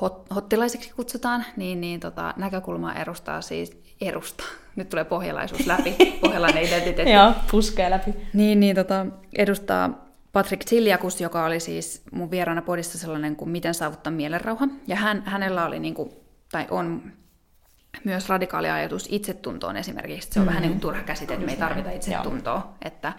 hot, 0.00 0.26
hottilaiseksi 0.34 0.92
kutsutaan, 0.96 1.44
niin, 1.56 1.80
niin 1.80 2.00
tota, 2.00 2.34
näkökulma 2.36 2.94
edustaa 2.94 3.40
siis, 3.40 3.82
edustaa, 4.00 4.46
nyt 4.76 4.88
tulee 4.88 5.04
pohjalaisuus 5.04 5.66
läpi, 5.66 5.96
pohjalainen 6.20 6.64
identiteetti. 6.64 7.12
Joo, 7.12 7.32
puskee 7.50 7.90
läpi. 7.90 8.14
Niin, 8.32 8.60
niin 8.60 8.76
tota, 8.76 9.06
edustaa 9.38 10.09
Patrick 10.32 10.64
Tiljakus, 10.64 11.20
joka 11.20 11.44
oli 11.44 11.60
siis 11.60 12.02
mun 12.12 12.30
vieraana 12.30 12.62
podissa 12.62 12.98
sellainen 12.98 13.36
kuin 13.36 13.50
Miten 13.50 13.74
saavuttaa 13.74 14.12
mielenrauha. 14.12 14.68
Ja 14.86 14.96
hän, 14.96 15.22
hänellä 15.26 15.66
oli, 15.66 15.78
niin 15.78 15.94
kuin, 15.94 16.10
tai 16.52 16.66
on 16.70 17.12
myös 18.04 18.28
radikaali 18.28 18.70
ajatus 18.70 19.08
itsetuntoon 19.10 19.76
esimerkiksi. 19.76 20.28
Se 20.32 20.40
on 20.40 20.46
mm-hmm. 20.46 20.48
vähän 20.48 20.62
niin 20.62 20.72
kuin 20.72 20.80
turha 20.80 21.02
käsite, 21.02 21.34
että 21.34 21.46
me 21.46 21.52
ei 21.52 21.58
tarvita 21.58 21.90
itsetuntoa. 21.90 22.74
Että, 22.84 23.12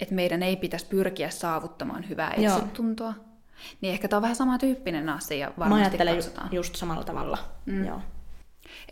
että 0.00 0.14
meidän 0.14 0.42
ei 0.42 0.56
pitäisi 0.56 0.86
pyrkiä 0.86 1.30
saavuttamaan 1.30 2.08
hyvää 2.08 2.34
itsetuntoa. 2.36 3.14
Niin 3.80 3.92
ehkä 3.92 4.08
tämä 4.08 4.18
on 4.18 4.22
vähän 4.22 4.36
samantyyppinen 4.36 5.08
asia 5.08 5.52
varmasti 5.58 5.82
Mä 5.82 5.88
ajattelen 5.88 6.14
katsotaan. 6.14 6.48
just 6.52 6.76
samalla 6.76 7.04
tavalla. 7.04 7.38
Mm. 7.66 7.84
Joo. 7.84 8.00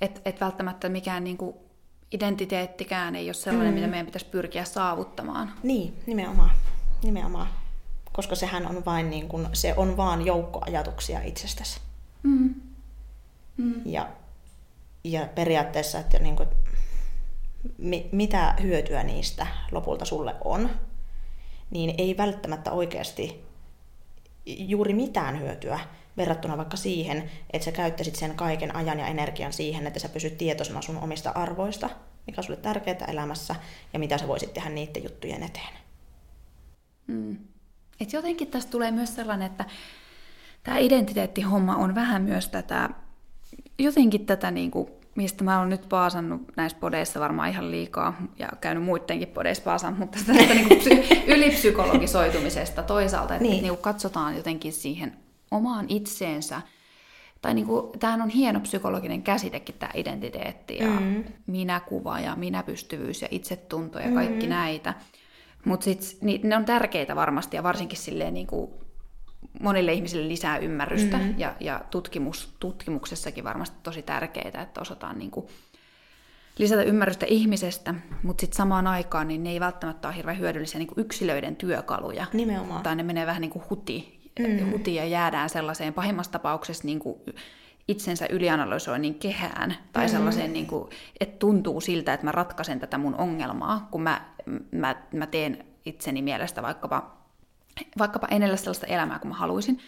Et, 0.01 0.23
et 0.25 0.41
välttämättä 0.41 0.89
mikään 0.89 1.25
niinku 1.25 1.67
identiteettikään 2.13 3.17
ei 3.17 3.29
ole 3.29 3.35
sellainen, 3.35 3.73
mm. 3.73 3.75
mitä 3.75 3.87
meidän 3.87 4.07
pitäisi 4.07 4.27
pyrkiä 4.27 4.65
saavuttamaan. 4.65 5.53
Niin, 5.63 5.95
nimenomaan. 6.07 6.51
Nimenomaan. 7.07 7.49
Koska 8.13 8.35
sehän 8.35 8.67
on 8.67 8.85
vain 8.85 9.11
niin 9.11 9.29
kuin, 9.29 9.49
se 9.53 9.75
on 9.77 9.97
vaan 9.97 10.27
joukko 10.27 10.61
ajatuksia 10.67 11.21
itsestäsi. 11.23 11.81
Mm. 12.23 12.55
Mm. 13.57 13.83
Ja, 13.85 14.09
ja 15.05 15.29
periaatteessa, 15.35 15.99
että 15.99 16.19
niin 16.19 16.37
kuin, 16.37 16.49
mi, 17.79 18.09
mitä 18.13 18.55
hyötyä 18.63 19.03
niistä 19.03 19.47
lopulta 19.71 20.05
sulle 20.05 20.35
on, 20.45 20.71
niin 21.71 21.95
ei 21.99 22.17
välttämättä 22.17 22.73
oikeasti 22.73 23.45
juuri 24.47 24.95
mitään 24.95 25.41
hyötyä 25.41 25.81
verrattuna 26.17 26.57
vaikka 26.57 26.77
siihen, 26.77 27.31
että 27.53 27.65
sä 27.65 27.73
käyttäisit 27.73 28.17
sen 28.17 28.35
kaiken 28.35 28.77
ajan 28.77 28.99
ja 28.99 29.07
energian 29.07 29.53
siihen, 29.53 29.87
että 29.87 30.01
sä 30.01 30.09
pysyt 30.09 30.39
tietoisena 30.39 30.83
sun 30.83 30.99
omista 30.99 31.31
arvoista, 31.31 31.91
mikä 32.27 32.41
on 32.41 32.45
sulle 32.45 32.59
tärkeää 32.59 33.05
elämässä 33.09 33.55
ja 33.93 33.99
mitä 33.99 34.19
sä 34.19 34.29
voisit 34.29 34.55
tehdä 34.55 34.71
niiden 34.71 35.03
juttujen 35.03 35.43
eteen. 35.43 35.86
Mm. 37.07 37.37
Et 38.01 38.13
jotenkin 38.13 38.49
tästä 38.49 38.71
tulee 38.71 38.91
myös 38.91 39.15
sellainen, 39.15 39.47
että 39.47 39.65
tämä 40.63 40.79
identiteettihomma 40.79 41.77
on 41.77 41.95
vähän 41.95 42.23
myös 42.23 42.49
tätä, 42.49 42.91
jotenkin 43.79 44.27
tätä, 44.27 44.51
niin 44.51 44.71
kuin, 44.71 44.89
mistä 45.15 45.45
mä 45.45 45.59
oon 45.59 45.69
nyt 45.69 45.89
paasannut 45.89 46.43
näissä 46.57 46.79
podeissa 46.79 47.21
varmaan 47.21 47.49
ihan 47.49 47.71
liikaa 47.71 48.23
ja 48.39 48.49
käynyt 48.61 48.85
muidenkin 48.85 49.29
podeissa 49.29 49.65
paasaan, 49.65 49.97
mutta 49.99 50.19
tästä 50.27 50.55
niin 50.55 50.69
kuin 50.69 50.81
psy- 50.81 51.25
ylipsykologisoitumisesta 51.35 52.83
toisaalta, 52.83 53.35
että 53.35 53.49
niin. 53.49 53.63
niin 53.63 53.77
katsotaan 53.77 54.37
jotenkin 54.37 54.73
siihen 54.73 55.17
omaan 55.51 55.87
itseensä, 55.89 56.63
tai 57.43 57.55
niin 57.55 57.67
kuin, 57.67 57.99
tämähän 57.99 58.23
on 58.23 58.29
hieno 58.29 58.61
psykologinen 58.61 59.23
käsitekin 59.23 59.75
tämä 59.79 59.91
identiteetti 59.95 60.77
ja 60.79 61.01
mm. 61.01 61.25
minäkuva 61.47 62.21
ja 62.21 62.37
minäpystyvyys 62.37 63.23
ja 63.23 63.29
itsetunto 63.31 63.99
ja 63.99 64.11
kaikki 64.11 64.47
mm. 64.47 64.51
näitä. 64.51 64.95
Mutta 65.67 65.91
niin, 66.21 66.49
ne 66.49 66.57
on 66.57 66.65
tärkeitä 66.65 67.17
varmasti 67.17 67.57
ja 67.57 67.63
varsinkin 67.63 67.99
silleen 67.99 68.35
niin 68.35 68.47
kuin 68.47 68.71
monille 69.61 69.93
ihmisille 69.93 70.29
lisää 70.29 70.59
ymmärrystä 70.59 71.17
mm-hmm. 71.17 71.35
ja, 71.39 71.55
ja 71.61 71.81
tutkimus, 71.91 72.55
tutkimuksessakin 72.61 73.45
varmasti 73.45 73.77
tosi 73.83 74.03
tärkeitä, 74.03 74.63
että 74.63 74.81
osataan 74.81 75.19
niin 75.19 75.31
kuin 75.31 75.47
lisätä 76.59 76.83
ymmärrystä 76.83 77.27
ihmisestä, 77.27 77.95
mutta 78.23 78.41
sitten 78.41 78.57
samaan 78.57 78.87
aikaan 78.87 79.29
niin 79.29 79.43
ne 79.43 79.51
ei 79.51 79.61
välttämättä 79.61 80.09
ole 80.09 80.17
hirveän 80.17 80.39
hyödyllisiä 80.39 80.79
niin 80.79 80.89
kuin 80.89 81.01
yksilöiden 81.01 81.57
työkaluja. 81.57 82.27
Nimenomaan. 82.33 82.83
Tai 82.83 82.97
ne 82.97 83.03
menee 83.03 83.27
vähän 83.27 83.41
niin 83.41 83.51
kuin 83.51 83.65
huti, 83.71 84.21
mm. 84.39 84.71
huti 84.71 84.95
ja 84.95 85.05
jäädään 85.05 85.51
sellaiseen 85.51 85.95
pahimmassa 85.95 86.33
tapauksessa 86.33 86.85
niin 86.85 86.99
kuin 86.99 87.19
itsensä 87.89 88.27
ylianalysoinnin 88.31 89.15
kehään 89.15 89.77
tai 89.93 90.07
mm. 90.07 90.11
sellaiseen, 90.11 90.53
niin 90.53 90.67
kuin, 90.67 90.91
että 91.21 91.39
tuntuu 91.39 91.81
siltä, 91.81 92.13
että 92.13 92.27
mä 92.27 92.33
ratkaisen 92.33 92.81
tätä 92.81 92.99
mun 92.99 93.15
ongelmaa, 93.15 93.89
kun 93.91 94.03
mä, 94.03 94.21
mä, 94.73 94.97
mä 95.13 95.27
teen 95.27 95.65
itseni 95.85 96.23
mielestä 96.23 96.63
vaikkapa, 96.63 97.17
vaikkapa 97.99 98.27
en 98.31 98.43
elä 98.43 98.57
sellaista 98.57 98.87
elämää 98.87 99.19
kuin 99.19 99.29
mä 99.29 99.35
haluaisin, 99.35 99.79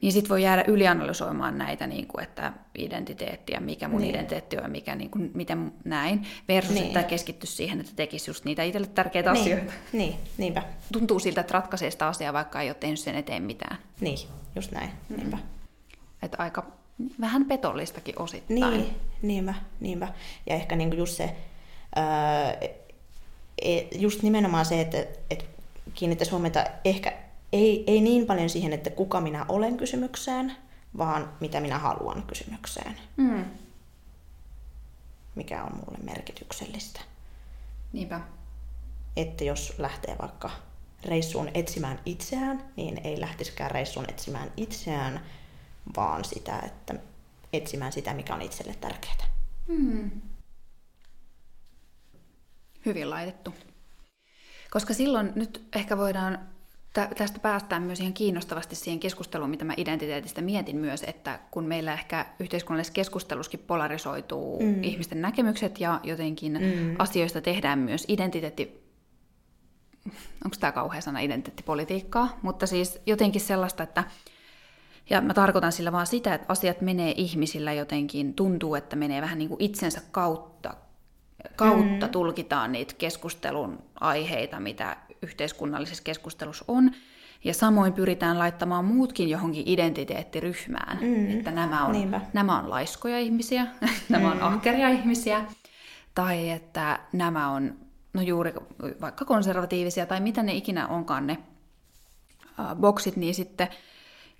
niin 0.00 0.12
sitten 0.12 0.28
voi 0.28 0.42
jäädä 0.42 0.64
ylianalysoimaan 0.66 1.58
näitä, 1.58 1.86
niin 1.86 2.06
kuin, 2.06 2.24
että 2.24 2.52
identiteettiä, 2.78 3.60
mikä 3.60 3.88
mun 3.88 4.00
niin. 4.00 4.10
identiteetti 4.10 4.56
on 4.56 4.62
ja 4.62 4.68
mikä, 4.68 4.94
niin 4.94 5.10
kuin, 5.10 5.30
miten 5.34 5.72
näin, 5.84 6.26
versus 6.48 6.74
niin. 6.74 6.86
että 6.86 7.02
keskitty 7.02 7.46
siihen, 7.46 7.80
että 7.80 7.92
tekisi 7.96 8.30
just 8.30 8.44
niitä 8.44 8.62
itselle 8.62 8.86
tärkeitä 8.86 9.32
niin. 9.32 9.42
asioita. 9.42 9.72
Niin, 9.92 10.14
niinpä. 10.38 10.62
Tuntuu 10.92 11.18
siltä, 11.18 11.40
että 11.40 11.52
ratkaisee 11.52 11.90
sitä 11.90 12.06
asiaa, 12.06 12.32
vaikka 12.32 12.60
ei 12.60 12.68
ole 12.68 12.76
tehnyt 12.80 13.00
sen 13.00 13.14
eteen 13.14 13.42
mitään. 13.42 13.78
Niin, 14.00 14.18
just 14.56 14.72
näin, 14.72 14.90
niinpä. 15.16 15.36
Mm. 15.36 15.42
Että 16.22 16.36
aika 16.40 16.81
vähän 17.20 17.44
petollistakin 17.44 18.18
osittain. 18.18 18.60
Niin, 18.60 18.96
niinpä, 19.22 19.54
niinpä. 19.80 20.08
Ja 20.46 20.54
ehkä 20.54 20.76
niinku 20.76 20.96
just 20.96 21.16
se, 21.16 21.36
ää, 21.94 22.52
e, 23.62 23.80
just 23.98 24.22
nimenomaan 24.22 24.64
se, 24.64 24.80
että, 24.80 25.06
että 25.30 25.44
kiinnittäisi 25.94 26.30
huomiota 26.30 26.64
ehkä 26.84 27.12
ei, 27.52 27.84
ei 27.86 28.00
niin 28.00 28.26
paljon 28.26 28.50
siihen, 28.50 28.72
että 28.72 28.90
kuka 28.90 29.20
minä 29.20 29.46
olen 29.48 29.76
kysymykseen, 29.76 30.52
vaan 30.98 31.32
mitä 31.40 31.60
minä 31.60 31.78
haluan 31.78 32.22
kysymykseen. 32.22 32.96
Mm. 33.16 33.44
Mikä 35.34 35.64
on 35.64 35.72
mulle 35.76 35.98
merkityksellistä. 36.02 37.00
Niinpä. 37.92 38.20
Että 39.16 39.44
jos 39.44 39.74
lähtee 39.78 40.16
vaikka 40.22 40.50
reissuun 41.04 41.50
etsimään 41.54 42.00
itseään, 42.06 42.64
niin 42.76 43.00
ei 43.04 43.20
lähtisikään 43.20 43.70
reissuun 43.70 44.06
etsimään 44.08 44.52
itseään, 44.56 45.20
vaan 45.96 46.24
sitä, 46.24 46.58
että 46.58 46.94
etsimään 47.52 47.92
sitä, 47.92 48.14
mikä 48.14 48.34
on 48.34 48.42
itselle 48.42 48.74
tärkeää. 48.80 49.26
Hmm. 49.68 50.10
Hyvin 52.86 53.10
laitettu. 53.10 53.54
Koska 54.70 54.94
silloin 54.94 55.32
nyt 55.34 55.68
ehkä 55.76 55.98
voidaan, 55.98 56.38
tästä 56.92 57.38
päästään 57.38 57.82
myös 57.82 58.00
ihan 58.00 58.12
kiinnostavasti 58.12 58.76
siihen 58.76 59.00
keskusteluun, 59.00 59.50
mitä 59.50 59.64
mä 59.64 59.74
identiteetistä 59.76 60.40
mietin 60.40 60.76
myös, 60.76 61.02
että 61.06 61.40
kun 61.50 61.64
meillä 61.64 61.92
ehkä 61.92 62.26
yhteiskunnallisessa 62.40 62.92
keskusteluskin 62.92 63.60
polarisoituu 63.60 64.62
mm. 64.62 64.82
ihmisten 64.82 65.22
näkemykset 65.22 65.80
ja 65.80 66.00
jotenkin 66.02 66.52
mm. 66.52 66.96
asioista 66.98 67.40
tehdään 67.40 67.78
myös 67.78 68.04
identiteetti, 68.08 68.82
onko 70.44 70.56
tämä 70.60 70.72
kauhea 70.72 71.00
sana 71.00 71.20
identiteettipolitiikkaa, 71.20 72.38
mutta 72.42 72.66
siis 72.66 73.00
jotenkin 73.06 73.40
sellaista, 73.40 73.82
että 73.82 74.04
ja 75.10 75.20
mä 75.20 75.34
tarkoitan 75.34 75.72
sillä 75.72 75.92
vaan 75.92 76.06
sitä, 76.06 76.34
että 76.34 76.46
asiat 76.48 76.80
menee 76.80 77.14
ihmisillä 77.16 77.72
jotenkin, 77.72 78.34
tuntuu, 78.34 78.74
että 78.74 78.96
menee 78.96 79.22
vähän 79.22 79.38
niin 79.38 79.48
kuin 79.48 79.62
itsensä 79.62 80.00
kautta, 80.10 80.74
kautta 81.56 82.06
mm. 82.06 82.12
tulkitaan 82.12 82.72
niitä 82.72 82.94
keskustelun 82.98 83.78
aiheita, 84.00 84.60
mitä 84.60 84.96
yhteiskunnallisessa 85.22 86.04
keskustelussa 86.04 86.64
on. 86.68 86.90
Ja 87.44 87.54
samoin 87.54 87.92
pyritään 87.92 88.38
laittamaan 88.38 88.84
muutkin 88.84 89.28
johonkin 89.28 89.62
identiteettiryhmään, 89.66 90.98
mm. 91.00 91.30
että 91.30 91.50
nämä 91.50 91.86
on, 91.86 91.94
nämä 92.32 92.58
on 92.58 92.70
laiskoja 92.70 93.18
ihmisiä, 93.18 93.66
nämä 94.08 94.30
on 94.30 94.36
mm. 94.36 94.42
ahkeria 94.42 94.88
ihmisiä, 94.88 95.44
tai 96.14 96.50
että 96.50 97.00
nämä 97.12 97.50
on 97.50 97.76
no 98.12 98.22
juuri 98.22 98.52
vaikka 99.00 99.24
konservatiivisia, 99.24 100.06
tai 100.06 100.20
mitä 100.20 100.42
ne 100.42 100.54
ikinä 100.54 100.86
onkaan 100.86 101.26
ne 101.26 101.38
uh, 102.58 102.76
boksit, 102.76 103.16
niin 103.16 103.34
sitten 103.34 103.68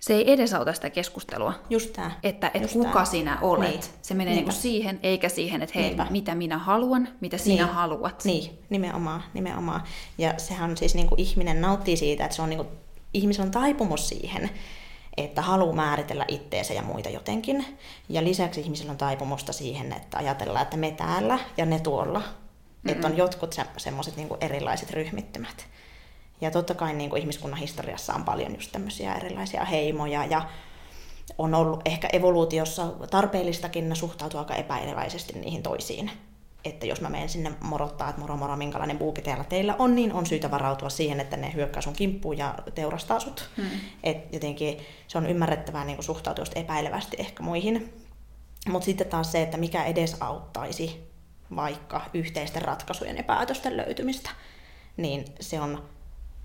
se 0.03 0.13
ei 0.13 0.31
edesauta 0.31 0.73
sitä 0.73 0.89
keskustelua. 0.89 1.53
Just 1.69 1.93
tämä. 1.93 2.11
Että 2.23 2.51
et 2.53 2.71
kuka 2.71 2.93
tää. 2.93 3.05
sinä 3.05 3.37
olet. 3.41 3.69
Niin. 3.69 3.81
Se 4.01 4.13
menee 4.13 4.33
niinku 4.33 4.51
siihen, 4.51 4.99
eikä 5.03 5.29
siihen, 5.29 5.61
että 5.61 5.79
hei, 5.79 5.87
Niinpä. 5.87 6.07
mitä 6.09 6.35
minä 6.35 6.57
haluan, 6.57 7.07
mitä 7.21 7.37
sinä 7.37 7.65
niin. 7.65 7.75
haluat. 7.75 8.25
Niin, 8.25 8.59
nimenomaan, 8.69 9.23
nimenomaan. 9.33 9.83
Ja 10.17 10.33
sehän 10.37 10.69
on 10.69 10.77
siis 10.77 10.95
niinku 10.95 11.15
ihminen 11.17 11.61
nauttii 11.61 11.97
siitä, 11.97 12.23
että 12.25 12.35
se 12.35 12.41
on 12.41 12.49
niinku, 12.49 12.65
ihmisellä 13.13 13.45
on 13.45 13.51
taipumus 13.51 14.09
siihen, 14.09 14.49
että 15.17 15.41
haluaa 15.41 15.75
määritellä 15.75 16.25
itteensä 16.27 16.73
ja 16.73 16.81
muita 16.81 17.09
jotenkin. 17.09 17.65
Ja 18.09 18.23
lisäksi 18.23 18.61
ihmisillä 18.61 18.91
on 18.91 18.97
taipumusta 18.97 19.53
siihen, 19.53 19.93
että 19.93 20.17
ajatellaan, 20.17 20.63
että 20.63 20.77
me 20.77 20.91
täällä 20.91 21.39
ja 21.57 21.65
ne 21.65 21.79
tuolla. 21.79 22.19
Mm-hmm. 22.19 22.91
Että 22.91 23.07
on 23.07 23.17
jotkut 23.17 23.53
se, 23.53 23.65
semmoiset 23.77 24.15
niinku 24.15 24.37
erilaiset 24.41 24.91
ryhmittymät. 24.91 25.65
Ja 26.41 26.51
totta 26.51 26.73
kai 26.73 26.93
niin 26.93 27.09
kuin 27.09 27.19
ihmiskunnan 27.19 27.59
historiassa 27.59 28.13
on 28.13 28.25
paljon 28.25 28.55
just 28.55 28.71
tämmöisiä 28.71 29.13
erilaisia 29.13 29.65
heimoja 29.65 30.25
ja 30.25 30.49
on 31.37 31.53
ollut 31.53 31.81
ehkä 31.85 32.09
evoluutiossa 32.13 32.87
tarpeellistakin 33.11 33.95
suhtautua 33.95 34.39
aika 34.39 34.55
epäileväisesti 34.55 35.39
niihin 35.39 35.63
toisiin. 35.63 36.11
Että 36.65 36.85
jos 36.85 37.01
mä 37.01 37.09
menen 37.09 37.29
sinne 37.29 37.51
morottaa, 37.61 38.09
että 38.09 38.21
moro 38.21 38.37
moro, 38.37 38.55
minkälainen 38.55 38.97
buukiteella 38.97 39.43
teillä 39.43 39.75
on, 39.79 39.95
niin 39.95 40.13
on 40.13 40.25
syytä 40.25 40.51
varautua 40.51 40.89
siihen, 40.89 41.19
että 41.19 41.37
ne 41.37 41.53
hyökkää 41.53 41.81
sun 41.81 41.93
kimppuun 41.93 42.37
ja 42.37 42.55
teurastaa 42.75 43.19
sut. 43.19 43.49
Hmm. 43.57 43.65
Et 44.03 44.33
jotenkin 44.33 44.77
se 45.07 45.17
on 45.17 45.25
ymmärrettävää 45.25 45.85
niin 45.85 46.03
suhtautua 46.03 46.45
epäilevästi 46.55 47.17
ehkä 47.19 47.43
muihin. 47.43 47.93
Mutta 48.69 48.85
sitten 48.85 49.07
taas 49.07 49.31
se, 49.31 49.41
että 49.41 49.57
mikä 49.57 49.83
edes 49.83 50.17
auttaisi 50.19 51.13
vaikka 51.55 52.01
yhteisten 52.13 52.61
ratkaisujen 52.61 53.17
ja 53.17 53.23
päätösten 53.23 53.77
löytymistä, 53.77 54.29
niin 54.97 55.25
se 55.39 55.61
on 55.61 55.83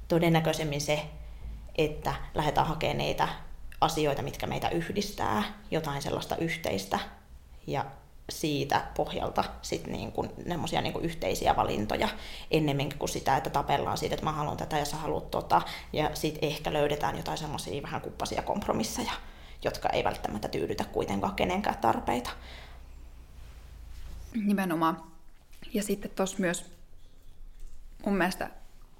todennäköisemmin 0.09 0.81
se, 0.81 1.09
että 1.79 2.15
lähdetään 2.35 2.67
hakemaan 2.67 2.99
niitä 2.99 3.29
asioita, 3.81 4.23
mitkä 4.23 4.47
meitä 4.47 4.69
yhdistää, 4.69 5.43
jotain 5.71 6.03
sellaista 6.03 6.37
yhteistä, 6.37 6.99
ja 7.67 7.85
siitä 8.31 8.87
pohjalta 8.97 9.45
sitten 9.63 9.93
niin 9.93 10.13
kuin, 10.13 10.31
niin 10.37 11.01
yhteisiä 11.01 11.57
valintoja 11.57 12.09
ennemminkin 12.51 12.99
kuin 12.99 13.09
sitä, 13.09 13.37
että 13.37 13.51
tapellaan 13.51 13.99
siitä, 13.99 14.15
että 14.15 14.25
mä 14.25 14.33
haluan 14.33 14.57
tätä 14.57 14.79
ja 14.79 14.85
sä 14.85 14.97
haluat 14.97 15.31
tota, 15.31 15.63
ja 15.93 16.11
sitten 16.15 16.49
ehkä 16.49 16.73
löydetään 16.73 17.17
jotain 17.17 17.39
semmoisia 17.39 17.83
vähän 17.83 18.01
kuppasia 18.01 18.43
kompromisseja, 18.43 19.13
jotka 19.65 19.89
ei 19.89 20.05
välttämättä 20.05 20.49
tyydytä 20.49 20.85
kuitenkaan 20.85 21.35
kenenkään 21.35 21.79
tarpeita. 21.79 22.31
Nimenomaan. 24.45 25.03
Ja 25.75 25.83
sitten 25.83 26.11
tuossa 26.11 26.37
myös 26.39 26.65
mun 28.07 28.17
mielestä 28.17 28.51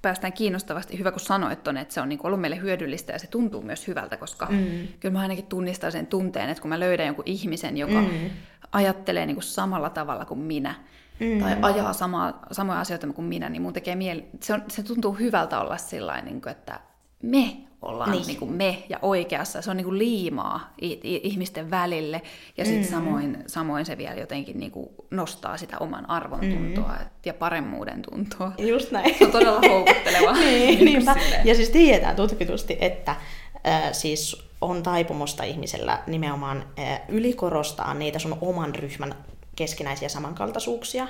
päästään 0.01 0.33
kiinnostavasti, 0.33 0.99
hyvä 0.99 1.11
kun 1.11 1.19
sanoit 1.19 1.63
ton, 1.63 1.77
että 1.77 1.93
se 1.93 2.01
on 2.01 2.09
niin 2.09 2.19
ollut 2.23 2.41
meille 2.41 2.61
hyödyllistä 2.61 3.13
ja 3.13 3.19
se 3.19 3.27
tuntuu 3.27 3.61
myös 3.61 3.87
hyvältä, 3.87 4.17
koska 4.17 4.45
mm. 4.45 4.87
kyllä 4.99 5.13
mä 5.13 5.19
ainakin 5.19 5.45
tunnistan 5.45 5.91
sen 5.91 6.07
tunteen, 6.07 6.49
että 6.49 6.61
kun 6.61 6.69
mä 6.69 6.79
löydän 6.79 7.05
jonkun 7.05 7.23
ihmisen, 7.27 7.77
joka 7.77 8.01
mm. 8.01 8.29
ajattelee 8.71 9.25
niin 9.25 9.35
kuin 9.35 9.43
samalla 9.43 9.89
tavalla 9.89 10.25
kuin 10.25 10.39
minä, 10.39 10.75
mm. 11.19 11.39
tai 11.39 11.57
ajaa 11.61 11.93
sama, 11.93 12.39
samoja 12.51 12.79
asioita 12.79 13.07
kuin 13.07 13.25
minä, 13.25 13.49
niin 13.49 13.61
mun 13.61 13.73
tekee 13.73 13.95
mieli, 13.95 14.25
se, 14.41 14.53
on, 14.53 14.63
se 14.67 14.83
tuntuu 14.83 15.13
hyvältä 15.13 15.59
olla 15.59 15.77
sillä 15.77 16.21
niin 16.21 16.41
kuin, 16.41 16.51
että 16.51 16.79
me 17.23 17.68
ollaan 17.81 18.11
niin. 18.11 18.27
Niin 18.27 18.39
kuin 18.39 18.51
me 18.51 18.83
ja 18.89 18.99
oikeassa. 19.01 19.61
Se 19.61 19.71
on 19.71 19.77
niin 19.77 19.85
kuin 19.85 19.97
liimaa 19.97 20.73
ihmisten 21.03 21.71
välille 21.71 22.21
ja 22.57 22.65
sitten 22.65 22.83
mm. 22.83 22.89
samoin, 22.89 23.43
samoin 23.47 23.85
se 23.85 23.97
vielä 23.97 24.15
jotenkin 24.15 24.59
niin 24.59 24.71
kuin 24.71 24.89
nostaa 25.11 25.57
sitä 25.57 25.77
oman 25.79 26.09
arvon 26.09 26.39
tuntoa 26.39 26.95
mm. 26.99 27.05
ja 27.25 27.33
paremmuuden 27.33 28.01
tuntoa. 28.01 28.51
Just 28.57 28.91
näin. 28.91 29.15
Se 29.17 29.25
on 29.25 29.31
todella 29.31 29.61
houkutteleva. 29.69 30.33
niin, 30.39 30.85
niin 30.85 31.03
ja 31.43 31.55
siis 31.55 31.69
tiedetään 31.69 32.15
tutkitusti, 32.15 32.77
että 32.81 33.11
äh, 33.67 33.83
siis 33.91 34.49
on 34.61 34.83
taipumusta 34.83 35.43
ihmisellä 35.43 36.03
nimenomaan 36.07 36.65
äh, 36.79 37.01
ylikorostaa 37.07 37.93
niitä 37.93 38.19
sun 38.19 38.37
oman 38.41 38.75
ryhmän 38.75 39.15
keskinäisiä 39.55 40.09
samankaltaisuuksia 40.09 41.07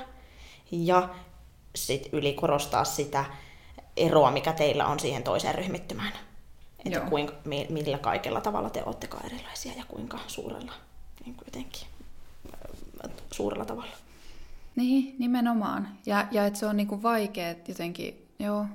ja 0.70 1.08
sitten 1.76 2.12
ylikorostaa 2.12 2.84
sitä 2.84 3.24
eroa, 3.96 4.30
mikä 4.30 4.52
teillä 4.52 4.86
on 4.86 5.00
siihen 5.00 5.22
toiseen 5.22 5.54
ryhmittymään. 5.54 6.12
Että 6.84 7.00
kuinka, 7.00 7.34
millä 7.44 7.98
kaikella 7.98 8.40
tavalla 8.40 8.70
te 8.70 8.82
olettekaan 8.86 9.26
erilaisia 9.26 9.72
ja 9.76 9.84
kuinka 9.88 10.18
suurella, 10.26 10.72
niin 11.24 11.34
kuin 11.34 11.46
jotenkin, 11.46 11.86
suurella 13.32 13.64
tavalla. 13.64 13.92
Niin, 14.76 15.16
nimenomaan. 15.18 15.88
Ja, 16.06 16.26
ja 16.30 16.46
että 16.46 16.58
se 16.58 16.66
on 16.66 16.76
niinku 16.76 17.02
vaikea 17.02 17.54
jotenkin, 17.68 18.26
joo. 18.38 18.66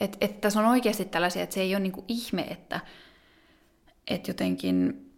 Että 0.00 0.18
et 0.20 0.40
tässä 0.40 0.60
on 0.60 0.66
oikeasti 0.66 1.04
tällaisia, 1.04 1.42
että 1.42 1.54
se 1.54 1.60
ei 1.60 1.74
ole 1.74 1.80
niinku 1.80 2.04
ihme, 2.08 2.42
että 2.42 2.80
et 4.06 4.28
jotenkin 4.28 5.10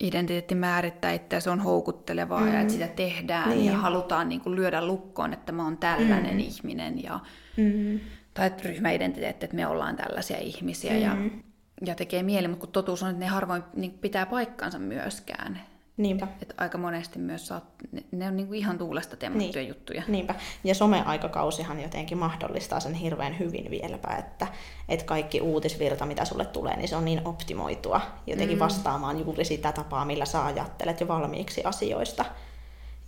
identiteetti 0.00 0.54
määrittää 0.54 1.12
itseä, 1.12 1.40
se 1.40 1.50
on 1.50 1.60
houkuttelevaa 1.60 2.40
mm. 2.40 2.52
ja 2.52 2.60
että 2.60 2.72
sitä 2.72 2.88
tehdään 2.88 3.50
niin. 3.50 3.64
ja 3.64 3.78
halutaan 3.78 4.28
niinku 4.28 4.54
lyödä 4.54 4.86
lukkoon, 4.86 5.32
että 5.32 5.52
mä 5.52 5.64
oon 5.64 5.76
tällainen 5.76 6.34
mm. 6.34 6.40
ihminen 6.40 7.02
ja 7.02 7.20
mm 7.56 8.00
tai 8.34 8.50
ryhmäidentiteetti, 8.62 9.44
että 9.44 9.56
me 9.56 9.66
ollaan 9.66 9.96
tällaisia 9.96 10.38
ihmisiä 10.38 10.92
mm-hmm. 10.92 11.24
ja, 11.24 11.40
ja 11.86 11.94
tekee 11.94 12.22
mieli, 12.22 12.48
mutta 12.48 12.60
kun 12.60 12.72
totuus 12.72 13.02
on, 13.02 13.10
että 13.10 13.20
ne 13.20 13.26
harvoin 13.26 13.62
niin 13.74 13.98
pitää 13.98 14.26
paikkansa 14.26 14.78
myöskään. 14.78 15.60
Niinpä. 15.96 16.28
Että 16.42 16.54
aika 16.58 16.78
monesti 16.78 17.18
myös 17.18 17.46
saat, 17.46 17.64
ne, 17.92 18.04
ne 18.10 18.28
on 18.28 18.36
niinku 18.36 18.52
ihan 18.52 18.78
tuulesta 18.78 19.16
temmattuja 19.16 19.62
niin. 19.62 19.68
juttuja. 19.68 20.02
Niinpä. 20.08 20.34
Ja 20.64 20.74
someaikakausihan 20.74 21.80
jotenkin 21.82 22.18
mahdollistaa 22.18 22.80
sen 22.80 22.94
hirveän 22.94 23.38
hyvin 23.38 23.70
vieläpä, 23.70 24.16
että, 24.16 24.46
että 24.88 25.06
kaikki 25.06 25.40
uutisvirta, 25.40 26.06
mitä 26.06 26.24
sulle 26.24 26.44
tulee, 26.44 26.76
niin 26.76 26.88
se 26.88 26.96
on 26.96 27.04
niin 27.04 27.20
optimoitua 27.24 28.00
jotenkin 28.26 28.56
mm. 28.56 28.60
vastaamaan 28.60 29.20
juuri 29.20 29.44
sitä 29.44 29.72
tapaa, 29.72 30.04
millä 30.04 30.24
sä 30.24 30.44
ajattelet 30.44 31.00
jo 31.00 31.08
valmiiksi 31.08 31.64
asioista. 31.64 32.24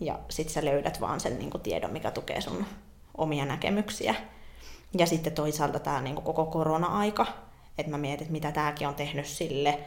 Ja 0.01 0.19
sit 0.29 0.49
sä 0.49 0.65
löydät 0.65 1.01
vaan 1.01 1.21
sen 1.21 1.39
niin 1.39 1.51
kuin 1.51 1.63
tiedon, 1.63 1.93
mikä 1.93 2.11
tukee 2.11 2.41
sun 2.41 2.67
omia 3.17 3.45
näkemyksiä. 3.45 4.15
Ja 4.99 5.07
sitten 5.07 5.33
toisaalta 5.33 5.79
tämä 5.79 6.01
niin 6.01 6.23
koko 6.23 6.47
korona-aika, 6.47 7.27
että 7.79 7.91
mä 7.91 7.99
mietin, 7.99 8.23
että 8.23 8.33
mitä 8.33 8.53
tämäkin 8.53 8.89
on 8.89 8.95
tehnyt 8.95 9.27
sille, 9.27 9.79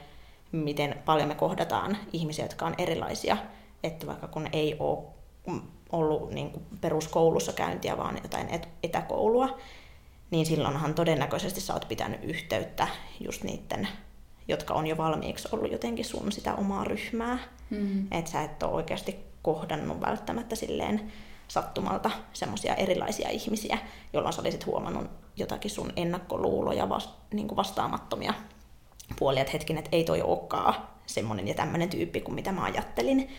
miten 0.52 0.96
paljon 1.06 1.28
me 1.28 1.36
kohdataan 1.36 1.98
ihmisiä, 2.14 2.46
jotka 2.46 2.66
on 2.66 2.76
erilaisia. 2.78 3.38
Että 3.84 4.08
vaikka 4.08 4.28
kun 4.28 4.48
ei 4.54 4.76
ole 4.80 5.00
ollut 5.92 6.32
niin 6.32 6.52
kuin 6.52 6.66
peruskoulussa 6.82 7.54
käyntiä, 7.54 7.98
vaan 7.98 8.20
jotain 8.24 8.48
etäkoulua, 8.84 9.58
niin 10.32 10.46
silloinhan 10.46 10.94
todennäköisesti 10.94 11.62
sä 11.62 11.74
oot 11.74 11.88
pitänyt 11.88 12.24
yhteyttä 12.24 12.88
just 13.20 13.44
niiden, 13.44 13.88
jotka 14.48 14.74
on 14.74 14.88
jo 14.88 14.98
valmiiksi 14.98 15.48
ollut 15.52 15.72
jotenkin 15.72 16.06
sun 16.06 16.32
sitä 16.32 16.56
omaa 16.56 16.84
ryhmää. 16.84 17.40
Mm-hmm. 17.70 18.08
Että 18.12 18.32
sä 18.32 18.44
et 18.44 18.64
ole 18.64 18.74
oikeasti 18.74 19.18
kohdannut 19.42 20.02
välttämättä 20.02 20.56
silleen 20.56 21.12
sattumalta 21.48 22.12
semmoisia 22.34 22.76
erilaisia 22.76 23.30
ihmisiä, 23.30 23.78
jolloin 24.14 24.34
sä 24.34 24.42
olisit 24.42 24.66
huomannut 24.66 25.12
jotakin 25.36 25.72
sun 25.72 25.94
ennakkoluuloja 25.96 26.90
vast, 26.90 27.10
niin 27.34 27.48
kuin 27.48 27.56
vastaamattomia 27.56 28.34
puolia, 29.20 29.42
että 29.42 29.52
hetkin, 29.52 29.78
että 29.78 29.90
ei 29.92 30.04
toi 30.04 30.22
olekaan 30.22 30.76
semmoinen 31.06 31.48
ja 31.48 31.54
tämmöinen 31.54 31.90
tyyppi 31.90 32.22
kuin 32.22 32.36
mitä 32.36 32.52
mä 32.52 32.64
ajattelin, 32.64 33.30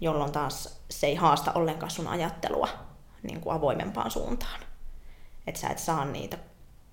jolloin 0.00 0.32
taas 0.32 0.80
se 0.90 1.06
ei 1.06 1.14
haasta 1.14 1.52
ollenkaan 1.52 1.90
sun 1.90 2.08
ajattelua 2.08 2.68
niin 3.22 3.40
kuin 3.40 3.56
avoimempaan 3.56 4.10
suuntaan. 4.10 4.60
Että 5.46 5.60
sä 5.60 5.68
et 5.68 5.78
saa 5.78 6.04
niitä 6.04 6.38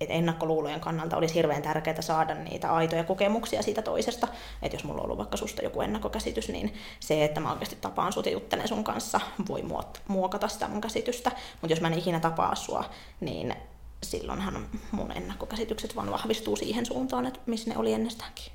että 0.03 0.13
ennakkoluulojen 0.13 0.79
kannalta 0.79 1.17
olisi 1.17 1.35
hirveän 1.35 1.61
tärkeää 1.61 2.01
saada 2.01 2.35
niitä 2.35 2.73
aitoja 2.73 3.03
kokemuksia 3.03 3.61
siitä 3.61 3.81
toisesta. 3.81 4.27
Että 4.61 4.75
jos 4.75 4.83
mulla 4.83 4.99
on 4.99 5.05
ollut 5.05 5.17
vaikka 5.17 5.37
susta 5.37 5.61
joku 5.61 5.81
ennakkokäsitys, 5.81 6.49
niin 6.49 6.73
se, 6.99 7.25
että 7.25 7.39
mä 7.39 7.51
oikeasti 7.51 7.77
tapaan 7.81 8.13
sut 8.13 8.25
ja 8.25 8.31
juttelen 8.31 8.67
sun 8.67 8.83
kanssa, 8.83 9.19
voi 9.47 9.63
muokata 10.07 10.47
sitä 10.47 10.67
mun 10.67 10.81
käsitystä. 10.81 11.31
Mutta 11.61 11.73
jos 11.73 11.81
mä 11.81 11.87
en 11.87 11.99
ikinä 11.99 12.19
tapaa 12.19 12.55
sua, 12.55 12.83
niin 13.19 13.55
silloinhan 14.03 14.67
mun 14.91 15.11
ennakkokäsitykset 15.11 15.95
vaan 15.95 16.11
vahvistuu 16.11 16.55
siihen 16.55 16.85
suuntaan, 16.85 17.25
että 17.25 17.39
missä 17.45 17.69
ne 17.69 17.77
oli 17.77 17.93
ennestäänkin. 17.93 18.51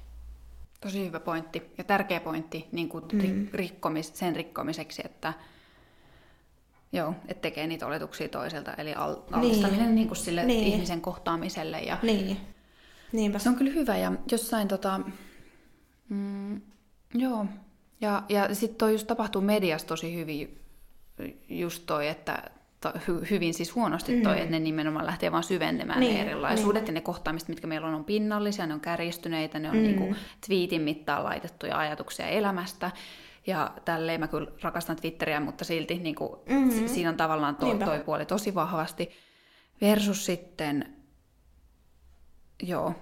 Tosi 0.80 1.06
hyvä 1.06 1.20
pointti 1.20 1.62
ja 1.78 1.84
tärkeä 1.84 2.20
pointti 2.20 2.68
niin 2.72 2.88
kuin 2.88 3.04
mm. 3.12 3.48
rikkomis, 3.52 4.10
sen 4.14 4.36
rikkomiseksi, 4.36 5.02
että 5.04 5.32
Joo, 6.96 7.14
että 7.28 7.42
tekee 7.42 7.66
niitä 7.66 7.86
oletuksia 7.86 8.28
toiselta, 8.28 8.74
eli 8.74 8.94
al- 8.94 9.16
altistaminen 9.32 9.86
niin. 9.86 9.94
Niin 9.94 10.08
kuin 10.08 10.18
sille 10.18 10.44
niin. 10.44 10.66
ihmisen 10.66 11.00
kohtaamiselle. 11.00 11.80
Ja 11.80 11.98
niin. 12.02 12.36
Niinpä. 13.12 13.38
Se 13.38 13.48
on 13.48 13.56
kyllä 13.56 13.72
hyvä, 13.72 13.96
ja 13.96 14.12
jossain 14.30 14.68
tota, 14.68 15.00
mm, 16.08 16.60
joo, 17.14 17.46
ja, 18.00 18.22
ja 18.28 18.54
sitten 18.54 18.78
toi 18.78 18.92
just 18.92 19.06
tapahtuu 19.06 19.42
mediassa 19.42 19.86
tosi 19.86 20.14
hyvin, 20.14 20.58
just 21.48 21.82
toi, 21.86 22.08
että 22.08 22.42
to, 22.80 22.92
hy, 23.08 23.26
hyvin 23.30 23.54
siis 23.54 23.74
huonosti 23.74 24.20
toi, 24.20 24.34
mm. 24.34 24.38
että 24.38 24.50
ne 24.50 24.58
nimenomaan 24.58 25.06
lähtee 25.06 25.32
vaan 25.32 25.42
syvennemään 25.42 26.00
niin, 26.00 26.14
ne 26.14 26.22
erilaisuudet 26.22 26.82
niin. 26.82 26.86
ja 26.88 26.92
ne 26.92 27.00
kohtaamista, 27.00 27.50
mitkä 27.50 27.66
meillä 27.66 27.86
on, 27.86 27.94
on 27.94 28.04
pinnallisia, 28.04 28.66
ne 28.66 28.74
on 28.74 28.80
kärjistyneitä, 28.80 29.58
ne 29.58 29.70
on 29.70 29.76
mm. 29.76 29.82
niinku 29.82 30.14
twiitin 30.46 30.82
mittaan 30.82 31.24
laitettuja 31.24 31.78
ajatuksia 31.78 32.26
elämästä, 32.26 32.90
ja 33.46 33.70
tälleen 33.84 34.20
mä 34.20 34.28
kyllä 34.28 34.50
rakastan 34.62 34.96
Twitteriä, 34.96 35.40
mutta 35.40 35.64
silti 35.64 35.98
niin 35.98 36.14
kuin, 36.14 36.32
mm-hmm. 36.48 36.88
siinä 36.88 37.10
on 37.10 37.16
tavallaan 37.16 37.56
toi, 37.56 37.78
toi 37.78 38.00
puoli 38.00 38.26
tosi 38.26 38.54
vahvasti. 38.54 39.10
Versus 39.80 40.26
sitten, 40.26 40.96
joo, 42.62 42.94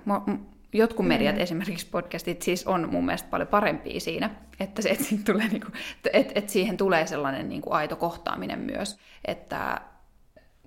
jotkut 0.73 1.07
mediat, 1.07 1.35
mm. 1.37 1.41
esimerkiksi 1.41 1.87
podcastit, 1.87 2.43
siis 2.43 2.67
on 2.67 2.89
mun 2.91 3.05
mielestä 3.07 3.29
paljon 3.31 3.49
parempia 3.49 4.01
siinä, 4.01 4.31
että, 4.61 4.83
se, 4.83 4.89
että, 4.89 5.05
siitä 5.05 5.33
tulee, 5.33 5.49
niin 5.49 5.61
kuin, 5.61 5.73
että, 6.13 6.33
että 6.35 6.53
siihen 6.53 6.77
tulee 6.77 7.07
sellainen 7.07 7.49
niin 7.49 7.63
kuin 7.63 7.75
aito 7.75 7.97
kohtaaminen 7.97 8.59
myös, 8.59 8.99
että 9.25 9.81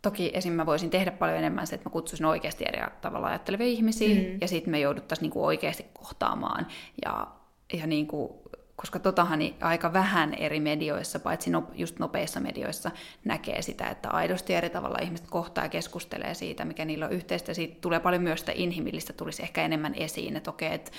toki 0.01 0.31
esim. 0.33 0.53
mä 0.53 0.65
voisin 0.65 0.89
tehdä 0.89 1.11
paljon 1.11 1.37
enemmän 1.37 1.67
se, 1.67 1.75
että 1.75 1.89
mä 1.89 1.93
kutsuisin 1.93 2.25
oikeasti 2.25 2.65
eri 2.67 2.81
tavalla 3.01 3.27
ajattelevia 3.27 3.67
ihmisiä, 3.67 4.15
mm. 4.15 4.37
ja 4.41 4.47
sitten 4.47 4.71
me 4.71 4.79
jouduttaisiin 4.79 5.23
niin 5.23 5.31
kuin 5.31 5.45
oikeasti 5.45 5.85
kohtaamaan, 5.93 6.67
ja, 7.05 7.27
ja 7.73 7.87
niin 7.87 8.07
kuin 8.07 8.31
koska 8.77 8.99
totahan 8.99 9.39
aika 9.61 9.93
vähän 9.93 10.33
eri 10.33 10.59
medioissa, 10.59 11.19
paitsi 11.19 11.49
no, 11.49 11.63
just 11.73 11.99
nopeissa 11.99 12.39
medioissa, 12.39 12.91
näkee 13.25 13.61
sitä, 13.61 13.87
että 13.89 14.09
aidosti 14.09 14.53
eri 14.53 14.69
tavalla 14.69 14.97
ihmiset 15.01 15.27
kohtaa 15.29 15.65
ja 15.65 15.69
keskustelee 15.69 16.33
siitä, 16.33 16.65
mikä 16.65 16.85
niillä 16.85 17.05
on 17.05 17.11
yhteistä. 17.11 17.53
Siitä 17.53 17.77
tulee 17.81 17.99
paljon 17.99 18.23
myös 18.23 18.39
sitä 18.39 18.51
inhimillistä, 18.55 19.13
tulisi 19.13 19.43
ehkä 19.43 19.63
enemmän 19.63 19.95
esiin, 19.95 20.35
että 20.35 20.49
okei, 20.49 20.73
että, 20.73 20.91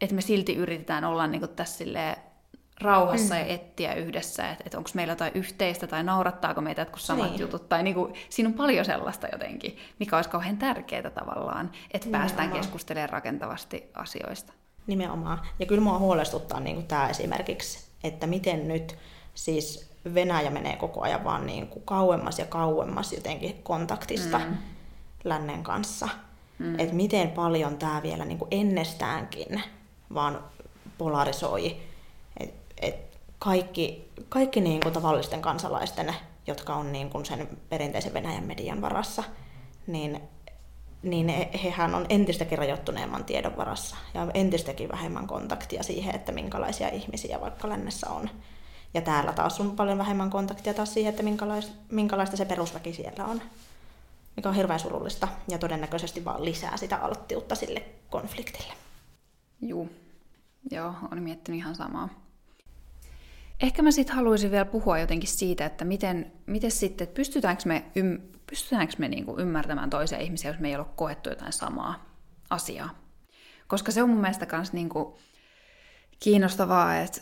että 0.00 0.14
me 0.14 0.20
silti 0.20 0.54
yritetään 0.54 1.04
olla 1.04 1.26
niin 1.26 1.40
kuin 1.40 1.56
tässä 1.56 1.78
silleen, 1.78 2.16
rauhassa 2.80 3.34
mm. 3.34 3.40
ja 3.40 3.46
etsiä 3.46 3.94
yhdessä, 3.94 4.50
että, 4.50 4.64
että 4.66 4.78
onko 4.78 4.90
meillä 4.94 5.12
jotain 5.12 5.32
yhteistä 5.34 5.86
tai 5.86 6.04
naurattaako 6.04 6.60
meitä 6.60 6.80
jotkut 6.80 7.00
samat 7.00 7.30
niin. 7.30 7.40
jutut. 7.40 7.68
Tai 7.68 7.82
niin 7.82 7.94
kuin, 7.94 8.14
siinä 8.28 8.48
on 8.48 8.54
paljon 8.54 8.84
sellaista 8.84 9.28
jotenkin, 9.32 9.76
mikä 9.98 10.16
olisi 10.16 10.30
kauhean 10.30 10.56
tärkeää 10.56 11.10
tavallaan, 11.10 11.70
että 11.90 12.06
Nimenomaan. 12.06 12.20
päästään 12.20 12.52
keskustelemaan 12.52 13.10
rakentavasti 13.10 13.90
asioista. 13.94 14.52
Nimenomaan. 14.86 15.40
Ja 15.58 15.66
kyllä 15.66 15.80
mua 15.80 15.98
huolestuttaa 15.98 16.60
niin 16.60 16.76
kuin 16.76 16.86
tämä 16.86 17.08
esimerkiksi, 17.08 17.86
että 18.04 18.26
miten 18.26 18.68
nyt 18.68 18.98
siis 19.34 19.90
Venäjä 20.14 20.50
menee 20.50 20.76
koko 20.76 21.00
ajan 21.00 21.24
vaan 21.24 21.46
niin 21.46 21.66
kuin 21.66 21.82
kauemmas 21.84 22.38
ja 22.38 22.46
kauemmas 22.46 23.12
jotenkin 23.12 23.62
kontaktista 23.62 24.38
mm. 24.38 24.56
lännen 25.24 25.62
kanssa. 25.62 26.08
Mm. 26.58 26.78
Että 26.78 26.94
miten 26.94 27.30
paljon 27.30 27.78
tämä 27.78 28.02
vielä 28.02 28.24
niin 28.24 28.38
kuin 28.38 28.48
ennestäänkin 28.50 29.62
vaan 30.14 30.44
polarisoi. 30.98 31.76
Et, 32.40 32.54
et 32.80 33.18
kaikki 33.38 34.12
kaikki 34.28 34.60
niin 34.60 34.80
kuin 34.80 34.92
tavallisten 34.92 35.42
kansalaisten, 35.42 36.14
jotka 36.46 36.74
on 36.74 36.92
niin 36.92 37.10
kuin 37.10 37.26
sen 37.26 37.48
perinteisen 37.68 38.14
Venäjän 38.14 38.44
median 38.44 38.80
varassa, 38.80 39.24
niin 39.86 40.20
niin 41.02 41.28
hehän 41.64 41.94
on 41.94 42.06
entistäkin 42.08 42.58
rajoittuneemman 42.58 43.24
tiedon 43.24 43.56
varassa 43.56 43.96
ja 44.14 44.26
entistäkin 44.34 44.88
vähemmän 44.88 45.26
kontaktia 45.26 45.82
siihen, 45.82 46.14
että 46.14 46.32
minkälaisia 46.32 46.88
ihmisiä 46.88 47.40
vaikka 47.40 47.68
lännessä 47.68 48.10
on. 48.10 48.30
Ja 48.94 49.00
täällä 49.00 49.32
taas 49.32 49.60
on 49.60 49.70
paljon 49.70 49.98
vähemmän 49.98 50.30
kontaktia 50.30 50.74
taas 50.74 50.94
siihen, 50.94 51.10
että 51.10 51.22
minkälaista, 51.90 52.36
se 52.36 52.44
perusväki 52.44 52.92
siellä 52.92 53.24
on. 53.24 53.42
mikä 54.36 54.48
on 54.48 54.54
hirveän 54.54 54.80
surullista 54.80 55.28
ja 55.48 55.58
todennäköisesti 55.58 56.24
vaan 56.24 56.44
lisää 56.44 56.76
sitä 56.76 56.96
alttiutta 56.96 57.54
sille 57.54 57.82
konfliktille. 58.10 58.72
Juu, 59.60 59.90
joo, 60.70 60.94
on 61.10 61.22
miettinyt 61.22 61.58
ihan 61.58 61.74
samaa. 61.74 62.08
Ehkä 63.62 63.82
mä 63.82 63.90
sitten 63.90 64.16
haluaisin 64.16 64.50
vielä 64.50 64.64
puhua 64.64 64.98
jotenkin 64.98 65.28
siitä, 65.28 65.66
että 65.66 65.84
miten, 65.84 66.32
miten 66.46 66.70
sitten, 66.70 67.04
että 67.04 67.14
pystytäänkö 67.14 67.62
me, 67.66 67.84
ym, 67.96 68.20
pystytäänkö 68.52 68.94
me 68.98 69.08
niinku 69.08 69.38
ymmärtämään 69.38 69.90
toisia 69.90 70.18
ihmisiä, 70.18 70.50
jos 70.50 70.60
me 70.60 70.68
ei 70.68 70.76
ole 70.76 70.86
koettu 70.96 71.28
jotain 71.28 71.52
samaa 71.52 72.04
asiaa. 72.50 72.90
Koska 73.66 73.92
se 73.92 74.02
on 74.02 74.08
mun 74.08 74.20
mielestä 74.20 74.46
myös 74.52 74.72
niinku 74.72 75.18
kiinnostavaa, 76.20 76.96
että 76.96 77.20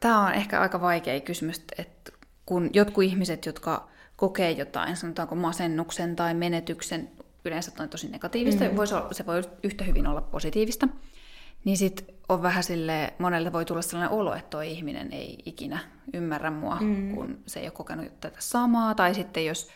tämä 0.00 0.26
on 0.26 0.32
ehkä 0.32 0.60
aika 0.60 0.80
vaikea 0.80 1.20
kysymys, 1.20 1.64
että 1.78 2.12
kun 2.46 2.70
jotkut 2.72 3.04
ihmiset, 3.04 3.46
jotka 3.46 3.88
kokee 4.16 4.50
jotain, 4.50 4.96
sanotaanko 4.96 5.34
masennuksen 5.34 6.16
tai 6.16 6.34
menetyksen, 6.34 7.10
yleensä 7.44 7.72
on 7.78 7.88
tosi 7.88 8.08
negatiivista, 8.08 8.64
mm. 8.64 8.76
Voisi 8.76 8.94
olla, 8.94 9.12
se 9.12 9.26
voi 9.26 9.42
yhtä 9.62 9.84
hyvin 9.84 10.06
olla 10.06 10.20
positiivista, 10.20 10.88
niin 11.64 11.76
sitten 11.76 12.14
on 12.28 12.42
vähän 12.42 12.62
sille, 12.62 13.14
monelle 13.18 13.52
voi 13.52 13.64
tulla 13.64 13.82
sellainen 13.82 14.18
olo, 14.18 14.34
että 14.34 14.50
tuo 14.50 14.60
ihminen 14.60 15.12
ei 15.12 15.38
ikinä 15.44 15.78
ymmärrä 16.14 16.50
mua, 16.50 16.78
mm. 16.80 17.14
kun 17.14 17.38
se 17.46 17.60
ei 17.60 17.66
ole 17.66 17.72
kokenut 17.72 18.20
tätä 18.20 18.36
samaa, 18.38 18.94
tai 18.94 19.14
sitten 19.14 19.46
jos, 19.46 19.70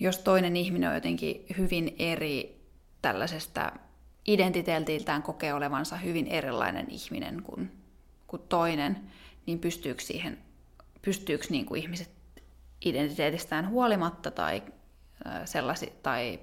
jos 0.00 0.18
toinen 0.18 0.56
ihminen 0.56 0.88
on 0.88 0.94
jotenkin 0.94 1.46
hyvin 1.58 1.94
eri 1.98 2.60
tällaisesta 3.02 3.72
identiteetiltään 4.26 5.22
kokee 5.22 5.54
olevansa 5.54 5.96
hyvin 5.96 6.26
erilainen 6.26 6.86
ihminen 6.90 7.42
kuin, 7.42 7.72
kuin 8.26 8.42
toinen, 8.48 9.00
niin 9.46 9.58
pystyykö 9.58 10.02
siihen, 10.02 10.38
pystyykö 11.02 11.46
niin 11.50 11.66
kuin 11.66 11.82
ihmiset 11.82 12.10
identiteetistään 12.84 13.68
huolimatta 13.68 14.30
tai, 14.30 14.62
sellasi, 15.44 15.92
tai 16.02 16.38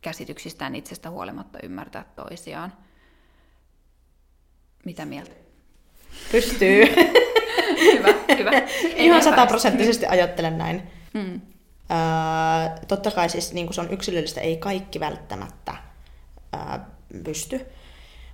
käsityksistään 0.00 0.74
itsestä 0.74 1.10
huolimatta 1.10 1.58
ymmärtää 1.62 2.04
toisiaan. 2.16 2.72
Mitä 4.84 5.04
mieltä? 5.04 5.30
Pystyy. 6.32 6.84
hyvä, 7.92 8.14
hyvä. 8.38 8.50
Ihan 8.96 9.22
sataprosenttisesti 9.22 10.06
ajattelen 10.06 10.58
näin. 10.58 10.82
Mm. 11.14 11.40
Totta 12.88 13.10
kai 13.10 13.28
siis 13.28 13.52
niin 13.52 13.74
se 13.74 13.80
on 13.80 13.90
yksilöllistä, 13.90 14.40
ei 14.40 14.56
kaikki 14.56 15.00
välttämättä 15.00 15.74
öö, 16.54 16.78
pysty, 17.24 17.66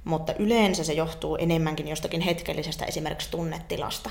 mutta 0.05 0.35
yleensä 0.39 0.85
se 0.85 0.93
johtuu 0.93 1.37
enemmänkin 1.37 1.89
jostakin 1.89 2.21
hetkellisestä 2.21 2.85
esimerkiksi 2.85 3.31
tunnetilasta. 3.31 4.11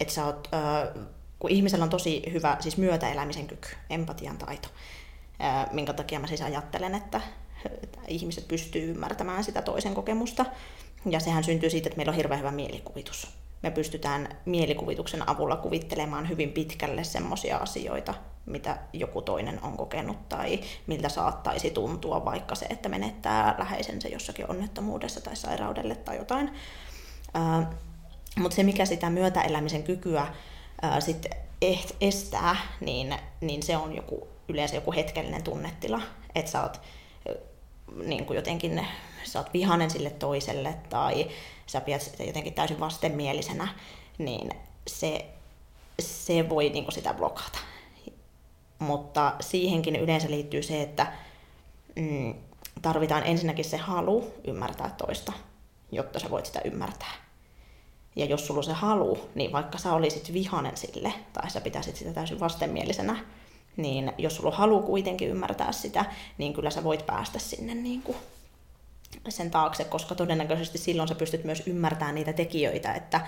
Että 0.00 0.14
sä 0.14 0.26
oot 0.26 0.48
öö, 0.54 0.94
kun 1.38 1.50
ihmisellä 1.50 1.82
on 1.82 1.90
tosi 1.90 2.22
hyvä 2.32 2.56
siis 2.60 2.76
myötäelämisen 2.76 3.46
kyky, 3.46 3.68
empatian 3.90 4.38
taito, 4.38 4.68
minkä 5.70 5.92
takia 5.92 6.20
mä 6.20 6.26
siis 6.26 6.42
ajattelen, 6.42 6.94
että 6.94 7.20
ihmiset 8.08 8.48
pystyy 8.48 8.90
ymmärtämään 8.90 9.44
sitä 9.44 9.62
toisen 9.62 9.94
kokemusta. 9.94 10.46
Ja 11.10 11.20
sehän 11.20 11.44
syntyy 11.44 11.70
siitä, 11.70 11.88
että 11.88 11.96
meillä 11.96 12.10
on 12.10 12.16
hirveän 12.16 12.40
hyvä 12.40 12.50
mielikuvitus. 12.50 13.28
Me 13.62 13.70
pystytään 13.70 14.28
mielikuvituksen 14.44 15.28
avulla 15.28 15.56
kuvittelemaan 15.56 16.28
hyvin 16.28 16.52
pitkälle 16.52 17.04
semmoisia 17.04 17.56
asioita, 17.56 18.14
mitä 18.46 18.78
joku 18.92 19.22
toinen 19.22 19.62
on 19.62 19.76
kokenut 19.76 20.28
tai 20.28 20.60
miltä 20.86 21.08
saattaisi 21.08 21.70
tuntua 21.70 22.24
vaikka 22.24 22.54
se, 22.54 22.66
että 22.70 22.88
menettää 22.88 23.54
läheisensä 23.58 24.08
jossakin 24.08 24.50
onnettomuudessa 24.50 25.20
tai 25.20 25.36
sairaudelle 25.36 25.94
tai 25.94 26.16
jotain. 26.16 26.50
Mutta 28.36 28.56
se, 28.56 28.62
mikä 28.62 28.84
sitä 28.84 29.10
myötäelämisen 29.10 29.82
kykyä 29.82 30.26
ää, 30.82 31.00
sit 31.00 31.26
estää, 32.00 32.56
niin, 32.80 33.14
niin 33.40 33.62
se 33.62 33.76
on 33.76 33.96
joku, 33.96 34.28
yleensä 34.48 34.74
joku 34.74 34.92
hetkellinen 34.92 35.42
tunnetila. 35.42 36.00
Että 36.34 36.50
sä 36.50 36.62
oot 36.62 36.80
niin 38.04 38.26
kuin 38.26 38.36
jotenkin 38.36 38.86
sä 39.24 39.38
oot 39.38 39.52
vihanen 39.52 39.90
sille 39.90 40.10
toiselle 40.10 40.74
tai 40.88 41.28
sä 41.72 41.80
pidät 41.80 42.02
sitä 42.02 42.24
jotenkin 42.24 42.54
täysin 42.54 42.80
vastenmielisenä, 42.80 43.68
niin 44.18 44.50
se, 44.86 45.26
se 46.00 46.48
voi 46.48 46.70
niin 46.70 46.84
kuin 46.84 46.94
sitä 46.94 47.14
blokata. 47.14 47.58
Mutta 48.78 49.34
siihenkin 49.40 49.96
yleensä 49.96 50.30
liittyy 50.30 50.62
se, 50.62 50.82
että 50.82 51.12
mm, 51.96 52.34
tarvitaan 52.82 53.26
ensinnäkin 53.26 53.64
se 53.64 53.76
halu 53.76 54.34
ymmärtää 54.44 54.94
toista, 54.98 55.32
jotta 55.92 56.18
sä 56.18 56.30
voit 56.30 56.46
sitä 56.46 56.60
ymmärtää. 56.64 57.12
Ja 58.16 58.24
jos 58.24 58.46
sulla 58.46 58.58
on 58.58 58.64
se 58.64 58.72
halu, 58.72 59.30
niin 59.34 59.52
vaikka 59.52 59.78
sä 59.78 59.92
olisit 59.92 60.32
vihanen 60.32 60.76
sille, 60.76 61.14
tai 61.32 61.50
sä 61.50 61.60
pitäisit 61.60 61.96
sitä 61.96 62.12
täysin 62.12 62.40
vastenmielisenä, 62.40 63.24
niin 63.76 64.12
jos 64.18 64.36
sulla 64.36 64.50
on 64.50 64.56
halu 64.56 64.82
kuitenkin 64.82 65.28
ymmärtää 65.28 65.72
sitä, 65.72 66.04
niin 66.38 66.52
kyllä 66.52 66.70
sä 66.70 66.84
voit 66.84 67.06
päästä 67.06 67.38
sinne 67.38 67.74
niin 67.74 68.02
kuin 68.02 68.16
sen 69.28 69.50
taakse, 69.50 69.84
koska 69.84 70.14
todennäköisesti 70.14 70.78
silloin 70.78 71.08
sä 71.08 71.14
pystyt 71.14 71.44
myös 71.44 71.62
ymmärtämään 71.66 72.14
niitä 72.14 72.32
tekijöitä, 72.32 72.92
että, 72.92 73.20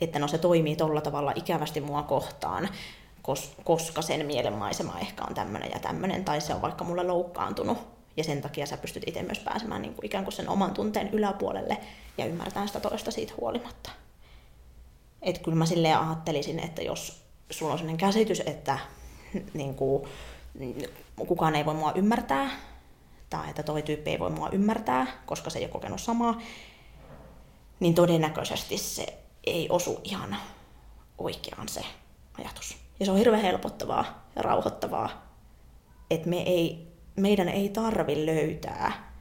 että 0.00 0.18
no 0.18 0.28
se 0.28 0.38
toimii 0.38 0.76
tolla 0.76 1.00
tavalla 1.00 1.32
ikävästi 1.34 1.80
mua 1.80 2.02
kohtaan, 2.02 2.68
koska 3.64 4.02
sen 4.02 4.26
mielenmaisema 4.26 4.98
ehkä 4.98 5.24
on 5.28 5.34
tämmöinen 5.34 5.70
ja 5.72 5.78
tämmöinen, 5.78 6.24
tai 6.24 6.40
se 6.40 6.54
on 6.54 6.62
vaikka 6.62 6.84
mulle 6.84 7.02
loukkaantunut, 7.02 7.78
ja 8.16 8.24
sen 8.24 8.42
takia 8.42 8.66
sä 8.66 8.76
pystyt 8.76 9.02
itse 9.06 9.22
myös 9.22 9.38
pääsemään 9.38 9.82
niin 9.82 9.94
kuin 9.94 10.06
ikään 10.06 10.24
kuin 10.24 10.34
sen 10.34 10.48
oman 10.48 10.74
tunteen 10.74 11.10
yläpuolelle 11.10 11.78
ja 12.18 12.26
ymmärtämään 12.26 12.68
sitä 12.68 12.80
toista 12.80 13.10
siitä 13.10 13.34
huolimatta. 13.40 13.90
Että 15.22 15.42
kyllä 15.42 15.56
mä 15.56 15.66
silleen 15.66 15.98
ajattelisin, 15.98 16.58
että 16.58 16.82
jos 16.82 17.24
sulla 17.50 17.72
on 17.72 17.78
sellainen 17.78 17.98
käsitys, 17.98 18.42
että 18.46 18.78
niin 19.54 19.74
kuin, 19.74 20.08
kukaan 21.28 21.54
ei 21.54 21.66
voi 21.66 21.74
mua 21.74 21.92
ymmärtää, 21.92 22.50
tai 23.34 23.50
että 23.50 23.62
toi 23.62 23.82
tyyppi 23.82 24.10
ei 24.10 24.18
voi 24.18 24.30
mua 24.30 24.48
ymmärtää, 24.52 25.06
koska 25.26 25.50
se 25.50 25.58
ei 25.58 25.64
ole 25.64 25.72
kokenut 25.72 26.00
samaa, 26.00 26.40
niin 27.80 27.94
todennäköisesti 27.94 28.78
se 28.78 29.06
ei 29.46 29.68
osu 29.70 30.00
ihan 30.04 30.36
oikeaan 31.18 31.68
se 31.68 31.84
ajatus. 32.38 32.76
Ja 33.00 33.06
se 33.06 33.12
on 33.12 33.18
hirveän 33.18 33.42
helpottavaa 33.42 34.28
ja 34.36 34.42
rauhoittavaa, 34.42 35.22
että 36.10 36.28
me 36.28 36.42
ei, 36.42 36.88
meidän 37.16 37.48
ei 37.48 37.68
tarvi 37.68 38.26
löytää 38.26 39.12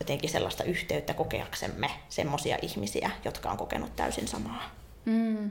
jotenkin 0.00 0.30
sellaista 0.30 0.64
yhteyttä 0.64 1.14
kokeaksemme 1.14 1.90
semmoisia 2.08 2.58
ihmisiä, 2.62 3.10
jotka 3.24 3.50
on 3.50 3.56
kokenut 3.56 3.96
täysin 3.96 4.28
samaa. 4.28 4.62
Mm. 5.04 5.50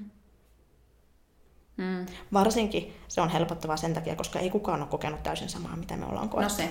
Mm. 1.78 2.06
Varsinkin 2.34 2.94
se 3.08 3.22
on 3.22 3.30
helpottavaa 3.30 3.78
sen 3.78 3.94
takia, 3.94 4.16
koska 4.16 4.40
ei 4.40 4.50
kukaan 4.50 4.82
ole 4.82 4.90
kokenut 4.90 5.24
täysin 5.24 5.50
samaa, 5.50 5.76
mitä 5.76 5.98
me 5.98 6.06
ollaan 6.06 6.30
koettu. 6.30 6.54
No 6.54 6.58
se. 6.58 6.70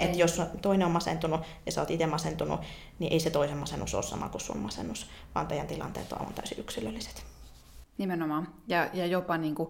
Et 0.00 0.16
jos 0.16 0.42
toinen 0.62 0.86
on 0.86 0.92
masentunut 0.92 1.40
ja 1.66 1.72
sä 1.72 1.80
oot 1.80 1.90
itse 1.90 2.06
masentunut, 2.06 2.60
niin 2.98 3.12
ei 3.12 3.20
se 3.20 3.30
toisen 3.30 3.56
masennus 3.56 3.94
ole 3.94 4.02
sama 4.02 4.28
kuin 4.28 4.40
sun 4.40 4.58
masennus, 4.58 5.10
vaan 5.34 5.46
teidän 5.46 5.66
tilanteet 5.66 6.12
on 6.12 6.34
täysin 6.34 6.58
yksilölliset. 6.58 7.24
Nimenomaan. 7.98 8.48
Ja, 8.68 8.88
ja 8.92 9.06
jopa 9.06 9.38
niin 9.38 9.54
kuin, 9.54 9.68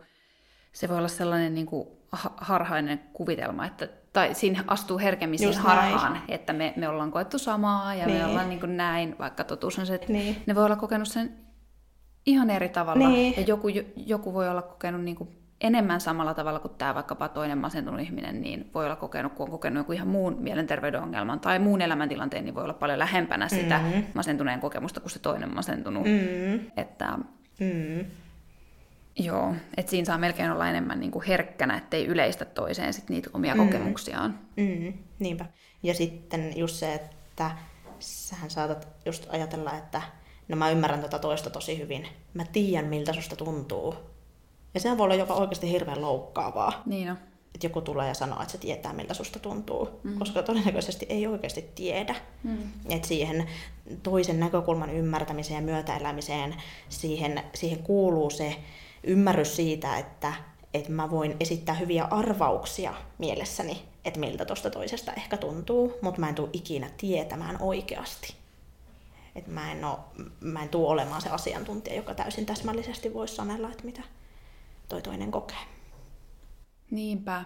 se 0.72 0.88
voi 0.88 0.98
olla 0.98 1.08
sellainen 1.08 1.54
niin 1.54 1.66
kuin 1.66 1.88
harhainen 2.36 3.00
kuvitelma, 3.12 3.66
että, 3.66 3.88
tai 4.12 4.34
siinä 4.34 4.64
astuu 4.66 4.98
herkemmin 4.98 5.38
siihen 5.38 5.58
harhaan, 5.58 6.12
näin. 6.12 6.24
että 6.28 6.52
me, 6.52 6.72
me 6.76 6.88
ollaan 6.88 7.10
koettu 7.10 7.38
samaa 7.38 7.94
ja 7.94 8.06
niin. 8.06 8.18
me 8.18 8.26
ollaan 8.26 8.48
niin 8.48 8.60
kuin 8.60 8.76
näin, 8.76 9.16
vaikka 9.18 9.44
totuus 9.44 9.78
on 9.78 9.86
se, 9.86 9.94
että 9.94 10.12
niin. 10.12 10.42
ne 10.46 10.54
voi 10.54 10.64
olla 10.64 10.76
kokenut 10.76 11.08
sen 11.08 11.36
ihan 12.26 12.50
eri 12.50 12.68
tavalla. 12.68 13.08
Niin. 13.08 13.34
Ja 13.36 13.42
joku, 13.42 13.68
joku 13.96 14.34
voi 14.34 14.48
olla 14.48 14.62
kokenut 14.62 15.04
niin 15.04 15.16
kuin 15.16 15.39
enemmän 15.60 16.00
samalla 16.00 16.34
tavalla 16.34 16.60
kuin 16.60 16.74
tämä 16.78 16.94
vaikkapa 16.94 17.28
toinen 17.28 17.58
masentunut 17.58 18.00
ihminen, 18.00 18.40
niin 18.40 18.70
voi 18.74 18.84
olla 18.84 18.96
kokenut, 18.96 19.32
kun 19.32 19.46
on 19.46 19.50
kokenut 19.50 19.80
joku 19.80 19.92
ihan 19.92 20.08
muun 20.08 20.36
mielenterveyden 20.38 21.02
ongelman 21.02 21.40
tai 21.40 21.58
muun 21.58 21.82
elämäntilanteen, 21.82 22.44
niin 22.44 22.54
voi 22.54 22.64
olla 22.64 22.74
paljon 22.74 22.98
lähempänä 22.98 23.48
sitä 23.48 23.78
mm-hmm. 23.78 24.04
masentuneen 24.14 24.60
kokemusta 24.60 25.00
kuin 25.00 25.10
se 25.10 25.18
toinen 25.18 25.54
masentunut. 25.54 26.04
Mm-hmm. 26.04 26.70
Että, 26.76 27.18
mm-hmm. 27.60 28.04
Joo, 29.18 29.54
että 29.76 29.90
siinä 29.90 30.04
saa 30.04 30.18
melkein 30.18 30.50
olla 30.50 30.68
enemmän 30.68 31.00
niin 31.00 31.10
kuin 31.10 31.24
herkkänä, 31.24 31.76
ettei 31.76 32.06
yleistä 32.06 32.44
toiseen 32.44 32.92
sit 32.92 33.08
niitä 33.08 33.30
omia 33.32 33.54
mm-hmm. 33.54 33.66
kokemuksiaan. 33.66 34.38
Mm-hmm. 34.56 34.92
Niinpä. 35.18 35.44
Ja 35.82 35.94
sitten 35.94 36.58
just 36.58 36.76
se, 36.76 36.94
että 36.94 37.50
sähän 37.98 38.50
saatat 38.50 38.88
just 39.06 39.26
ajatella, 39.30 39.72
että 39.72 40.02
no 40.48 40.56
mä 40.56 40.70
ymmärrän 40.70 41.00
tätä 41.00 41.18
toista 41.18 41.50
tosi 41.50 41.78
hyvin. 41.78 42.08
Mä 42.34 42.44
tiedän, 42.52 42.86
miltä 42.90 43.12
susta 43.12 43.36
tuntuu. 43.36 44.09
Ja 44.74 44.80
sehän 44.80 44.98
voi 44.98 45.04
olla 45.04 45.14
jopa 45.14 45.34
oikeasti 45.34 45.70
hirveän 45.70 46.00
loukkaavaa. 46.00 46.82
Niin 46.86 47.10
on. 47.10 47.16
Että 47.54 47.66
joku 47.66 47.80
tulee 47.80 48.08
ja 48.08 48.14
sanoo, 48.14 48.40
että 48.40 48.52
se 48.52 48.58
tietää, 48.58 48.92
miltä 48.92 49.14
susta 49.14 49.38
tuntuu. 49.38 50.00
Mm. 50.02 50.18
Koska 50.18 50.42
todennäköisesti 50.42 51.06
ei 51.08 51.26
oikeasti 51.26 51.70
tiedä. 51.74 52.14
Mm. 52.42 52.58
Että 52.88 53.08
siihen 53.08 53.48
toisen 54.02 54.40
näkökulman 54.40 54.90
ymmärtämiseen 54.90 55.56
ja 55.56 55.72
myötäelämiseen, 55.72 56.54
siihen, 56.88 57.42
siihen 57.54 57.82
kuuluu 57.82 58.30
se 58.30 58.56
ymmärrys 59.04 59.56
siitä, 59.56 59.98
että, 59.98 60.32
että 60.74 60.92
mä 60.92 61.10
voin 61.10 61.36
esittää 61.40 61.74
hyviä 61.74 62.04
arvauksia 62.04 62.94
mielessäni, 63.18 63.82
että 64.04 64.20
miltä 64.20 64.44
tuosta 64.44 64.70
toisesta 64.70 65.12
ehkä 65.12 65.36
tuntuu, 65.36 65.92
mutta 66.02 66.20
mä 66.20 66.28
en 66.28 66.34
tule 66.34 66.50
ikinä 66.52 66.90
tietämään 66.96 67.56
oikeasti. 67.60 68.34
Et 69.36 69.46
mä 69.46 69.72
en, 69.72 69.84
oo, 69.84 69.98
mä 70.40 70.62
en 70.62 70.68
tule 70.68 70.88
olemaan 70.88 71.22
se 71.22 71.28
asiantuntija, 71.28 71.96
joka 71.96 72.14
täysin 72.14 72.46
täsmällisesti 72.46 73.14
voisi 73.14 73.34
sanella, 73.34 73.70
että 73.70 73.84
mitä 73.84 74.02
toi 74.90 75.02
toinen 75.02 75.30
kokee. 75.30 75.58
Niinpä. 76.90 77.44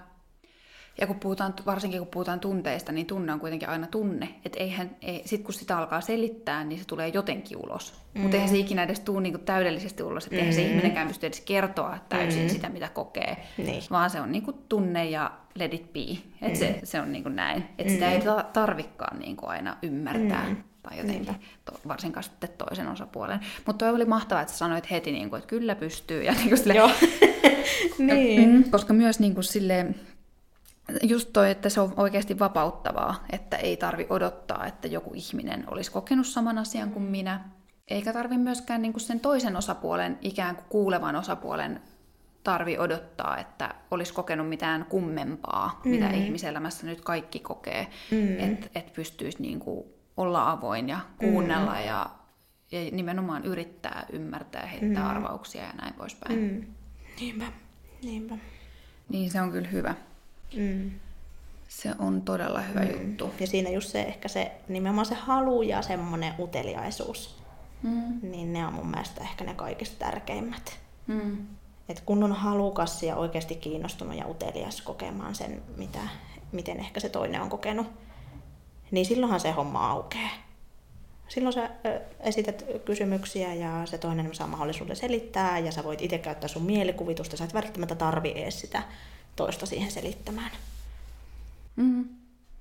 Ja 1.00 1.06
kun 1.06 1.20
puhutaan, 1.20 1.54
varsinkin 1.66 1.98
kun 1.98 2.08
puhutaan 2.08 2.40
tunteista, 2.40 2.92
niin 2.92 3.06
tunne 3.06 3.32
on 3.32 3.40
kuitenkin 3.40 3.68
aina 3.68 3.86
tunne. 3.86 4.34
Että 4.44 4.58
eihän, 4.58 4.96
ei, 5.02 5.22
sit 5.24 5.42
kun 5.42 5.54
sitä 5.54 5.78
alkaa 5.78 6.00
selittää, 6.00 6.64
niin 6.64 6.78
se 6.78 6.84
tulee 6.84 7.08
jotenkin 7.08 7.58
ulos. 7.58 7.94
Mm. 8.14 8.20
Mutta 8.20 8.36
eihän 8.36 8.50
se 8.50 8.58
ikinä 8.58 8.82
edes 8.82 9.00
tule 9.00 9.20
niinku 9.20 9.38
täydellisesti 9.38 10.02
ulos. 10.02 10.24
Että 10.24 10.36
mm. 10.36 10.38
eihän 10.38 10.54
se 10.54 10.62
ihminenkään 10.62 11.08
pysty 11.08 11.26
edes 11.26 11.40
kertoa 11.40 11.98
täysin 12.08 12.42
mm. 12.42 12.48
sitä, 12.48 12.68
mitä 12.68 12.88
kokee. 12.88 13.36
Niin. 13.58 13.82
Vaan 13.90 14.10
se 14.10 14.20
on 14.20 14.32
niinku 14.32 14.52
tunne 14.52 15.04
ja 15.04 15.30
let 15.54 15.74
it 15.74 15.92
be. 15.92 16.00
Että 16.42 16.46
mm. 16.46 16.56
se, 16.56 16.80
se 16.84 17.00
on 17.00 17.12
niinku 17.12 17.28
näin. 17.28 17.62
Että 17.78 17.84
mm. 17.84 17.94
sitä 17.94 18.12
ei 18.12 18.20
tarvikaan 18.52 19.18
niinku 19.18 19.46
aina 19.46 19.76
ymmärtää. 19.82 20.48
Mm 20.48 20.56
tai 20.88 20.98
jotenkin, 20.98 21.36
to, 21.64 21.80
varsinkaan 21.88 22.24
sitten 22.24 22.50
toisen 22.58 22.88
osapuolen. 22.88 23.40
Mutta 23.66 23.84
toi 23.84 23.94
oli 23.94 24.04
mahtavaa, 24.04 24.42
että 24.42 24.52
sä 24.52 24.58
sanoit 24.58 24.90
heti, 24.90 25.12
niin 25.12 25.30
kuin, 25.30 25.38
että 25.38 25.48
kyllä 25.48 25.74
pystyy. 25.74 26.22
Ja 26.22 26.32
niin 26.32 26.48
kuin 26.48 26.58
sille, 26.58 26.74
Joo. 26.74 26.90
niin. 27.98 28.48
Mm, 28.48 28.70
koska 28.70 28.92
myös 28.92 29.20
niin 29.20 29.34
kuin 29.34 29.44
sille, 29.44 29.86
just 31.02 31.30
toi, 31.32 31.50
että 31.50 31.68
se 31.68 31.80
on 31.80 31.94
oikeasti 31.96 32.38
vapauttavaa, 32.38 33.24
että 33.32 33.56
ei 33.56 33.76
tarvi 33.76 34.06
odottaa, 34.10 34.66
että 34.66 34.88
joku 34.88 35.10
ihminen 35.14 35.64
olisi 35.66 35.90
kokenut 35.90 36.26
saman 36.26 36.58
asian 36.58 36.90
kuin 36.90 37.04
minä. 37.04 37.40
Eikä 37.88 38.12
tarvi 38.12 38.38
myöskään 38.38 38.82
niin 38.82 38.92
kuin 38.92 39.00
sen 39.00 39.20
toisen 39.20 39.56
osapuolen, 39.56 40.18
ikään 40.22 40.56
kuin 40.56 40.66
kuulevan 40.68 41.16
osapuolen 41.16 41.80
tarvi 42.42 42.78
odottaa, 42.78 43.38
että 43.38 43.74
olisi 43.90 44.14
kokenut 44.14 44.48
mitään 44.48 44.84
kummempaa, 44.84 45.80
mm. 45.84 45.90
mitä 45.90 46.10
ihmiselämässä 46.10 46.86
nyt 46.86 47.00
kaikki 47.00 47.38
kokee, 47.38 47.86
mm. 48.10 48.38
että 48.40 48.66
et 48.74 48.92
pystyisi 48.92 49.42
niin 49.42 49.60
kuin 49.60 49.93
olla 50.16 50.50
avoin 50.50 50.88
ja 50.88 51.00
kuunnella 51.18 51.74
mm. 51.74 51.86
ja, 51.86 52.10
ja 52.72 52.90
nimenomaan 52.90 53.44
yrittää 53.44 54.06
ymmärtää 54.12 54.66
heittää 54.66 55.02
mm. 55.02 55.10
arvauksia 55.10 55.62
ja 55.62 55.72
näin 55.72 55.94
poispäin. 55.94 56.38
Mm. 56.38 56.74
Niinpä, 57.20 57.44
niinpä. 58.02 58.34
Niin 59.08 59.30
se 59.30 59.40
on 59.40 59.50
kyllä 59.52 59.68
hyvä. 59.68 59.94
Mm. 60.56 60.90
Se 61.68 61.94
on 61.98 62.22
todella 62.22 62.60
hyvä 62.60 62.80
mm. 62.80 62.90
juttu. 62.90 63.30
Ja 63.40 63.46
siinä 63.46 63.70
just 63.70 63.90
se 63.90 64.02
ehkä 64.02 64.28
se 64.28 64.52
nimenomaan 64.68 65.06
se 65.06 65.14
halu 65.14 65.62
ja 65.62 65.82
semmoinen 65.82 66.34
uteliaisuus, 66.38 67.42
mm. 67.82 68.20
niin 68.22 68.52
ne 68.52 68.66
on 68.66 68.72
mun 68.72 68.90
mielestä 68.90 69.20
ehkä 69.20 69.44
ne 69.44 69.54
kaikista 69.54 69.98
tärkeimmät. 69.98 70.78
Mm. 71.06 71.46
Et 71.88 72.00
kun 72.00 72.24
on 72.24 72.32
halukas 72.32 73.02
ja 73.02 73.16
oikeasti 73.16 73.54
kiinnostunut 73.54 74.16
ja 74.16 74.28
utelias 74.28 74.82
kokemaan 74.82 75.34
sen, 75.34 75.62
mitä, 75.76 76.00
miten 76.52 76.80
ehkä 76.80 77.00
se 77.00 77.08
toinen 77.08 77.42
on 77.42 77.48
kokenut, 77.48 77.86
niin 78.90 79.06
silloinhan 79.06 79.40
se 79.40 79.50
homma 79.50 79.90
aukeaa. 79.90 80.30
Silloin 81.28 81.52
sä 81.52 81.70
esität 82.20 82.64
kysymyksiä 82.84 83.54
ja 83.54 83.86
se 83.86 83.98
toinen 83.98 84.34
saa 84.34 84.46
mahdollisuuden 84.46 84.96
selittää 84.96 85.58
ja 85.58 85.72
sä 85.72 85.84
voit 85.84 86.02
itse 86.02 86.18
käyttää 86.18 86.48
sun 86.48 86.62
mielikuvitusta. 86.62 87.36
Sä 87.36 87.44
et 87.44 87.54
välttämättä 87.54 87.94
tarvi 87.94 88.32
edes 88.36 88.60
sitä 88.60 88.82
toista 89.36 89.66
siihen 89.66 89.90
selittämään. 89.90 90.50
Mm, 91.76 92.08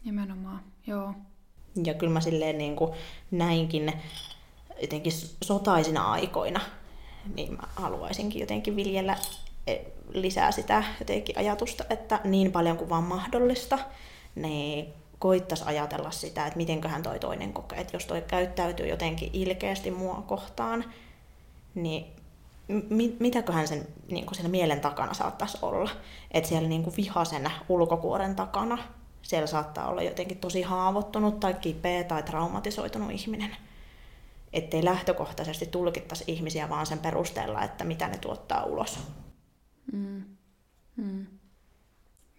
nimenomaan, 0.05 0.59
joo. 0.87 1.13
Ja 1.85 1.93
kyllä 1.93 2.13
mä 2.13 2.21
silleen 2.21 2.57
niin 2.57 2.75
kuin 2.75 2.91
näinkin 3.31 3.93
jotenkin 4.81 5.13
sotaisina 5.43 6.11
aikoina, 6.11 6.59
niin 7.35 7.53
mä 7.53 7.63
haluaisinkin 7.75 8.39
jotenkin 8.39 8.75
viljellä 8.75 9.17
e, 9.67 9.77
lisää 10.13 10.51
sitä 10.51 10.83
jotenkin 10.99 11.37
ajatusta, 11.37 11.83
että 11.89 12.19
niin 12.23 12.51
paljon 12.51 12.77
kuin 12.77 12.89
vaan 12.89 13.03
mahdollista, 13.03 13.79
niin 14.35 14.93
koittaisi 15.23 15.63
ajatella 15.67 16.11
sitä, 16.11 16.47
että 16.47 16.57
mitenköhän 16.57 17.03
toi 17.03 17.19
toinen 17.19 17.53
kokee. 17.53 17.79
Että 17.79 17.95
jos 17.95 18.05
toi 18.05 18.21
käyttäytyy 18.21 18.87
jotenkin 18.87 19.29
ilkeästi 19.33 19.91
mua 19.91 20.23
kohtaan, 20.27 20.85
niin 21.75 22.05
mi- 22.89 23.15
mitäköhän 23.19 23.67
sen 23.67 23.87
niin 24.11 24.25
sen 24.31 24.51
mielen 24.51 24.81
takana 24.81 25.13
saattaisi 25.13 25.57
olla. 25.61 25.91
Että 26.31 26.49
siellä 26.49 26.69
niin 26.69 26.83
kuin 26.83 26.95
vihasen 26.97 27.51
ulkokuoren 27.69 28.35
takana 28.35 28.77
siellä 29.21 29.47
saattaa 29.47 29.87
olla 29.87 30.01
jotenkin 30.01 30.37
tosi 30.37 30.61
haavoittunut 30.61 31.39
tai 31.39 31.53
kipeä 31.53 32.03
tai 32.03 32.23
traumatisoitunut 32.23 33.11
ihminen. 33.11 33.55
Ettei 34.53 34.85
lähtökohtaisesti 34.85 35.65
tulkittaisi 35.65 36.23
ihmisiä 36.27 36.69
vaan 36.69 36.85
sen 36.85 36.99
perusteella, 36.99 37.63
että 37.63 37.83
mitä 37.83 38.07
ne 38.07 38.17
tuottaa 38.17 38.63
ulos. 38.63 38.99
Mm. 39.93 40.23
Mm. 40.95 41.27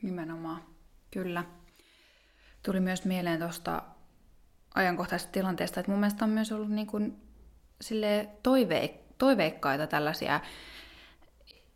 Nimenomaan, 0.02 0.62
kyllä 1.10 1.44
tuli 2.64 2.80
myös 2.80 3.04
mieleen 3.04 3.38
tuosta 3.38 3.82
ajankohtaisesta 4.74 5.32
tilanteesta, 5.32 5.80
että 5.80 5.92
mun 5.92 6.00
mielestä 6.00 6.24
on 6.24 6.30
myös 6.30 6.52
ollut 6.52 6.70
niin 6.70 6.86
kuin 6.86 7.16
toiveik- 8.42 9.04
toiveikkaita 9.18 9.86
tällaisia 9.86 10.40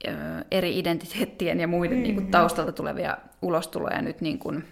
ö, 0.09 0.11
eri 0.51 0.79
identiteettien 0.79 1.61
ja 1.61 1.69
muiden 1.69 1.93
mm-hmm. 1.93 2.03
niin 2.03 2.15
kuin 2.15 2.25
mm. 2.25 2.31
taustalta 2.31 2.73
tulevia 2.73 3.19
ulostuloja 3.43 4.03
nyt 4.03 4.21
niin 4.21 4.39
kuin, 4.39 4.65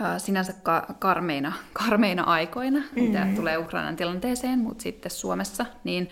ö, 0.00 0.18
sinänsä 0.18 0.52
ka- 0.52 0.86
karmeina, 0.98 1.52
karmeina 1.88 2.22
aikoina, 2.22 2.78
mm-hmm. 2.78 3.02
mitä 3.02 3.26
tulee 3.36 3.58
Ukrainan 3.58 3.96
tilanteeseen, 3.96 4.58
mutta 4.58 4.82
sitten 4.82 5.10
Suomessa, 5.10 5.66
niin 5.84 6.10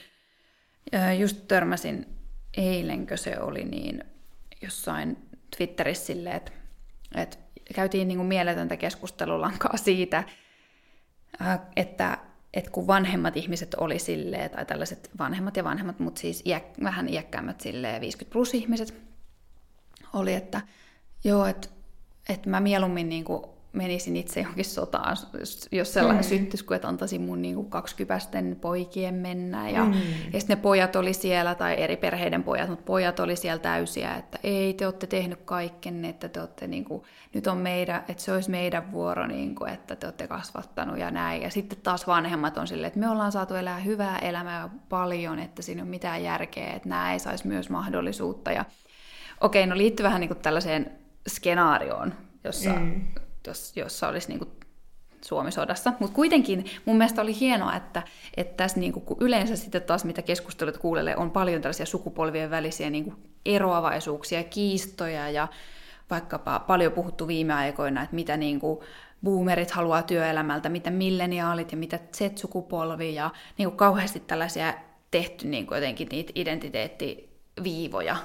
ö, 0.94 1.12
just 1.12 1.48
törmäsin 1.48 2.07
eilenkö 2.57 3.16
se 3.16 3.40
oli, 3.40 3.64
niin 3.64 4.05
jossain 4.62 5.16
Twitterissä 5.57 6.07
silleen, 6.07 6.36
että, 6.36 6.53
että 7.14 7.36
käytiin 7.75 8.09
niin 8.09 8.18
kuin 8.18 8.29
mieletöntä 8.29 8.77
keskustelulankaa 8.77 9.77
siitä, 9.77 10.25
äh, 11.43 11.61
että, 11.77 12.18
että 12.55 12.71
kun 12.71 12.87
vanhemmat 12.87 13.37
ihmiset 13.37 13.75
oli 13.75 13.99
silleen, 13.99 14.51
tai 14.51 14.66
tällaiset 14.66 15.11
vanhemmat 15.18 15.57
ja 15.57 15.64
vanhemmat, 15.64 15.99
mutta 15.99 16.21
siis 16.21 16.43
iäk, 16.47 16.64
vähän 16.83 17.09
iäkkäämmät 17.09 17.61
silleen 17.61 18.01
50 18.01 18.33
plus 18.33 18.55
ihmiset, 18.55 18.95
oli, 20.12 20.35
että 20.35 20.61
joo, 21.25 21.47
että, 21.47 21.68
että 22.29 22.51
mä 22.51 22.61
mieluummin 22.61 23.09
niin 23.09 23.25
kuin 23.25 23.43
menisin 23.73 24.16
itse 24.16 24.41
johonkin 24.41 24.64
sotaan, 24.64 25.16
jos 25.73 25.93
sellainen 25.93 26.25
mm. 26.25 26.29
syttys, 26.29 26.62
kun 26.62 26.77
että 26.77 26.89
antaisin 26.89 27.21
mun 27.21 27.43
niin 27.43 27.55
kuin 27.55 27.71
kaksikypäisten 27.71 28.57
poikien 28.61 29.14
mennä. 29.14 29.71
Ja, 29.71 29.85
mm. 29.85 29.93
ja 30.33 30.41
sitten 30.41 30.57
ne 30.57 30.62
pojat 30.62 30.97
oli 30.97 31.12
siellä, 31.12 31.55
tai 31.55 31.81
eri 31.83 31.97
perheiden 31.97 32.43
pojat, 32.43 32.68
mutta 32.68 32.85
pojat 32.85 33.21
oli 33.21 33.37
siellä 33.37 33.59
täysiä, 33.59 34.16
että 34.16 34.39
ei, 34.43 34.75
te 34.75 34.87
olette 34.87 35.07
tehnyt 35.07 35.39
kaikkenne, 35.45 36.09
että 36.09 36.29
te 36.29 36.41
olette, 36.41 36.66
niin 36.66 36.85
kuin, 36.85 37.03
nyt 37.35 37.47
on 37.47 37.59
meidän, 37.59 38.05
että 38.09 38.23
se 38.23 38.33
olisi 38.33 38.51
meidän 38.51 38.93
vuoro, 38.93 39.27
niin 39.27 39.55
kuin, 39.55 39.73
että 39.73 39.97
te 39.97 40.07
olette 40.07 40.27
kasvattanut 40.27 40.99
ja 40.99 41.11
näin. 41.11 41.43
Ja 41.43 41.51
sitten 41.51 41.79
taas 41.83 42.07
vanhemmat 42.07 42.59
on 42.59 42.66
silleen, 42.66 42.89
että 42.89 43.01
me 43.01 43.11
ollaan 43.11 43.33
saatu 43.33 43.55
elää 43.55 43.79
hyvää 43.79 44.18
elämää 44.18 44.68
paljon, 44.89 45.39
että 45.39 45.62
siinä 45.62 45.79
ei 45.79 45.83
ole 45.83 45.91
mitään 45.91 46.25
järkeä, 46.25 46.73
että 46.73 46.89
nämä 46.89 47.12
ei 47.12 47.18
saisi 47.18 47.47
myös 47.47 47.71
mahdollisuutta. 47.71 48.53
Ja 48.53 48.64
okei, 49.41 49.66
no 49.66 49.77
liittyy 49.77 50.05
vähän 50.05 50.21
niin 50.21 50.29
kuin 50.29 50.41
tällaiseen 50.41 50.93
skenaarioon, 51.29 52.14
jossa 52.45 52.71
mm 52.71 53.01
jossa 53.76 54.09
olisi 54.09 54.28
niin 54.28 54.38
kuin 54.38 54.51
Suomisodassa. 55.24 55.93
Mutta 55.99 56.14
kuitenkin 56.14 56.64
mun 56.84 56.97
mielestä 56.97 57.22
oli 57.22 57.41
hienoa, 57.41 57.76
että, 57.76 58.03
että 58.36 58.57
tässä 58.57 58.80
niin 58.80 58.93
kuin, 58.93 59.05
kun 59.05 59.16
yleensä 59.20 59.57
sitten 59.57 59.82
taas 59.82 60.05
mitä 60.05 60.22
keskustelut 60.22 60.78
kuulelee, 60.78 61.16
on 61.16 61.30
paljon 61.30 61.62
tällaisia 61.62 61.86
sukupolvien 61.86 62.51
välisiä 62.51 62.91
niin 62.91 63.05
kuin 63.05 63.16
eroavaisuuksia, 63.47 64.45
kiistoja 64.45 65.30
ja 65.30 65.49
vaikkapa 66.11 66.59
paljon 66.59 66.93
puhuttu 66.93 67.26
viime 67.26 67.55
aikoina, 67.55 68.03
että 68.03 68.14
mitä 68.14 68.36
niin 68.36 68.61
kuin 68.61 68.78
boomerit 69.24 69.70
haluaa 69.70 70.03
työelämältä, 70.03 70.68
mitä 70.68 70.91
milleniaalit 70.91 71.72
ja 71.72 71.78
mitä 71.78 71.99
Z-sukupolvi 72.16 73.14
ja 73.14 73.30
niin 73.59 73.68
kuin 73.68 73.76
kauheasti 73.76 74.20
tällaisia 74.20 74.74
tehty 75.11 75.47
niin 75.49 75.66
kuin 75.66 75.76
jotenkin 75.76 76.09
niitä 76.11 76.32
identiteettiviivoja 76.34 78.16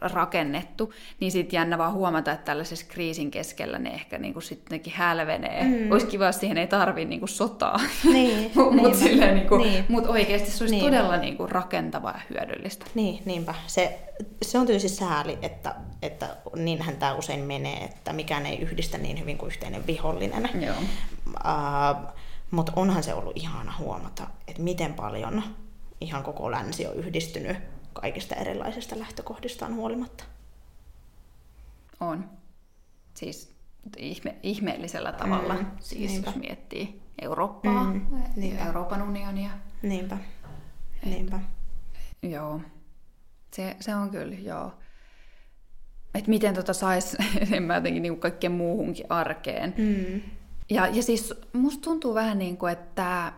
rakennettu, 0.00 0.92
niin 1.20 1.32
sitten 1.32 1.56
jännä 1.56 1.78
vaan 1.78 1.92
huomata, 1.92 2.32
että 2.32 2.44
tällaisessa 2.44 2.86
kriisin 2.88 3.30
keskellä 3.30 3.78
ne 3.78 3.90
ehkä 3.90 4.18
niinku 4.18 4.40
sittenkin 4.40 4.92
hälvenee. 4.92 5.64
Mm. 5.64 5.92
Olisi 5.92 6.06
kiva, 6.06 6.26
jos 6.26 6.40
siihen 6.40 6.58
ei 6.58 6.66
tarvitse 6.66 7.08
niinku 7.08 7.26
sotaa, 7.26 7.80
niin, 8.04 8.52
mutta 8.82 9.04
niinku, 9.04 9.56
niin. 9.56 9.84
mut 9.88 10.06
oikeasti 10.06 10.50
se 10.50 10.64
olisi 10.64 10.74
niin. 10.74 10.84
todella 10.84 11.16
niinku 11.16 11.46
rakentavaa 11.46 12.12
ja 12.12 12.20
hyödyllistä. 12.30 12.86
Niin, 12.94 13.22
niinpä. 13.24 13.54
Se, 13.66 13.98
se 14.42 14.58
on 14.58 14.66
tietysti 14.66 14.88
sääli, 14.88 15.38
että, 15.42 15.74
että 16.02 16.36
niinhän 16.56 16.96
tämä 16.96 17.14
usein 17.14 17.40
menee, 17.40 17.84
että 17.84 18.12
mikään 18.12 18.46
ei 18.46 18.58
yhdistä 18.58 18.98
niin 18.98 19.20
hyvin 19.20 19.38
kuin 19.38 19.46
yhteinen 19.46 19.86
vihollinen. 19.86 20.48
Joo. 20.60 20.76
Uh, 21.26 22.14
mutta 22.50 22.72
onhan 22.76 23.02
se 23.02 23.14
ollut 23.14 23.36
ihana 23.36 23.74
huomata, 23.78 24.26
että 24.48 24.62
miten 24.62 24.94
paljon 24.94 25.42
ihan 26.00 26.22
koko 26.22 26.50
länsi 26.50 26.86
on 26.86 26.94
yhdistynyt 26.94 27.56
kaikista 28.00 28.34
erilaisista 28.34 28.98
lähtökohdistaan 28.98 29.74
huolimatta. 29.74 30.24
On. 32.00 32.30
Siis 33.14 33.54
ihme, 33.96 34.36
ihmeellisellä 34.42 35.12
tavalla, 35.12 35.54
mm, 35.54 35.66
siis 35.80 36.10
niinpä. 36.12 36.30
jos 36.30 36.36
miettii 36.36 37.02
Eurooppaa, 37.22 37.84
mm, 37.84 38.06
niinpä. 38.36 38.64
Euroopan 38.66 39.02
unionia. 39.02 39.50
Niinpä, 39.82 40.18
niinpä. 41.04 41.40
Et, 42.22 42.30
joo, 42.30 42.60
se, 43.52 43.76
se 43.80 43.94
on 43.94 44.10
kyllä, 44.10 44.34
joo. 44.34 44.72
Että 46.14 46.30
miten 46.30 46.54
tota 46.54 46.72
saisi 46.72 47.16
enemmän 47.48 47.76
jotenkin 47.76 48.02
niin 48.02 48.20
kaikkeen 48.20 48.52
muuhunkin 48.52 49.06
arkeen. 49.08 49.74
Mm. 49.78 50.20
Ja, 50.70 50.86
ja 50.86 51.02
siis 51.02 51.34
musta 51.52 51.82
tuntuu 51.82 52.14
vähän 52.14 52.38
niin 52.38 52.56
kuin, 52.56 52.72
että 52.72 53.32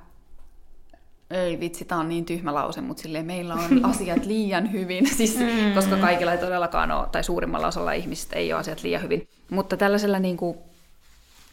ei 1.31 1.61
vitsi, 1.61 1.85
tämä 1.85 2.01
on 2.01 2.09
niin 2.09 2.25
tyhmä 2.25 2.55
lause, 2.55 2.81
mutta 2.81 3.03
silleen 3.03 3.27
meillä 3.27 3.55
on 3.55 3.85
asiat 3.91 4.27
liian 4.27 4.73
hyvin, 4.73 5.09
siis, 5.17 5.37
mm. 5.39 5.75
koska 5.75 5.97
kaikilla 5.97 6.33
ei 6.33 6.39
todellakaan 6.39 6.91
ole, 6.91 7.09
tai 7.13 7.25
suurimmalla 7.25 7.67
osalla 7.67 7.93
ihmisistä 7.93 8.37
ei 8.37 8.53
ole 8.53 8.61
asiat 8.61 8.83
liian 8.83 9.03
hyvin. 9.03 9.29
Mutta 9.51 9.77
tällaisella 9.77 10.19
niin 10.19 10.37
kuin, 10.37 10.59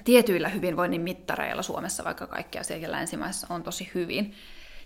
tietyillä 0.03 0.49
hyvinvoinnin 0.49 1.01
mittareilla 1.01 1.61
Suomessa, 1.61 2.03
vaikka 2.03 2.27
kaikki 2.27 2.59
asiat 2.59 2.91
länsimaissa 2.91 3.47
on 3.49 3.63
tosi 3.63 3.91
hyvin, 3.95 4.33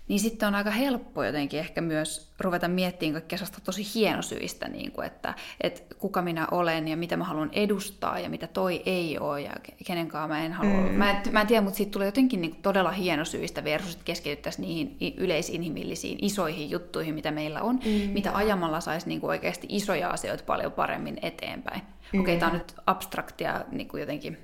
niin 0.08 0.20
sitten 0.20 0.48
on 0.48 0.54
aika 0.54 0.70
helppo 0.70 1.24
jotenkin 1.24 1.60
ehkä 1.60 1.80
myös 1.80 2.32
ruveta 2.40 2.68
miettimään 2.68 3.12
kaikkea 3.12 3.38
sellaista 3.38 3.60
tosi 3.60 3.86
hienosyistä, 3.94 4.68
niin 4.68 4.92
kuin, 4.92 5.06
että, 5.06 5.34
että 5.60 5.94
kuka 5.98 6.22
minä 6.22 6.46
olen 6.50 6.88
ja 6.88 6.96
mitä 6.96 7.16
mä 7.16 7.24
haluan 7.24 7.50
edustaa 7.52 8.18
ja 8.18 8.28
mitä 8.28 8.46
toi 8.46 8.82
ei 8.86 9.18
ole 9.18 9.40
ja 9.40 9.52
kenenkaan 9.86 10.28
mä 10.28 10.44
en 10.44 10.52
halua 10.52 10.80
mm. 10.80 10.94
mä, 10.94 11.10
en, 11.10 11.32
mä 11.32 11.40
en 11.40 11.46
tiedä, 11.46 11.62
mutta 11.62 11.76
siitä 11.76 11.92
tulee 11.92 12.08
jotenkin 12.08 12.40
niin 12.40 12.50
kuin 12.50 12.62
todella 12.62 12.90
hienosyistä 12.90 13.64
versus, 13.64 13.92
että 13.92 14.04
keskityttäisiin 14.04 14.62
niihin 14.62 15.14
yleisinhimillisiin 15.16 16.18
isoihin 16.22 16.70
juttuihin, 16.70 17.14
mitä 17.14 17.30
meillä 17.30 17.62
on, 17.62 17.80
mm. 17.84 18.10
mitä 18.12 18.36
ajamalla 18.36 18.80
saisi 18.80 19.08
niin 19.08 19.20
kuin 19.20 19.28
oikeasti 19.28 19.66
isoja 19.70 20.10
asioita 20.10 20.44
paljon 20.44 20.72
paremmin 20.72 21.18
eteenpäin. 21.22 21.80
Mm. 22.12 22.20
Okei, 22.20 22.36
okay, 22.36 22.40
tämä 22.40 22.52
on 22.52 22.58
nyt 22.58 22.74
abstraktia 22.86 23.64
niin 23.72 23.88
kuin 23.88 24.00
jotenkin, 24.00 24.38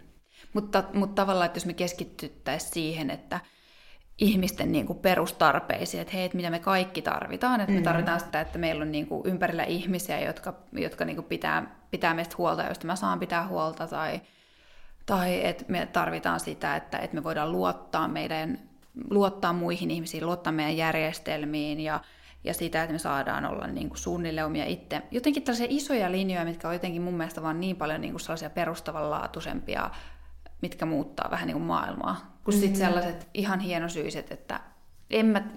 mutta, 0.52 0.84
mutta 0.92 1.22
tavallaan, 1.22 1.46
että 1.46 1.56
jos 1.56 1.66
me 1.66 1.74
keskittyttäisiin 1.74 2.72
siihen, 2.72 3.10
että 3.10 3.40
ihmisten 4.18 4.72
niin 4.72 4.86
kuin 4.86 4.98
perustarpeisiin, 4.98 6.00
että 6.00 6.12
hei, 6.12 6.24
että 6.24 6.36
mitä 6.36 6.50
me 6.50 6.58
kaikki 6.58 7.02
tarvitaan, 7.02 7.60
että 7.60 7.72
mm. 7.72 7.78
me 7.78 7.84
tarvitaan 7.84 8.20
sitä, 8.20 8.40
että 8.40 8.58
meillä 8.58 8.82
on 8.82 8.92
niin 8.92 9.06
kuin 9.06 9.26
ympärillä 9.26 9.64
ihmisiä, 9.64 10.20
jotka, 10.20 10.54
jotka 10.72 11.04
niin 11.04 11.16
kuin 11.16 11.26
pitää, 11.26 11.76
pitää 11.90 12.14
meistä 12.14 12.34
huolta, 12.38 12.62
joista 12.62 12.86
mä 12.86 12.96
saan 12.96 13.20
pitää 13.20 13.48
huolta, 13.48 13.86
tai, 13.86 14.20
tai 15.06 15.46
että 15.46 15.64
me 15.68 15.86
tarvitaan 15.86 16.40
sitä, 16.40 16.76
että, 16.76 16.98
että 16.98 17.16
me 17.16 17.24
voidaan 17.24 17.52
luottaa 17.52 18.08
meidän, 18.08 18.58
luottaa 19.10 19.52
muihin 19.52 19.90
ihmisiin, 19.90 20.26
luottaa 20.26 20.52
meidän 20.52 20.76
järjestelmiin 20.76 21.80
ja, 21.80 22.00
ja 22.44 22.54
sitä, 22.54 22.82
että 22.82 22.92
me 22.92 22.98
saadaan 22.98 23.44
olla 23.44 23.66
niin 23.66 23.88
kuin 23.88 23.98
suunnilleen 23.98 24.46
omia 24.46 24.64
itse. 24.64 25.02
Jotenkin 25.10 25.42
tällaisia 25.42 25.66
isoja 25.70 26.12
linjoja, 26.12 26.44
mitkä 26.44 26.68
on 26.68 26.74
jotenkin 26.74 27.02
mun 27.02 27.14
mielestä 27.14 27.42
vaan 27.42 27.60
niin 27.60 27.76
paljon 27.76 28.00
niin 28.00 28.12
kuin 28.12 28.20
sellaisia 28.20 28.50
perustavanlaatuisempia 28.50 29.90
mitkä 30.62 30.86
muuttaa 30.86 31.30
vähän 31.30 31.46
niin 31.46 31.56
kuin 31.56 31.66
maailmaa. 31.66 32.34
Kun 32.45 32.55
mm-hmm. 32.55 32.61
sitten 32.61 32.80
sellaiset 32.80 33.28
ihan 33.34 33.61
hienosyiset, 33.61 34.32
että 34.32 34.61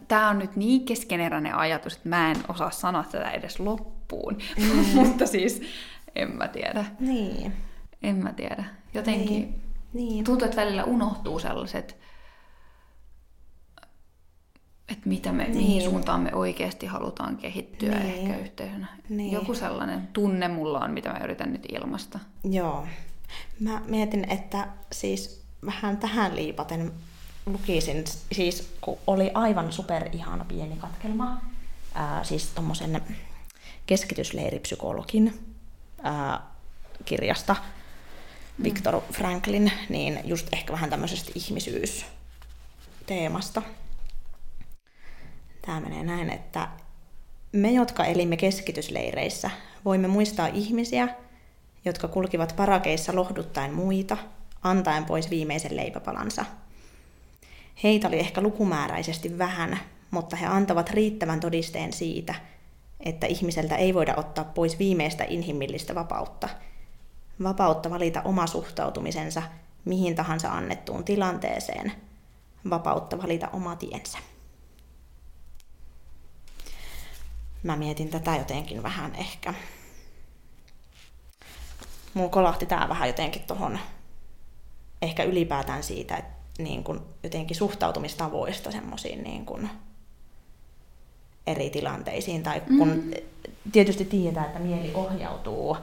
tämä 0.08 0.30
on 0.30 0.40
nyt 0.40 0.56
niin 0.56 0.86
keskeneräinen 0.86 1.56
ajatus, 1.56 1.96
että 1.96 2.10
mä 2.10 2.32
en 2.32 2.38
osaa 2.48 2.72
sanoa 2.72 3.04
tätä 3.04 3.32
edes 3.32 3.60
loppuun. 3.60 4.38
Mm. 4.58 4.86
Mutta 5.00 5.26
siis 5.26 5.62
en 6.16 6.32
mä 6.32 6.48
tiedä. 6.48 6.86
Niin. 7.00 7.54
En 8.04 8.16
mä 8.16 8.34
tiedä. 8.34 8.64
Jotenkin 8.94 9.42
niin. 9.42 9.62
Niin. 9.94 10.24
tuntuu, 10.24 10.46
että 10.46 10.62
välillä 10.62 10.84
unohtuu 10.84 11.40
sellaiset, 11.40 11.98
että 14.90 15.10
mitä 15.10 15.32
me, 15.32 15.44
niin. 15.44 15.56
mihin 15.56 15.82
suuntaan 15.82 16.22
me 16.22 16.34
oikeasti 16.34 16.86
halutaan 16.86 17.38
kehittyä 17.38 18.00
niin. 18.00 18.06
ehkä 18.06 18.38
yhteisönä. 18.38 18.88
Niin. 19.10 19.32
Joku 19.32 19.54
sellainen 19.54 20.08
tunne 20.08 20.48
mulla 20.48 20.80
on, 20.80 20.92
mitä 20.92 21.10
mä 21.10 21.20
yritän 21.24 21.52
nyt 21.52 21.66
ilmasta. 21.70 22.20
Joo, 22.44 22.86
Mä 23.60 23.82
mietin, 23.88 24.32
että 24.32 24.68
siis 24.92 25.47
vähän 25.66 25.98
tähän 25.98 26.36
liipaten 26.36 26.92
lukisin, 27.46 28.04
siis 28.32 28.74
kun 28.82 28.98
oli 29.08 29.32
aivan 29.34 29.74
super 29.74 30.10
ihana 30.12 30.46
pieni 30.46 30.76
katkelma, 30.76 31.42
ää, 31.94 32.24
siis 32.24 32.48
tommosen 32.48 33.02
keskitysleiripsykologin 33.86 35.56
ää, 36.04 36.42
kirjasta, 37.06 37.56
Viktor 38.64 38.96
mm. 38.96 39.02
Franklin, 39.14 39.72
niin 39.90 40.20
just 40.24 40.48
ehkä 40.54 40.74
vähän 40.74 40.90
tämmöisestä 40.90 41.32
ihmisyysteemasta. 41.36 43.62
Tämä 45.62 45.80
menee 45.80 46.04
näin, 46.04 46.30
että 46.30 46.68
me, 47.52 47.72
jotka 47.72 48.06
elimme 48.06 48.38
keskitysleireissä, 48.38 49.52
voimme 49.86 50.08
muistaa 50.08 50.48
ihmisiä, 50.48 51.08
jotka 51.86 52.08
kulkivat 52.08 52.54
parakeissa 52.56 53.16
lohduttaen 53.16 53.74
muita, 53.74 54.18
antaen 54.64 55.06
pois 55.06 55.30
viimeisen 55.30 55.76
leipäpalansa. 55.76 56.46
Heitä 57.84 58.08
oli 58.08 58.20
ehkä 58.20 58.42
lukumääräisesti 58.42 59.38
vähän, 59.38 59.80
mutta 60.12 60.36
he 60.36 60.46
antavat 60.46 60.90
riittävän 60.90 61.40
todisteen 61.40 61.94
siitä, 61.94 62.36
että 63.00 63.28
ihmiseltä 63.28 63.76
ei 63.76 63.94
voida 63.94 64.14
ottaa 64.18 64.44
pois 64.44 64.80
viimeistä 64.80 65.24
inhimillistä 65.28 65.96
vapautta. 65.96 66.50
Vapautta 67.44 67.90
valita 67.90 68.22
oma 68.22 68.48
suhtautumisensa 68.48 69.44
mihin 69.86 70.16
tahansa 70.16 70.52
annettuun 70.52 71.04
tilanteeseen. 71.04 71.92
Vapautta 72.70 73.18
valita 73.18 73.50
oma 73.54 73.76
tiensä. 73.76 74.18
Mä 77.64 77.76
mietin 77.76 78.10
tätä 78.10 78.36
jotenkin 78.36 78.84
vähän 78.84 79.16
ehkä 79.16 79.54
mulla 82.14 82.30
kolahti 82.30 82.66
tää 82.66 82.90
vähän 82.90 83.08
jotenkin 83.08 83.42
tuohon 83.42 83.80
ehkä 85.02 85.24
ylipäätään 85.24 85.84
siitä, 85.84 86.18
että 86.18 86.38
niin 86.58 86.84
kun 86.84 87.06
jotenkin 87.24 87.58
suhtautumistavoista 87.58 88.72
semmoisiin 88.72 89.24
niin 89.24 89.70
eri 91.48 91.70
tilanteisiin. 91.70 92.44
Tai 92.44 92.62
kun 92.62 92.90
mm. 92.90 93.12
tietysti 93.72 94.06
tiedetään, 94.06 94.46
että 94.46 94.60
mieli 94.60 94.92
ohjautuu 94.94 95.78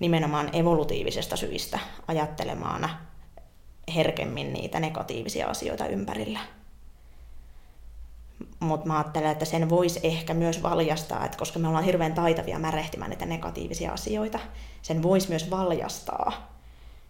nimenomaan 0.00 0.56
evolutiivisesta 0.56 1.36
syistä 1.36 1.78
ajattelemaan 2.08 2.90
herkemmin 3.94 4.52
niitä 4.52 4.80
negatiivisia 4.80 5.46
asioita 5.46 5.86
ympärillä. 5.86 6.40
Mutta 8.60 8.86
mä 8.86 8.98
ajattelen, 8.98 9.30
että 9.30 9.44
sen 9.44 9.70
voisi 9.70 10.00
ehkä 10.02 10.34
myös 10.34 10.62
valjastaa, 10.62 11.24
että 11.24 11.38
koska 11.38 11.58
me 11.58 11.68
ollaan 11.68 11.84
hirveän 11.84 12.14
taitavia 12.14 12.58
märehtimään 12.58 13.10
niitä 13.10 13.26
negatiivisia 13.26 13.92
asioita, 13.92 14.38
sen 14.82 15.02
voisi 15.02 15.28
myös 15.28 15.50
valjastaa 15.50 16.57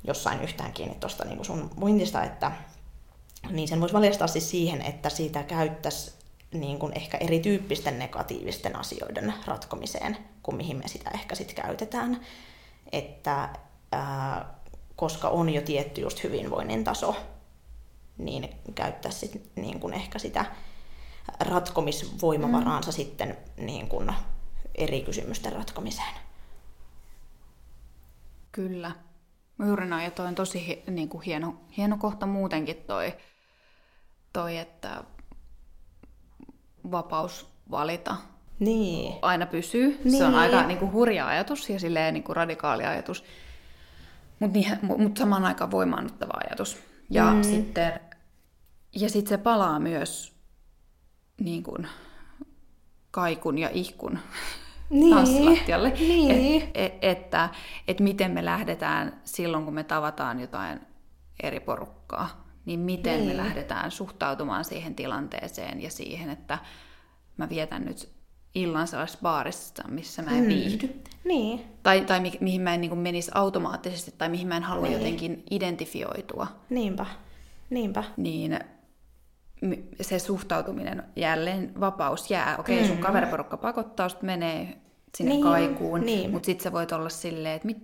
jossain 0.05 0.43
yhtään 0.43 0.73
kiinni 0.73 0.97
tuosta 1.01 1.25
niin 1.25 1.45
sun 1.45 1.71
muintista, 1.77 2.23
että 2.23 2.53
niin 3.51 3.69
sen 3.69 3.81
voisi 3.81 3.95
valjastaa 3.95 4.29
siis 4.29 4.51
siihen, 4.51 4.83
että 4.83 5.11
siitä 5.11 5.43
käyttäisi 5.43 6.13
niin 6.53 6.79
kuin 6.79 6.93
ehkä 6.97 7.19
erityyppisten 7.19 7.99
negatiivisten 7.99 8.77
asioiden 8.77 9.35
ratkomiseen, 9.47 10.19
kuin 10.43 10.57
mihin 10.57 10.77
me 10.77 10.89
sitä 10.89 11.11
ehkä 11.15 11.35
sitten 11.35 11.65
käytetään. 11.65 12.21
Että 12.93 13.49
ää, 13.93 14.55
koska 14.97 15.29
on 15.29 15.51
jo 15.51 15.63
tietty 15.63 16.01
just 16.01 16.23
hyvinvoinnin 16.25 16.85
taso, 16.85 17.17
niin 18.19 18.49
käyttäisi 18.75 19.19
sit, 19.19 19.51
niin 19.57 19.81
kuin 19.81 19.95
ehkä 19.95 20.19
sitä 20.19 20.45
ratkomisvoimavaraansa 21.41 22.91
mm. 22.91 22.95
sitten 22.95 23.37
niin 23.57 23.89
kuin 23.89 24.15
eri 24.75 25.01
kysymysten 25.01 25.53
ratkomiseen. 25.53 26.15
Kyllä. 28.53 28.93
Juuri 29.67 29.87
näin, 29.87 30.05
ja 30.05 30.11
toi 30.11 30.27
on 30.27 30.35
tosi 30.35 30.83
niin 30.91 31.09
kuin 31.09 31.23
hieno, 31.23 31.61
hieno 31.77 31.97
kohta 31.97 32.27
muutenkin 32.27 32.77
toi, 32.77 33.15
toi, 34.33 34.57
että 34.57 35.05
vapaus 36.91 37.47
valita 37.71 38.17
niin. 38.59 39.15
aina 39.23 39.47
pysyy. 39.47 40.01
Niin. 40.05 40.19
Se 40.19 40.25
on 40.25 40.31
niin. 40.31 40.41
aika 40.41 40.63
niin 40.63 40.79
kuin, 40.79 40.93
hurja 40.93 41.27
ajatus 41.27 41.71
ja 41.71 41.81
silleen, 41.81 42.15
niin 42.15 42.25
kuin, 42.25 42.37
radikaali 42.37 42.85
ajatus, 42.85 43.25
mutta 44.39 44.59
niin, 44.59 44.79
mut 44.83 45.17
samaan 45.17 45.45
aikaan 45.45 45.71
voimaannuttava 45.71 46.41
ajatus. 46.47 46.79
Ja 47.11 47.33
mm. 47.33 47.43
sitten 47.43 48.01
ja 48.93 49.09
sit 49.09 49.27
se 49.27 49.39
palaa 49.39 49.79
myös 49.79 50.33
niin 51.41 51.63
kuin, 51.63 51.89
kaikun 53.11 53.59
ja 53.59 53.71
ihkun 53.73 54.19
niin, 54.91 55.15
tanssilattialle. 55.15 55.91
Niin. 55.91 56.63
Et, 56.63 56.71
et, 56.75 56.95
että 57.03 57.49
et 57.89 58.01
miten 58.01 58.31
me 58.31 58.45
lähdetään 58.45 59.21
silloin, 59.25 59.65
kun 59.65 59.75
me 59.75 59.85
tavataan 59.85 60.41
jotain 60.41 60.81
eri 61.43 61.61
porukkaa, 61.61 62.45
niin 62.65 62.81
miten 62.81 63.17
niin. 63.17 63.29
me 63.29 63.37
lähdetään 63.37 63.91
suhtautumaan 63.91 64.65
siihen 64.65 64.95
tilanteeseen 64.95 65.83
ja 65.83 65.91
siihen, 65.91 66.31
että 66.31 66.59
mä 67.37 67.49
vietän 67.49 67.85
nyt 67.85 68.09
illan 68.55 68.89
sellaisessa 68.89 69.19
baarissa, 69.23 69.83
missä 69.89 70.23
mä 70.23 70.31
en 70.31 70.43
mm. 70.43 70.49
viihdy. 70.49 71.03
Niin. 71.25 71.65
Tai, 71.83 72.01
tai 72.01 72.21
mi- 72.21 72.39
mihin 72.41 72.61
mä 72.61 72.75
en 72.75 72.81
niin 72.81 72.99
menisi 72.99 73.31
automaattisesti 73.35 74.15
tai 74.19 74.29
mihin 74.29 74.49
mä 74.49 74.57
en 74.57 74.63
halua 74.63 74.83
niin. 74.83 74.93
jotenkin 74.93 75.45
identifioitua. 75.51 76.47
Niinpä. 76.71 77.07
Niinpä. 77.71 78.05
Niin 78.17 78.61
se 80.01 80.19
suhtautuminen, 80.19 81.03
jälleen 81.17 81.73
vapaus 81.81 82.31
jää. 82.31 82.57
Okei, 82.59 82.77
okay, 82.77 82.89
sun 82.89 82.97
mm. 82.97 83.03
kaveriporukka 83.03 83.57
pakottaa, 83.57 84.09
sut 84.09 84.23
menee 84.23 84.77
sinne 85.17 85.33
niin, 85.33 85.43
kaikuun, 85.43 86.01
niin. 86.01 86.31
mutta 86.31 86.47
sitten 86.47 86.65
sä 86.65 86.73
voit 86.73 86.93
olla 86.93 87.09
silleen, 87.09 87.55
että 87.55 87.67
mit, 87.67 87.79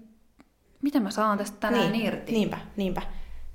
mitä 0.83 1.01
mä 1.01 1.11
saan 1.11 1.39
tästä 1.39 1.57
tänään 1.61 1.93
niin, 1.93 2.07
irti. 2.07 2.33
Niinpä, 2.33 2.59
niinpä. 2.77 3.03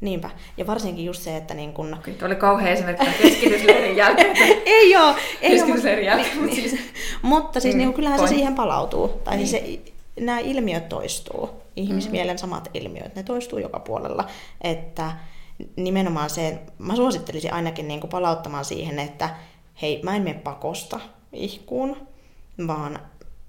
Niinpä. 0.01 0.30
Ja 0.57 0.67
varsinkin 0.67 1.05
just 1.05 1.22
se, 1.22 1.38
että 1.38 1.53
niin 1.53 1.74
kun... 1.74 1.97
Kyllä, 2.03 2.17
oli 2.26 2.36
kauhean 2.36 2.72
esimerkki 2.72 3.05
keskitysleirin 3.22 3.97
jälkeen. 4.03 4.38
ei 4.65 4.95
oo. 4.95 5.15
Ei 5.41 5.51
keskitysleirin 5.51 6.05
jälkeen, 6.05 6.38
mutta 6.38 6.55
siis... 6.55 6.76
mutta 7.22 7.59
siis 7.59 7.76
mm, 7.76 7.78
niin 7.78 7.93
kyllähän 7.93 8.17
point. 8.17 8.30
se 8.30 8.36
siihen 8.36 8.55
palautuu. 8.55 9.07
Tai 9.07 9.38
niin. 9.38 9.47
siis 9.47 9.63
se, 9.63 9.93
nämä 10.20 10.39
ilmiöt 10.39 10.89
toistuu. 10.89 11.49
Ihmismielen 11.76 12.36
mm. 12.36 12.39
samat 12.39 12.70
ilmiöt, 12.74 13.15
ne 13.15 13.24
toistuu 13.24 13.59
joka 13.59 13.80
puolella. 13.80 14.28
Että 14.61 15.11
nimenomaan 15.76 16.30
se, 16.30 16.60
mä 16.78 16.95
suosittelisin 16.95 17.53
ainakin 17.53 17.88
niin 17.88 17.99
kuin 17.99 18.12
palauttamaan 18.12 18.66
siihen, 18.66 18.99
että 18.99 19.36
hei, 19.82 20.01
mä 20.03 20.16
en 20.16 20.22
mene 20.22 20.39
pakosta 20.39 20.99
ihkuun, 21.34 22.07
vaan 22.68 22.99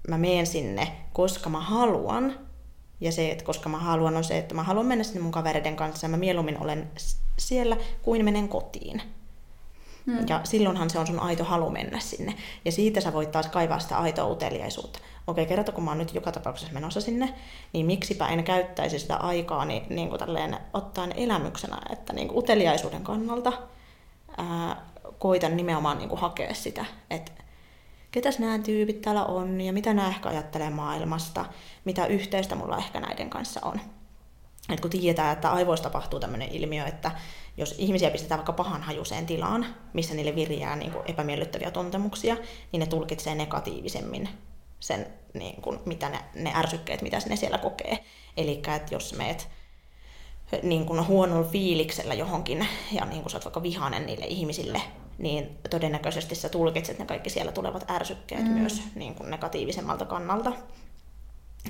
mä 0.07 0.17
menen 0.17 0.47
sinne, 0.47 0.91
koska 1.13 1.49
mä 1.49 1.59
haluan. 1.59 2.39
Ja 3.01 3.11
se, 3.11 3.31
että 3.31 3.45
koska 3.45 3.69
mä 3.69 3.79
haluan, 3.79 4.17
on 4.17 4.23
se, 4.23 4.37
että 4.37 4.55
mä 4.55 4.63
haluan 4.63 4.85
mennä 4.85 5.03
sinne 5.03 5.19
mun 5.19 5.31
kavereiden 5.31 5.75
kanssa 5.75 6.05
ja 6.05 6.09
mä 6.09 6.17
mieluummin 6.17 6.61
olen 6.61 6.91
siellä 7.37 7.77
kuin 8.01 8.25
menen 8.25 8.47
kotiin. 8.47 9.01
Hmm. 10.05 10.27
Ja 10.29 10.41
silloinhan 10.43 10.89
se 10.89 10.99
on 10.99 11.07
sun 11.07 11.19
aito 11.19 11.43
halu 11.43 11.69
mennä 11.69 11.99
sinne. 11.99 12.35
Ja 12.65 12.71
siitä 12.71 13.01
sä 13.01 13.13
voit 13.13 13.31
taas 13.31 13.47
kaivaa 13.47 13.79
sitä 13.79 13.97
aitoa 13.97 14.27
uteliaisuutta. 14.27 14.99
Okei, 15.27 15.45
kerta 15.45 15.71
kun 15.71 15.83
mä 15.83 15.91
oon 15.91 15.97
nyt 15.97 16.15
joka 16.15 16.31
tapauksessa 16.31 16.73
menossa 16.73 17.01
sinne, 17.01 17.33
niin 17.73 17.85
miksipä 17.85 18.27
en 18.27 18.43
käyttäisi 18.43 18.99
sitä 18.99 19.15
aikaa 19.15 19.65
niin, 19.65 19.83
niin 19.89 20.09
kuin 20.09 20.19
tälleen 20.19 20.57
ottaen 20.73 21.13
elämyksenä, 21.15 21.77
että 21.89 22.13
niin 22.13 22.27
kuin 22.27 22.37
uteliaisuuden 22.37 23.03
kannalta 23.03 23.53
ää, 24.37 24.85
koitan 25.19 25.57
nimenomaan 25.57 25.97
niin 25.97 26.09
kuin 26.09 26.21
hakea 26.21 26.53
sitä, 26.53 26.85
että 27.09 27.31
ketäs 28.11 28.39
nämä 28.39 28.59
tyypit 28.59 29.01
täällä 29.01 29.25
on 29.25 29.61
ja 29.61 29.73
mitä 29.73 29.93
nämä 29.93 30.07
ehkä 30.07 30.29
ajattelee 30.29 30.69
maailmasta, 30.69 31.45
mitä 31.85 32.05
yhteistä 32.05 32.55
mulla 32.55 32.77
ehkä 32.77 32.99
näiden 32.99 33.29
kanssa 33.29 33.59
on. 33.63 33.81
Et 34.73 34.79
kun 34.79 34.89
tiedetään, 34.89 35.33
että 35.33 35.51
aivoissa 35.51 35.83
tapahtuu 35.83 36.19
tämmöinen 36.19 36.51
ilmiö, 36.51 36.85
että 36.85 37.11
jos 37.57 37.75
ihmisiä 37.77 38.11
pistetään 38.11 38.39
vaikka 38.39 38.53
pahan 38.53 38.81
hajuseen 38.81 39.25
tilaan, 39.25 39.65
missä 39.93 40.13
niille 40.13 40.35
virjää 40.35 40.75
niin 40.75 40.93
epämiellyttäviä 41.05 41.71
tuntemuksia, 41.71 42.37
niin 42.71 42.79
ne 42.79 42.85
tulkitsee 42.85 43.35
negatiivisemmin 43.35 44.29
sen, 44.81 45.07
niin 45.33 45.61
kuin, 45.61 45.79
mitä 45.85 46.09
ne, 46.09 46.19
ne 46.35 46.53
ärsykkeet, 46.55 47.01
mitä 47.01 47.17
ne 47.29 47.35
siellä 47.35 47.57
kokee. 47.57 48.03
Eli 48.37 48.61
että 48.75 48.95
jos 48.95 49.13
meet 49.17 49.49
niin 50.63 50.85
kuin 50.85 51.07
huonolla 51.07 51.47
fiiliksellä 51.47 52.13
johonkin 52.13 52.67
ja 52.91 53.05
niin 53.05 53.21
kuin 53.21 53.31
sä 53.31 53.37
oot 53.37 53.45
vaikka 53.45 53.63
vihainen 53.63 54.05
niille 54.05 54.25
ihmisille, 54.25 54.81
niin 55.17 55.57
todennäköisesti 55.69 56.35
sä 56.35 56.49
tulkitset 56.49 56.99
ne 56.99 57.05
kaikki 57.05 57.29
siellä 57.29 57.51
tulevat 57.51 57.91
ärsykkeet 57.91 58.43
mm. 58.43 58.51
myös 58.51 58.81
niin 58.95 59.15
kuin 59.15 59.31
negatiivisemmalta 59.31 60.05
kannalta. 60.05 60.53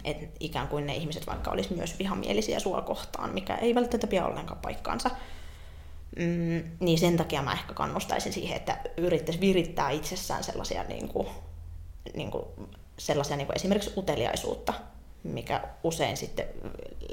Et 0.03 0.17
ikään 0.39 0.67
kuin 0.67 0.87
ne 0.87 0.95
ihmiset 0.95 1.27
vaikka 1.27 1.51
olisi 1.51 1.73
myös 1.73 1.99
vihamielisiä 1.99 2.59
sua 2.59 2.81
kohtaan, 2.81 3.33
mikä 3.33 3.55
ei 3.55 3.75
välttämättä 3.75 4.07
pidä 4.07 4.25
ollenkaan 4.25 4.61
paikkaansa. 4.61 5.09
Mm, 6.15 6.63
niin 6.79 6.99
sen 6.99 7.17
takia 7.17 7.41
mä 7.41 7.53
ehkä 7.53 7.73
kannustaisin 7.73 8.33
siihen, 8.33 8.57
että 8.57 8.81
yrittäisi 8.97 9.41
virittää 9.41 9.89
itsessään 9.89 10.43
sellaisia, 10.43 10.83
niin 10.83 11.07
kuin, 11.07 11.27
niin 12.13 12.31
kuin, 12.31 12.45
sellaisia 13.05 13.37
niin 13.37 13.47
kuin 13.47 13.55
esimerkiksi 13.55 13.93
uteliaisuutta, 13.97 14.73
mikä 15.23 15.61
usein 15.83 16.17
sitten 16.17 16.45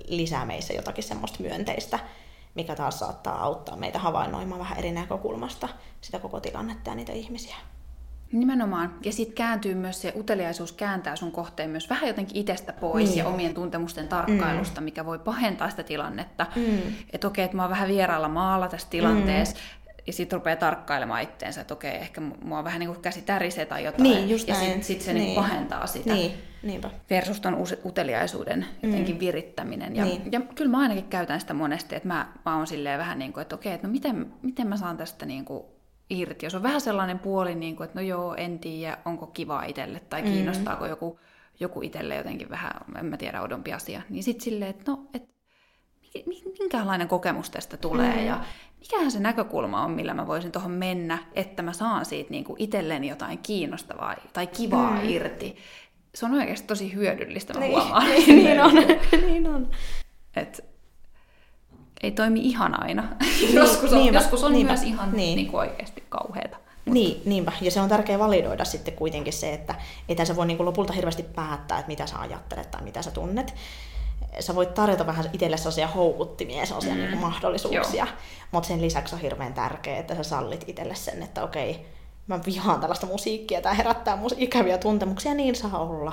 lisää 0.08 0.44
meissä 0.46 0.72
jotakin 0.74 1.04
semmoista 1.04 1.42
myönteistä, 1.42 1.98
mikä 2.54 2.74
taas 2.74 2.98
saattaa 2.98 3.42
auttaa 3.42 3.76
meitä 3.76 3.98
havainnoimaan 3.98 4.60
vähän 4.60 4.78
eri 4.78 4.92
näkökulmasta 4.92 5.68
sitä 6.00 6.18
koko 6.18 6.40
tilannetta 6.40 6.90
ja 6.90 6.94
niitä 6.94 7.12
ihmisiä. 7.12 7.56
Nimenomaan. 8.32 8.94
Ja 9.04 9.12
sitten 9.12 9.34
kääntyy 9.34 9.74
myös 9.74 10.02
se 10.02 10.12
uteliaisuus 10.16 10.72
kääntää 10.72 11.16
sun 11.16 11.32
kohteen 11.32 11.70
myös 11.70 11.90
vähän 11.90 12.08
jotenkin 12.08 12.36
itsestä 12.36 12.72
pois 12.72 13.08
niin. 13.08 13.18
ja 13.18 13.26
omien 13.26 13.54
tuntemusten 13.54 14.08
tarkkailusta, 14.08 14.80
mm. 14.80 14.84
mikä 14.84 15.06
voi 15.06 15.18
pahentaa 15.18 15.70
sitä 15.70 15.82
tilannetta. 15.82 16.46
Mm. 16.56 16.78
Että 17.12 17.26
okei, 17.26 17.44
että 17.44 17.56
mä 17.56 17.62
oon 17.62 17.70
vähän 17.70 17.88
vieraalla 17.88 18.28
maalla 18.28 18.68
tässä 18.68 18.88
tilanteessa, 18.90 19.56
mm. 19.56 19.60
Ja 20.08 20.12
sitten 20.12 20.36
rupeaa 20.36 20.56
tarkkailemaan 20.56 21.22
itteensä, 21.22 21.60
että 21.60 21.74
okei, 21.74 21.94
ehkä 21.94 22.20
mua 22.20 22.64
vähän 22.64 22.80
niin 22.80 22.88
kuin 22.88 23.00
käsi 23.00 23.22
tärisee 23.22 23.66
tai 23.66 23.84
jotain. 23.84 24.02
Niin, 24.02 24.30
just 24.30 24.48
ja 24.48 24.54
sitten 24.54 24.84
sit 24.84 25.00
se 25.00 25.12
niin. 25.12 25.24
Niin 25.24 25.34
pahentaa 25.34 25.86
sitä. 25.86 26.14
Niin. 26.14 26.32
Niinpä. 26.62 26.90
Versus 27.10 27.40
ton 27.40 27.56
uteliaisuuden 27.84 28.66
jotenkin 28.82 29.14
mm. 29.14 29.20
virittäminen. 29.20 29.96
Ja, 29.96 30.04
niin. 30.04 30.32
ja 30.32 30.40
kyllä 30.40 30.70
mä 30.70 30.78
ainakin 30.78 31.04
käytän 31.04 31.40
sitä 31.40 31.54
monesti, 31.54 31.96
että 31.96 32.08
mä, 32.08 32.32
mä 32.44 32.56
oon 32.56 32.66
silleen 32.66 32.98
vähän 32.98 33.18
niin 33.18 33.32
kuin, 33.32 33.42
että 33.42 33.54
okei, 33.54 33.72
että 33.72 33.86
no 33.86 33.92
miten, 33.92 34.32
miten 34.42 34.66
mä 34.66 34.76
saan 34.76 34.96
tästä 34.96 35.26
niin 35.26 35.44
kuin 35.44 35.64
irti. 36.10 36.46
Jos 36.46 36.54
on 36.54 36.62
vähän 36.62 36.80
sellainen 36.80 37.18
puoli, 37.18 37.54
niin 37.54 37.76
kuin, 37.76 37.84
että 37.84 38.00
no 38.00 38.06
joo, 38.06 38.34
en 38.34 38.58
tiedä, 38.58 38.98
onko 39.04 39.26
kiva 39.26 39.62
itselle 39.62 40.00
tai 40.00 40.22
mm. 40.22 40.28
kiinnostaako 40.28 40.84
mm. 40.84 40.90
joku, 40.90 41.20
joku 41.60 41.82
itselle 41.82 42.16
jotenkin 42.16 42.50
vähän, 42.50 42.72
en 42.98 43.06
mä 43.06 43.16
tiedä, 43.16 43.42
odompi 43.42 43.72
asia, 43.72 44.02
niin 44.10 44.22
sitten 44.22 44.44
silleen, 44.44 44.70
että 44.70 44.90
no, 44.90 45.00
että 45.14 45.28
minkälainen 46.58 47.08
kokemus 47.08 47.50
tästä 47.50 47.76
tulee 47.76 48.16
mm. 48.16 48.26
ja 48.26 48.44
mikähän 48.80 49.10
se 49.10 49.20
näkökulma 49.20 49.84
on, 49.84 49.90
millä 49.90 50.14
mä 50.14 50.26
voisin 50.26 50.52
tuohon 50.52 50.70
mennä, 50.70 51.18
että 51.34 51.62
mä 51.62 51.72
saan 51.72 52.04
siitä 52.04 52.30
niin 52.30 52.44
kuin 52.44 52.62
itselleni 52.62 53.08
jotain 53.08 53.38
kiinnostavaa 53.38 54.14
tai 54.32 54.46
kivaa 54.46 54.90
mm. 54.90 55.08
irti. 55.08 55.56
Se 56.14 56.26
on 56.26 56.34
oikeasti 56.34 56.66
tosi 56.66 56.94
hyödyllistä, 56.94 57.54
mä 57.54 57.60
niin, 57.60 57.72
huomaan. 57.72 58.06
Niin, 58.26 58.44
niin 58.44 58.60
on, 58.60 58.74
niin 59.26 59.46
on. 59.46 59.70
Et 60.36 60.64
ei 62.02 62.10
toimi 62.10 62.40
ihan 62.40 62.82
aina. 62.82 63.08
Niin, 63.20 63.54
joskus 63.54 63.92
on, 63.92 63.98
niinpä, 63.98 64.18
joskus 64.18 64.44
on 64.44 64.52
niinpä, 64.52 64.72
myös 64.72 64.84
ihan 64.84 65.12
niin. 65.12 65.36
Niin 65.36 65.50
kuin 65.50 65.60
oikeasti 65.60 66.04
kauheata. 66.08 66.56
Mutta... 66.56 66.90
Niin, 66.90 67.22
niinpä. 67.24 67.52
Ja 67.60 67.70
se 67.70 67.80
on 67.80 67.88
tärkeää 67.88 68.18
validoida 68.18 68.64
sitten 68.64 68.94
kuitenkin 68.94 69.32
se, 69.32 69.52
että 69.54 69.74
ei 70.08 70.26
sä 70.26 70.36
voi 70.36 70.46
niin 70.46 70.56
kuin 70.56 70.64
lopulta 70.66 70.92
hirveästi 70.92 71.22
päättää, 71.22 71.78
että 71.78 71.88
mitä 71.88 72.06
sä 72.06 72.18
ajattelet 72.18 72.70
tai 72.70 72.82
mitä 72.82 73.02
sä 73.02 73.10
tunnet. 73.10 73.54
Sä 74.40 74.54
voit 74.54 74.74
tarjota 74.74 75.06
vähän 75.06 75.30
itselle 75.32 75.56
sellaisia 75.56 75.86
houkuttimia, 75.86 76.66
sellaisia 76.66 76.94
mm. 76.94 77.00
niin 77.00 77.18
mahdollisuuksia. 77.18 78.06
Mutta 78.52 78.66
sen 78.68 78.82
lisäksi 78.82 79.14
on 79.14 79.20
hirveän 79.20 79.54
tärkeää, 79.54 79.98
että 79.98 80.14
sä 80.14 80.22
sallit 80.22 80.64
itselle 80.66 80.94
sen, 80.94 81.22
että 81.22 81.44
okei, 81.44 81.86
mä 82.26 82.40
vihaan 82.46 82.80
tällaista 82.80 83.06
musiikkia, 83.06 83.62
tai 83.62 83.76
herättää 83.76 84.16
mus- 84.16 84.34
ikäviä 84.38 84.78
tuntemuksia, 84.78 85.34
niin 85.34 85.54
saa 85.56 85.78
olla. 85.78 86.12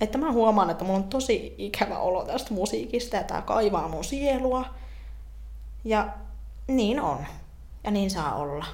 Että 0.00 0.18
mä 0.18 0.32
huomaan, 0.32 0.70
että 0.70 0.84
mulla 0.84 0.98
on 0.98 1.04
tosi 1.04 1.54
ikävä 1.58 1.98
olo 1.98 2.24
tästä 2.24 2.54
musiikista, 2.54 3.16
ja 3.16 3.22
tää 3.22 3.42
kaivaa 3.42 3.88
mun 3.88 4.04
sielua 4.04 4.64
ja 5.84 6.08
niin 6.68 7.00
on. 7.00 7.18
Ja 7.84 7.90
niin 7.90 8.10
saa 8.10 8.34
olla. 8.34 8.66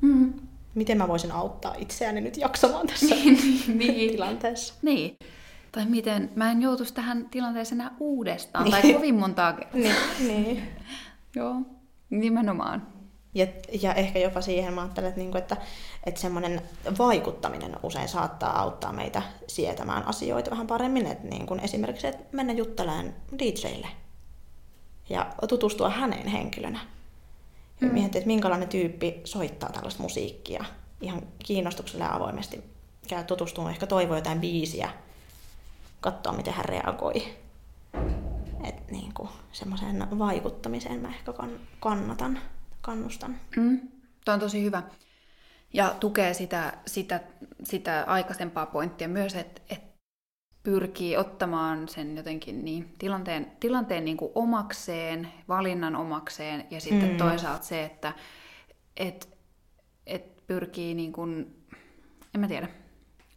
Mm. 0.00 0.34
Miten 0.74 0.98
mä 0.98 1.08
voisin 1.08 1.32
auttaa 1.32 1.74
itseäni 1.78 2.20
nyt 2.20 2.36
jaksamaan 2.36 2.86
tässä 2.86 3.14
niin, 3.14 3.38
niin. 3.78 4.10
tilanteessa? 4.10 4.74
Niin. 4.82 5.18
Tai 5.74 5.86
miten 5.86 6.30
mä 6.34 6.50
en 6.50 6.62
joutuisi 6.62 6.94
tähän 6.94 7.28
tilanteeseen 7.30 7.80
enää 7.80 7.94
uudestaan, 8.00 8.64
niin. 8.64 8.72
tai 8.72 8.92
kovin 8.92 9.14
montaa 9.14 9.52
kertaa. 9.52 9.80
niin, 9.80 9.94
niin. 10.26 10.68
Joo, 11.36 11.54
nimenomaan. 12.10 12.86
Ja, 13.34 13.46
ja 13.82 13.94
ehkä 13.94 14.18
jopa 14.18 14.40
siihen 14.40 14.74
mä 14.74 14.80
ajattelen, 14.80 15.08
että, 15.08 15.20
niinku, 15.20 15.38
että, 15.38 15.56
että 16.06 16.20
semmoinen 16.20 16.62
vaikuttaminen 16.98 17.76
usein 17.82 18.08
saattaa 18.08 18.60
auttaa 18.60 18.92
meitä 18.92 19.22
sietämään 19.46 20.08
asioita 20.08 20.50
vähän 20.50 20.66
paremmin. 20.66 21.06
Että 21.06 21.28
niin 21.28 21.46
kuin 21.46 21.60
esimerkiksi 21.60 22.06
että 22.06 22.24
mennä 22.32 22.52
juttelemaan 22.52 23.14
DJlle 23.38 23.88
ja 25.08 25.32
tutustua 25.48 25.90
häneen 25.90 26.26
henkilönä. 26.26 26.78
Ja 27.80 27.86
mm. 27.86 27.92
miettiä, 27.92 28.18
että 28.18 28.26
minkälainen 28.26 28.68
tyyppi 28.68 29.20
soittaa 29.24 29.72
tällaista 29.72 30.02
musiikkia 30.02 30.64
ihan 31.00 31.22
kiinnostuksella 31.38 32.04
ja 32.04 32.14
avoimesti. 32.14 32.64
Käy 33.08 33.24
tutustumaan, 33.24 33.72
ehkä 33.72 33.86
toivoo 33.86 34.16
jotain 34.16 34.40
biisiä, 34.40 34.90
katsoa 36.04 36.32
miten 36.32 36.54
hän 36.54 36.64
reagoi. 36.64 37.36
Et 38.64 38.90
niin 38.90 39.14
kuin, 39.14 39.28
semmoiseen 39.52 40.18
vaikuttamiseen 40.18 41.00
mä 41.00 41.08
ehkä 41.08 41.32
kannatan, 41.80 42.38
kannustan. 42.80 43.36
Mm. 43.56 43.80
Tuo 44.24 44.34
on 44.34 44.40
tosi 44.40 44.64
hyvä. 44.64 44.82
Ja 45.72 45.94
tukee 46.00 46.34
sitä, 46.34 46.72
sitä, 46.86 47.20
sitä 47.62 48.04
aikaisempaa 48.06 48.66
pointtia 48.66 49.08
myös, 49.08 49.34
että, 49.34 49.62
että 49.70 49.94
pyrkii 50.62 51.16
ottamaan 51.16 51.88
sen 51.88 52.16
jotenkin 52.16 52.64
niin, 52.64 52.94
tilanteen, 52.98 53.52
tilanteen 53.60 54.04
niin 54.04 54.16
kuin 54.16 54.32
omakseen, 54.34 55.28
valinnan 55.48 55.96
omakseen 55.96 56.66
ja 56.70 56.80
sitten 56.80 57.10
mm. 57.10 57.16
toisaalta 57.16 57.64
se, 57.64 57.84
että 57.84 58.12
et, 58.96 59.28
et 60.06 60.46
pyrkii 60.46 60.94
niin 60.94 61.12
kuin, 61.12 61.64
en 62.34 62.40
mä 62.40 62.48
tiedä, 62.48 62.68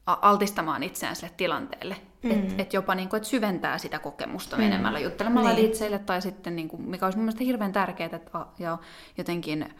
altistamaan 0.08 0.84
itseään 0.84 1.16
sille 1.16 1.34
tilanteelle. 1.38 1.96
Mm. 2.24 2.32
Että 2.32 2.54
et 2.58 2.74
jopa 2.74 2.96
niin 2.96 3.10
kuin, 3.10 3.18
et 3.18 3.26
syventää 3.26 3.78
sitä 3.78 4.00
kokemusta 4.00 4.56
mm. 4.56 4.64
menemällä 4.64 5.00
juttelemalla 5.00 5.50
niin. 5.50 5.62
liitseille 5.62 6.00
tai 6.00 6.22
sitten, 6.22 6.56
niin 6.56 6.68
kuin, 6.68 6.82
mikä 6.82 7.06
olisi 7.06 7.18
mun 7.18 7.26
mielestä 7.26 7.44
hirveän 7.44 7.74
tärkeää, 7.74 8.10
että 8.14 8.46
ja 8.60 8.78
jotenkin 9.18 9.76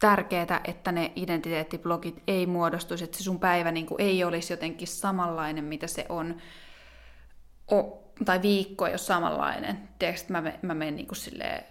tärkeää, 0.00 0.60
että 0.64 0.92
ne 0.92 1.12
identiteettiblogit 1.16 2.22
ei 2.26 2.46
muodostuisi, 2.46 3.04
että 3.04 3.18
se 3.18 3.24
sun 3.24 3.40
päivä 3.40 3.72
niin 3.72 3.86
kuin 3.86 4.00
ei 4.00 4.24
olisi 4.24 4.52
jotenkin 4.52 4.88
samanlainen, 4.88 5.64
mitä 5.64 5.86
se 5.86 6.06
on, 6.08 6.36
o, 7.72 8.02
tai 8.24 8.42
viikko 8.42 8.86
ei 8.86 8.92
ole 8.92 8.98
samanlainen. 8.98 9.88
Tiedätkö, 9.98 10.24
mä, 10.28 10.52
mä 10.62 10.74
menen 10.74 10.96
niin 10.96 11.06
kuin 11.06 11.16
silleen 11.16 11.64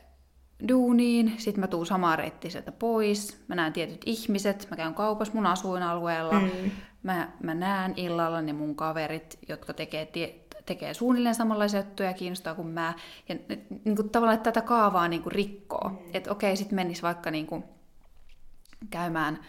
duuniin, 0.69 1.33
sitten 1.37 1.59
mä 1.59 1.67
tuun 1.67 1.85
samaa 1.85 2.15
reittiä 2.15 2.51
sieltä 2.51 2.71
pois, 2.71 3.43
mä 3.47 3.55
näen 3.55 3.73
tietyt 3.73 4.01
ihmiset, 4.05 4.67
mä 4.71 4.77
käyn 4.77 4.93
kaupassa 4.93 5.33
mun 5.33 5.45
asuinalueella, 5.45 6.39
mm. 6.39 6.71
mä, 7.03 7.31
mä 7.43 7.53
näen 7.53 7.93
illalla 7.95 8.41
ne 8.41 8.53
mun 8.53 8.75
kaverit, 8.75 9.39
jotka 9.49 9.73
tekee, 9.73 10.05
tie, 10.05 10.35
tekee 10.65 10.93
suunnilleen 10.93 11.35
samanlaisia 11.35 11.79
juttuja 11.79 12.13
kiinnostaa 12.13 12.55
kuin 12.55 12.67
mä, 12.67 12.93
ja 13.29 13.35
niin 13.85 13.95
kuin, 13.95 14.09
tavallaan 14.09 14.37
että 14.37 14.51
tätä 14.51 14.67
kaavaa 14.67 15.07
niin 15.07 15.23
kuin 15.23 15.33
rikkoo, 15.33 15.89
mm. 15.89 15.97
että 16.13 16.31
okei, 16.31 16.57
sitten 16.57 16.75
menisi 16.75 17.01
vaikka 17.01 17.31
niin 17.31 17.47
kuin, 17.47 17.63
käymään, 18.89 19.39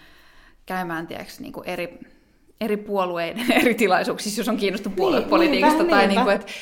käymään 0.66 1.06
tiedätkö, 1.06 1.32
niin 1.38 1.52
kuin 1.52 1.68
eri, 1.68 1.98
eri 2.60 2.76
puolueiden 2.76 3.52
eri 3.62 3.74
tilaisuuksissa, 3.74 4.40
jos 4.40 4.48
on 4.48 4.56
kiinnostunut 4.56 4.96
puoluepolitiikasta, 4.96 5.82
niin, 5.82 5.90
tai 5.90 6.06
niin 6.06 6.22
kuin, 6.22 6.34
että 6.34 6.52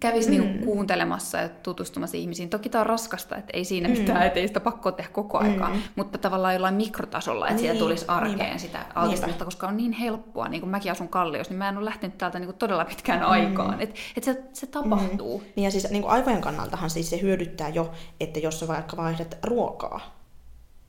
kävisi 0.00 0.30
mm. 0.30 0.36
niinku 0.36 0.64
kuuntelemassa 0.64 1.38
ja 1.38 1.48
tutustumassa 1.48 2.16
ihmisiin. 2.16 2.50
Toki 2.50 2.68
tämä 2.68 2.80
on 2.80 2.86
raskasta, 2.86 3.36
että 3.36 3.50
ei 3.56 3.64
siinä 3.64 3.88
mm. 3.88 3.98
mitään, 3.98 4.26
että 4.26 4.40
ei 4.40 4.48
sitä 4.48 4.60
pakko 4.60 4.92
tehdä 4.92 5.10
koko 5.12 5.38
aikaa, 5.38 5.68
mm. 5.68 5.82
mutta 5.96 6.18
tavallaan 6.18 6.54
jollain 6.54 6.74
mikrotasolla, 6.74 7.46
että 7.46 7.54
niin. 7.54 7.62
siellä 7.62 7.78
tulisi 7.78 8.04
arkeen 8.08 8.38
Niinpä. 8.38 8.58
sitä 8.58 8.86
altistumista, 8.94 9.44
koska 9.44 9.68
on 9.68 9.76
niin 9.76 9.92
helppoa, 9.92 10.48
niin 10.48 10.60
kuin 10.60 10.70
mäkin 10.70 10.92
asun 10.92 11.08
Kalliossa, 11.08 11.50
niin 11.50 11.58
mä 11.58 11.68
en 11.68 11.76
ole 11.76 11.84
lähtenyt 11.84 12.18
täältä 12.18 12.38
niin 12.38 12.48
kuin 12.48 12.58
todella 12.58 12.84
pitkään 12.84 13.20
mm. 13.20 13.30
aikaan, 13.30 13.80
että 13.80 13.94
et 14.16 14.24
se, 14.24 14.42
se 14.52 14.66
tapahtuu. 14.66 15.38
Mm. 15.38 15.44
Niin 15.56 15.64
ja 15.64 15.70
siis 15.70 15.90
niin 15.90 16.02
kuin 16.02 16.12
aivojen 16.12 16.40
kannaltahan 16.40 16.90
siis 16.90 17.10
se 17.10 17.20
hyödyttää 17.22 17.68
jo, 17.68 17.92
että 18.20 18.38
jos 18.38 18.60
sä 18.60 18.68
vaikka 18.68 18.96
vaihdat 18.96 19.38
ruokaa, 19.44 20.22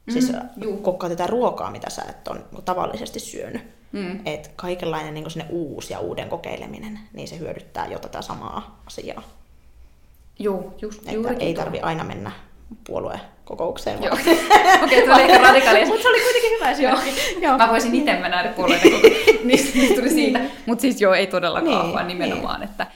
Siis 0.10 0.32
mm, 0.32 0.78
kokkaa 0.82 1.10
tätä 1.10 1.28
ruokaa, 1.28 1.72
mitä 1.72 1.89
sä 1.89 2.02
et 2.10 2.28
ole 2.28 2.41
niin 2.52 2.64
tavallisesti 2.64 3.20
syönyt. 3.20 3.83
Mm. 3.94 4.20
Että 4.26 4.50
kaikenlainen 4.56 5.14
niin 5.14 5.32
sinne 5.32 5.46
uusi 5.50 5.94
ja 5.94 6.00
uuden 6.00 6.30
kokeileminen, 6.30 7.00
niin 7.14 7.28
se 7.28 7.39
hyödyttää 7.39 7.88
jo 7.88 8.00
tätä 8.00 8.22
samaa 8.22 8.82
asiaa. 8.88 9.24
Joo, 10.39 10.74
just 10.82 11.02
Että 11.08 11.34
ei 11.39 11.54
tarvi 11.54 11.78
tuo. 11.78 11.88
aina 11.88 12.04
mennä 12.04 12.32
puoluekokoukseen. 12.88 14.04
Joo. 14.04 14.14
Okei, 14.84 15.04
okay, 15.04 15.16
oli 15.16 15.22
ehkä 15.22 15.38
radikaali. 15.38 15.86
Mutta 15.86 16.02
se 16.02 16.10
oli 16.10 16.22
kuitenkin 16.22 16.52
hyvä 16.52 16.72
joo. 17.41 17.58
Mä 17.58 17.70
voisin 17.70 17.96
itse 17.96 18.14
mennä 18.14 18.54
puolueiden 18.56 18.91
niin, 19.44 19.72
niin 19.74 19.96
tuli 19.96 20.10
siitä. 20.10 20.39
Mutta 20.66 20.82
siis 20.82 21.02
joo, 21.02 21.14
ei 21.14 21.28
todellakaan, 21.28 21.86
niin, 21.86 21.94
vaan 21.94 22.08
nimenomaan, 22.08 22.60
niin. 22.60 22.70
että 22.70 22.88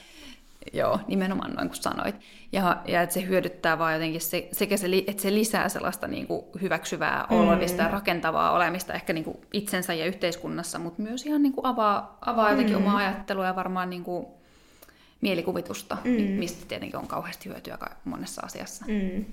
Joo, 0.72 1.00
nimenomaan 1.08 1.52
noin 1.52 1.68
kuin 1.68 1.82
sanoit. 1.82 2.14
Ja, 2.52 2.76
ja 2.86 3.02
että 3.02 3.14
se 3.14 3.26
hyödyttää 3.26 3.78
vaan 3.78 3.92
jotenkin 3.92 4.20
se, 4.20 4.48
sekä 4.52 4.76
se, 4.76 4.86
että 5.06 5.22
se 5.22 5.34
lisää 5.34 5.68
sellaista 5.68 6.08
niin 6.08 6.26
kuin 6.26 6.44
hyväksyvää 6.60 7.26
mm. 7.30 7.36
olemista 7.36 7.82
ja 7.82 7.88
rakentavaa 7.88 8.52
olemista 8.52 8.92
ehkä 8.92 9.12
niin 9.12 9.24
kuin 9.24 9.36
itsensä 9.52 9.94
ja 9.94 10.06
yhteiskunnassa, 10.06 10.78
mutta 10.78 11.02
myös 11.02 11.26
ihan 11.26 11.42
niin 11.42 11.52
kuin 11.52 11.66
avaa, 11.66 12.18
avaa 12.20 12.50
jotenkin 12.50 12.76
mm. 12.76 12.86
omaa 12.86 12.96
ajattelua 12.96 13.46
ja 13.46 13.56
varmaan 13.56 13.90
niin 13.90 14.04
kuin 14.04 14.26
mielikuvitusta, 15.20 15.96
mm. 16.04 16.10
mistä 16.10 16.66
tietenkin 16.68 16.98
on 16.98 17.08
kauheasti 17.08 17.48
hyötyä 17.48 17.78
monessa 18.04 18.42
asiassa. 18.44 18.84
Mm. 18.88 19.24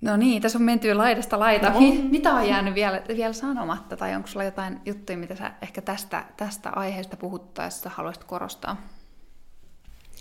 No 0.00 0.16
niin, 0.16 0.42
tässä 0.42 0.58
on 0.58 0.64
menty 0.64 0.94
laidasta 0.94 1.38
laita. 1.38 1.70
No. 1.70 1.80
Mitä 2.10 2.34
on 2.34 2.48
jäänyt 2.48 2.74
vielä, 2.74 3.02
vielä 3.08 3.32
sanomatta, 3.32 3.96
tai 3.96 4.14
onko 4.14 4.28
sulla 4.28 4.44
jotain 4.44 4.80
juttuja, 4.84 5.18
mitä 5.18 5.34
sä 5.34 5.52
ehkä 5.62 5.82
tästä, 5.82 6.24
tästä 6.36 6.70
aiheesta 6.70 7.16
puhuttaessa 7.16 7.90
haluaisit 7.94 8.24
korostaa? 8.24 8.76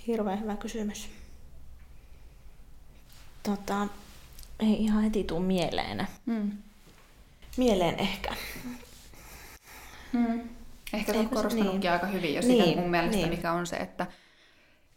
Hirveän 0.08 0.42
hyvä 0.42 0.56
kysymys. 0.56 1.10
Tota, 3.44 3.88
ei 4.60 4.84
ihan 4.84 5.04
heti 5.04 5.24
tuu 5.24 5.40
mieleen. 5.40 6.08
Mm. 6.26 6.52
Mieleen 7.58 8.00
ehkä. 8.00 8.36
Mm. 10.14 10.50
Ehkä 10.94 11.14
se 11.14 11.20
on 11.20 11.30
korostanutkin 11.30 11.80
niin. 11.80 11.92
aika 11.92 12.08
hyvin 12.08 12.34
jo 12.34 12.42
sitä 12.42 12.64
niin. 12.64 12.80
mun 12.80 12.90
mielestä, 12.90 13.18
niin. 13.18 13.30
mikä 13.30 13.52
on 13.52 13.68
se, 13.68 13.76
että 13.76 14.08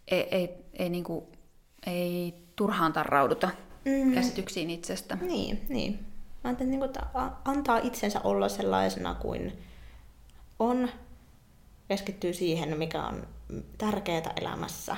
ei, 0.08 0.28
ei, 0.30 0.50
ei, 0.74 0.88
niinku, 0.88 1.28
ei 1.86 2.34
turhaan 2.56 2.92
tarrauduta 2.92 3.50
mm. 3.84 4.14
käsityksiin 4.14 4.70
itsestä. 4.70 5.18
Niin, 5.20 5.66
niin. 5.68 5.92
Mä 6.44 6.48
ajattelin, 6.50 6.70
niin 6.70 6.84
että 6.84 7.06
antaa 7.44 7.78
itsensä 7.78 8.20
olla 8.20 8.48
sellaisena 8.48 9.14
kuin 9.14 9.52
on, 10.58 10.88
keskittyy 11.88 12.32
siihen, 12.32 12.78
mikä 12.78 13.02
on 13.02 13.26
tärkeää 13.78 14.32
elämässä, 14.36 14.96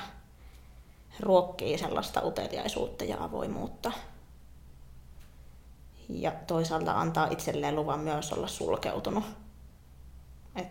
ruokkii 1.19 1.77
sellaista 1.77 2.21
uteliaisuutta 2.25 3.05
ja 3.05 3.23
avoimuutta. 3.23 3.91
Ja 6.09 6.31
toisaalta 6.47 6.99
antaa 6.99 7.27
itselleen 7.27 7.75
luvan 7.75 7.99
myös 7.99 8.33
olla 8.33 8.47
sulkeutunut. 8.47 9.23
Et 10.55 10.67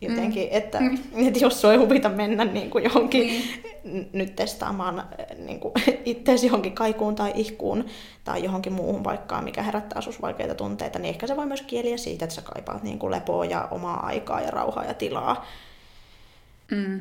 jotenkin, 0.00 0.42
mm. 0.42 0.56
että, 0.56 0.80
mm. 0.80 0.98
että 1.26 1.38
jos 1.38 1.60
sua 1.60 1.72
ei 1.72 1.78
huvita 1.78 2.08
mennä 2.08 2.44
niin 2.44 2.70
kuin 2.70 2.84
johonkin 2.84 3.44
mm. 3.84 4.04
nyt 4.12 4.36
testaamaan 4.36 5.08
niin 5.36 5.60
kuin 5.60 5.72
itseäsi 6.04 6.46
johonkin 6.46 6.74
kaikuun 6.74 7.14
tai 7.14 7.32
ihkuun 7.34 7.84
tai 8.24 8.44
johonkin 8.44 8.72
muuhun 8.72 9.02
paikkaan, 9.02 9.44
mikä 9.44 9.62
herättää 9.62 10.00
sus 10.00 10.22
vaikeita 10.22 10.54
tunteita, 10.54 10.98
niin 10.98 11.08
ehkä 11.10 11.26
se 11.26 11.36
voi 11.36 11.46
myös 11.46 11.62
kieliä 11.62 11.96
siitä, 11.96 12.24
että 12.24 12.34
sä 12.34 12.42
kaipaat 12.42 12.82
niin 12.82 12.98
kuin 12.98 13.10
lepoa 13.10 13.44
ja 13.44 13.68
omaa 13.70 14.06
aikaa 14.06 14.40
ja 14.40 14.50
rauhaa 14.50 14.84
ja 14.84 14.94
tilaa 14.94 15.46
Mm. 16.70 17.00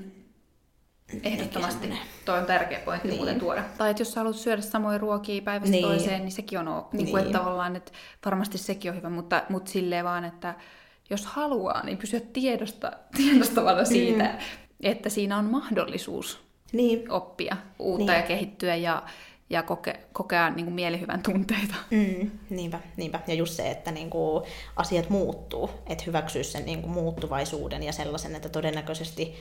Ehdottomasti. 1.23 1.93
Toi 2.25 2.39
on 2.39 2.45
tärkeä 2.45 2.79
pointti 2.79 3.07
niin. 3.07 3.17
muuten 3.17 3.39
tuoda. 3.39 3.63
Tai 3.77 3.89
että 3.89 4.01
jos 4.01 4.13
sä 4.13 4.19
haluat 4.19 4.35
syödä 4.35 4.61
samoja 4.61 4.97
ruokia 4.97 5.41
päivästä 5.41 5.71
niin. 5.71 5.83
toiseen, 5.83 6.21
niin 6.21 6.31
sekin 6.31 6.59
on, 6.59 6.65
niin 6.65 6.89
kuin, 6.89 7.05
niin. 7.05 7.17
että 7.17 7.37
tavallaan, 7.37 7.75
että 7.75 7.91
varmasti 8.25 8.57
sekin 8.57 8.91
on 8.91 8.97
hyvä, 8.97 9.09
mutta, 9.09 9.43
mutta 9.49 9.71
silleen 9.71 10.05
vaan, 10.05 10.25
että 10.25 10.55
jos 11.09 11.25
haluaa, 11.25 11.85
niin 11.85 11.97
pysyä 11.97 12.19
tiedosta, 12.33 12.91
tiedostavana 13.17 13.85
siitä, 13.85 14.23
mm. 14.23 14.39
että 14.81 15.09
siinä 15.09 15.37
on 15.37 15.45
mahdollisuus 15.45 16.39
niin. 16.71 17.11
oppia 17.11 17.57
uutta 17.79 18.11
niin. 18.11 18.21
ja 18.21 18.27
kehittyä 18.27 18.75
ja, 18.75 19.03
ja 19.49 19.63
koke, 19.63 19.99
kokea 20.13 20.49
niin 20.49 20.65
kuin 20.65 20.75
mielihyvän 20.75 21.23
tunteita. 21.23 21.75
Mm, 21.89 22.31
niinpä, 22.49 22.79
niinpä. 22.97 23.19
Ja 23.27 23.33
just 23.33 23.53
se, 23.53 23.71
että 23.71 23.91
niin 23.91 24.09
kuin 24.09 24.43
asiat 24.75 25.09
muuttuu, 25.09 25.69
että 25.87 26.03
hyväksyy 26.07 26.43
sen 26.43 26.65
niin 26.65 26.81
kuin 26.81 26.91
muuttuvaisuuden 26.91 27.83
ja 27.83 27.93
sellaisen, 27.93 28.35
että 28.35 28.49
todennäköisesti 28.49 29.35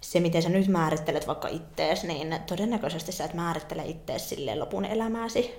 se, 0.00 0.20
miten 0.20 0.42
sä 0.42 0.48
nyt 0.48 0.68
määrittelet 0.68 1.26
vaikka 1.26 1.48
ittees, 1.48 2.04
niin 2.04 2.38
todennäköisesti 2.46 3.12
sä 3.12 3.24
et 3.24 3.34
määrittele 3.34 3.84
ittees 3.84 4.28
silleen 4.28 4.60
lopun 4.60 4.84
elämääsi. 4.84 5.54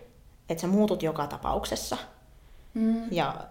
Että 0.49 0.61
sä 0.61 0.67
muutut 0.67 1.03
joka 1.03 1.27
tapauksessa. 1.27 1.97
Mm. 2.73 3.03
Ja 3.11 3.47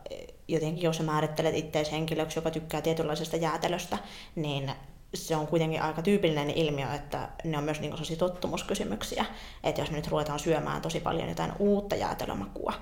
jotenkin 0.49 0.83
jos 0.83 0.97
sä 0.97 1.03
määrittelet 1.03 1.55
ittees 1.55 1.93
henkilöksi, 1.93 2.39
joka 2.39 2.51
tykkää 2.51 2.83
tietynlaisesta 2.83 3.37
jäätelöstä, 3.37 3.99
niin 4.37 4.73
se 5.15 5.37
on 5.37 5.47
kuitenkin 5.47 5.83
aika 5.83 6.03
tyypillinen 6.03 6.51
ilmiö, 6.51 6.95
että 6.95 7.29
ne 7.45 7.59
on 7.59 7.65
myös 7.65 7.81
niin 7.81 7.93
kuin 7.93 8.19
tottumuskysymyksiä. 8.19 9.25
Että 9.65 9.81
jos 9.81 9.91
me 9.91 9.97
nyt 9.97 10.09
ruvetaan 10.09 10.39
syömään 10.39 10.83
tosi 10.83 11.01
paljon 11.01 11.29
jotain 11.29 11.53
uutta 11.59 11.97
jäätelömakua, 11.97 12.73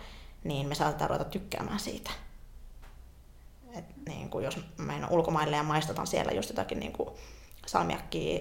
niin 0.45 0.69
me 0.69 0.75
saatetaan 0.75 1.11
ruveta 1.11 1.31
tykkäämään 1.31 1.81
siitä. 1.81 2.11
Et 3.75 3.85
niin 4.09 4.31
kuin 4.31 4.45
jos 4.45 4.61
menen 4.79 5.11
ulkomaille 5.11 5.57
ja 5.57 5.63
maistetaan 5.63 6.07
siellä 6.07 6.33
just 6.33 6.49
jotakin 6.49 6.81
niin 6.81 6.93
kuin 6.93 7.11
salmiakkia 7.67 8.41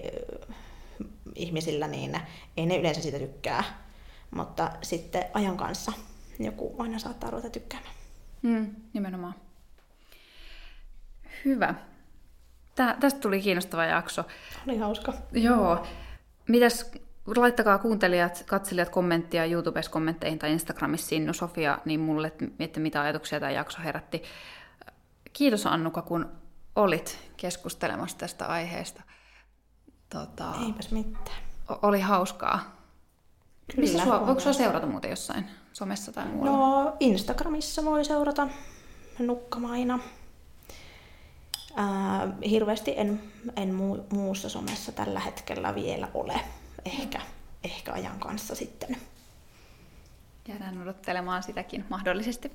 ihmisillä, 1.34 1.88
niin 1.88 2.20
ei 2.56 2.66
ne 2.66 2.76
yleensä 2.76 3.02
siitä 3.02 3.18
tykkää. 3.18 3.64
Mutta 4.30 4.70
sitten 4.82 5.24
ajan 5.34 5.56
kanssa 5.56 5.92
joku 6.38 6.74
aina 6.78 6.98
saattaa 6.98 7.30
ruveta 7.30 7.50
tykkäämään. 7.50 7.94
Mm, 8.42 8.74
nimenomaan. 8.92 9.34
Hyvä. 11.44 11.74
Tää, 12.78 12.96
tästä 13.00 13.20
tuli 13.20 13.40
kiinnostava 13.40 13.84
jakso. 13.84 14.24
Oli 14.68 14.78
hauska. 14.78 15.12
Joo. 15.32 15.86
Mitäs, 16.48 16.92
laittakaa 17.36 17.78
kuuntelijat, 17.78 18.44
katselijat 18.46 18.88
kommenttia 18.88 19.44
YouTubessa 19.44 19.90
kommentteihin 19.90 20.38
tai 20.38 20.52
Instagramissa 20.52 21.08
Sinnu 21.08 21.32
Sofia, 21.32 21.78
niin 21.84 22.00
mulle, 22.00 22.32
että 22.58 22.80
mitä 22.80 23.00
ajatuksia 23.00 23.40
tämä 23.40 23.52
jakso 23.52 23.78
herätti. 23.84 24.22
Kiitos 25.32 25.66
Annuka, 25.66 26.02
kun 26.02 26.28
olit 26.76 27.18
keskustelemassa 27.36 28.18
tästä 28.18 28.46
aiheesta. 28.46 29.02
Tota, 30.10 30.54
Eipäs 30.66 30.90
mitään. 30.90 31.36
Oli 31.82 32.00
hauskaa. 32.00 32.60
Kyllä, 33.70 33.80
Missä 33.80 34.04
sua, 34.04 34.26
voiko 34.26 34.40
sinua 34.40 34.52
seurata 34.52 34.86
muuten 34.86 35.10
jossain 35.10 35.44
somessa 35.72 36.12
tai 36.12 36.26
muualla? 36.26 36.84
No, 36.84 36.96
Instagramissa 37.00 37.84
voi 37.84 38.04
seurata 38.04 38.48
nukkamaina. 39.18 39.98
Ää, 41.76 42.28
hirveästi 42.50 42.94
en, 42.96 43.20
en 43.56 43.74
muu, 43.74 44.06
muussa 44.12 44.48
somessa 44.48 44.92
tällä 44.92 45.20
hetkellä 45.20 45.74
vielä 45.74 46.08
ole. 46.14 46.40
Ehkä, 46.84 47.20
ehkä 47.64 47.92
ajan 47.92 48.18
kanssa 48.20 48.54
sitten. 48.54 48.96
Jäädään 50.48 50.82
odottelemaan 50.82 51.42
sitäkin 51.42 51.84
mahdollisesti. 51.88 52.52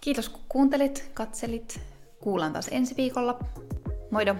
Kiitos 0.00 0.28
kun 0.28 0.42
kuuntelit, 0.48 1.10
katselit. 1.14 1.80
Kuullaan 2.20 2.52
taas 2.52 2.68
ensi 2.70 2.96
viikolla. 2.96 3.38
Moido! 4.10 4.34